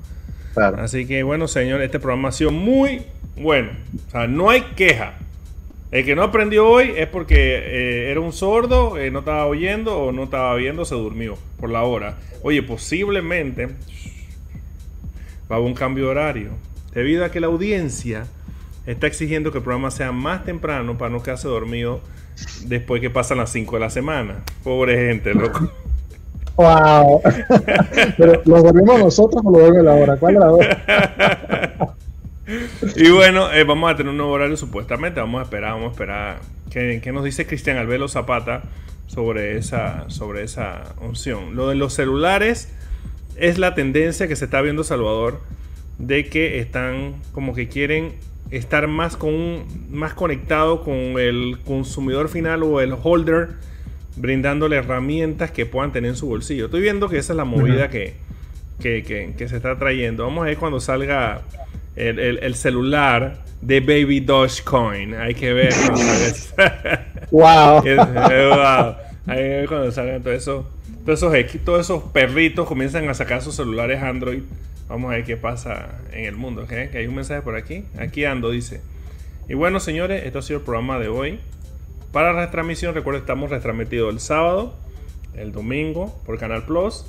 Claro. 0.54 0.80
Así 0.82 1.06
que 1.06 1.22
bueno, 1.22 1.48
señor, 1.48 1.82
este 1.82 1.98
programa 1.98 2.28
ha 2.28 2.32
sido 2.32 2.50
muy 2.50 3.02
bueno. 3.36 3.70
O 4.08 4.10
sea, 4.10 4.26
no 4.26 4.50
hay 4.50 4.62
queja. 4.76 5.14
El 5.90 6.04
que 6.04 6.14
no 6.14 6.22
aprendió 6.22 6.68
hoy 6.68 6.92
es 6.96 7.08
porque 7.08 7.34
eh, 7.36 8.10
era 8.10 8.20
un 8.20 8.32
sordo, 8.32 8.96
eh, 8.96 9.10
no 9.10 9.20
estaba 9.20 9.46
oyendo 9.46 9.98
o 9.98 10.12
no 10.12 10.24
estaba 10.24 10.54
viendo, 10.54 10.84
se 10.84 10.94
durmió 10.94 11.36
por 11.58 11.68
la 11.68 11.82
hora. 11.82 12.16
Oye, 12.42 12.62
posiblemente, 12.62 13.66
va 13.66 13.72
a 15.50 15.54
haber 15.56 15.66
un 15.66 15.74
cambio 15.74 16.04
de 16.04 16.10
horario. 16.10 16.50
Debido 16.94 17.24
a 17.24 17.32
que 17.32 17.40
la 17.40 17.48
audiencia 17.48 18.26
está 18.86 19.08
exigiendo 19.08 19.50
que 19.50 19.58
el 19.58 19.64
programa 19.64 19.90
sea 19.90 20.12
más 20.12 20.44
temprano 20.44 20.96
para 20.96 21.10
no 21.10 21.22
quedarse 21.22 21.48
dormido 21.48 22.00
después 22.66 23.00
que 23.00 23.10
pasan 23.10 23.38
las 23.38 23.50
5 23.50 23.76
de 23.76 23.80
la 23.80 23.90
semana. 23.90 24.44
Pobre 24.62 25.08
gente, 25.08 25.34
loco. 25.34 25.72
¡Wow! 26.60 27.22
Pero 28.18 28.42
¿lo 28.44 28.62
dormimos 28.62 28.98
nosotros 28.98 29.42
o 29.42 29.50
lo 29.50 29.60
duerme 29.60 29.82
la 29.82 29.94
hora? 29.94 30.16
¿Cuál 30.18 30.34
es 30.34 30.40
la 30.40 30.52
hora? 30.52 31.96
y 32.96 33.10
bueno, 33.10 33.50
eh, 33.50 33.64
vamos 33.64 33.90
a 33.90 33.96
tener 33.96 34.10
un 34.10 34.18
nuevo 34.18 34.32
horario 34.32 34.58
supuestamente. 34.58 35.20
Vamos 35.20 35.40
a 35.40 35.44
esperar, 35.44 35.72
vamos 35.72 35.88
a 35.88 35.92
esperar. 35.92 36.40
¿Qué, 36.70 37.00
qué 37.02 37.12
nos 37.12 37.24
dice 37.24 37.46
Cristian 37.46 37.78
Albelo 37.78 38.08
Zapata 38.08 38.60
sobre 39.06 39.56
esa, 39.56 40.04
sobre 40.10 40.42
esa 40.42 40.94
opción? 41.00 41.56
Lo 41.56 41.68
de 41.68 41.76
los 41.76 41.94
celulares 41.94 42.68
es 43.36 43.58
la 43.58 43.74
tendencia 43.74 44.28
que 44.28 44.36
se 44.36 44.44
está 44.44 44.60
viendo 44.60 44.84
Salvador 44.84 45.40
de 45.96 46.26
que 46.26 46.58
están 46.58 47.14
como 47.32 47.54
que 47.54 47.68
quieren 47.68 48.16
estar 48.50 48.86
más 48.86 49.16
con 49.16 49.64
más 49.90 50.12
conectado 50.12 50.82
con 50.82 50.94
el 50.94 51.58
consumidor 51.64 52.28
final 52.28 52.62
o 52.64 52.80
el 52.82 52.94
holder 53.02 53.69
brindándole 54.16 54.76
herramientas 54.76 55.50
que 55.50 55.66
puedan 55.66 55.92
tener 55.92 56.10
en 56.10 56.16
su 56.16 56.26
bolsillo. 56.26 56.66
Estoy 56.66 56.80
viendo 56.82 57.08
que 57.08 57.18
esa 57.18 57.32
es 57.32 57.36
la 57.36 57.44
movida 57.44 57.88
que, 57.90 58.14
que, 58.80 59.02
que, 59.36 59.48
se 59.48 59.56
está 59.56 59.78
trayendo. 59.78 60.24
Vamos 60.24 60.42
a 60.42 60.46
ver 60.46 60.56
cuando 60.56 60.80
salga 60.80 61.42
el, 61.96 62.18
el, 62.18 62.54
celular 62.54 63.44
de 63.60 63.80
Baby 63.80 64.20
Dogecoin. 64.20 65.14
Hay 65.14 65.34
que 65.34 65.52
ver 65.52 65.72
wow. 67.30 67.82
Hay 69.26 69.36
que 69.36 69.48
ver 69.48 69.68
cuando 69.68 69.92
salgan 69.92 70.22
todo 70.22 70.34
eso, 70.34 70.66
todos, 71.04 71.22
esos, 71.22 71.64
todos 71.64 71.80
esos 71.80 72.02
perritos 72.04 72.66
comienzan 72.66 73.08
a 73.08 73.14
sacar 73.14 73.42
sus 73.42 73.54
celulares 73.54 74.02
Android. 74.02 74.42
Vamos 74.88 75.12
a 75.12 75.14
ver 75.14 75.24
qué 75.24 75.36
pasa 75.36 76.00
en 76.12 76.24
el 76.24 76.34
mundo. 76.34 76.66
Que 76.66 76.90
hay 76.92 77.06
un 77.06 77.14
mensaje 77.14 77.42
por 77.42 77.54
aquí. 77.54 77.84
Aquí 77.96 78.24
ando, 78.24 78.50
dice. 78.50 78.80
Y 79.48 79.54
bueno, 79.54 79.78
señores, 79.78 80.24
esto 80.24 80.40
ha 80.40 80.42
sido 80.42 80.58
el 80.58 80.64
programa 80.64 80.98
de 80.98 81.08
hoy. 81.08 81.38
Para 82.12 82.32
retransmisión, 82.32 82.94
recuerden, 82.94 83.22
estamos 83.22 83.50
retransmitidos 83.50 84.12
el 84.12 84.18
sábado, 84.18 84.74
el 85.34 85.52
domingo 85.52 86.20
por 86.26 86.38
Canal 86.38 86.64
Plus. 86.64 87.06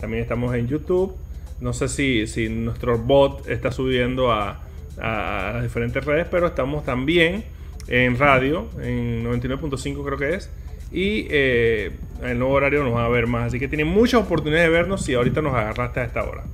También 0.00 0.22
estamos 0.22 0.54
en 0.54 0.68
YouTube. 0.68 1.16
No 1.60 1.72
sé 1.72 1.88
si, 1.88 2.26
si 2.28 2.48
nuestro 2.48 2.98
bot 2.98 3.48
está 3.48 3.72
subiendo 3.72 4.32
a, 4.32 4.60
las 4.96 5.62
diferentes 5.62 6.04
redes, 6.04 6.28
pero 6.30 6.46
estamos 6.46 6.84
también 6.84 7.44
en 7.88 8.16
radio, 8.16 8.68
en 8.80 9.24
99.5 9.24 10.04
creo 10.04 10.18
que 10.18 10.34
es. 10.34 10.50
Y 10.92 11.26
eh, 11.30 11.90
el 12.22 12.38
nuevo 12.38 12.54
horario 12.54 12.84
nos 12.84 12.94
va 12.94 13.06
a 13.06 13.08
ver 13.08 13.26
más. 13.26 13.48
Así 13.48 13.58
que 13.58 13.66
tienen 13.66 13.88
muchas 13.88 14.22
oportunidades 14.22 14.68
de 14.68 14.72
vernos 14.72 15.04
si 15.04 15.14
ahorita 15.14 15.42
nos 15.42 15.54
agarraste 15.54 15.98
a 15.98 16.04
esta 16.04 16.22
hora. 16.22 16.44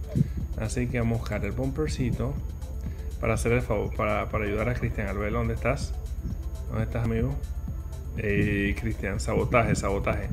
Así 0.58 0.86
que 0.86 0.98
vamos 0.98 1.16
a 1.16 1.20
buscar 1.20 1.44
el 1.44 1.52
bumpercito 1.52 2.32
para 3.20 3.34
hacer 3.34 3.52
el 3.52 3.60
favor, 3.60 3.94
para, 3.94 4.30
para 4.30 4.46
ayudar 4.46 4.70
a 4.70 4.74
Cristian 4.74 5.08
Albelo. 5.08 5.38
¿Dónde 5.38 5.52
estás? 5.52 5.92
¿Dónde 6.70 6.84
estás, 6.84 7.04
amigo? 7.04 7.36
Eh, 8.18 8.74
Cristian, 8.80 9.20
sabotaje, 9.20 9.74
sabotaje. 9.74 10.28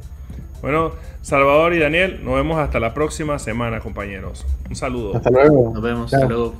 Bueno, 0.61 0.91
Salvador 1.21 1.73
y 1.73 1.79
Daniel, 1.79 2.21
nos 2.23 2.35
vemos 2.35 2.57
hasta 2.57 2.79
la 2.79 2.93
próxima 2.93 3.37
semana, 3.37 3.79
compañeros. 3.79 4.45
Un 4.69 4.75
saludo. 4.75 5.15
Hasta 5.15 5.29
luego. 5.29 5.71
Nos 5.73 5.83
vemos. 5.83 6.13
Hasta 6.13 6.27
luego. 6.27 6.55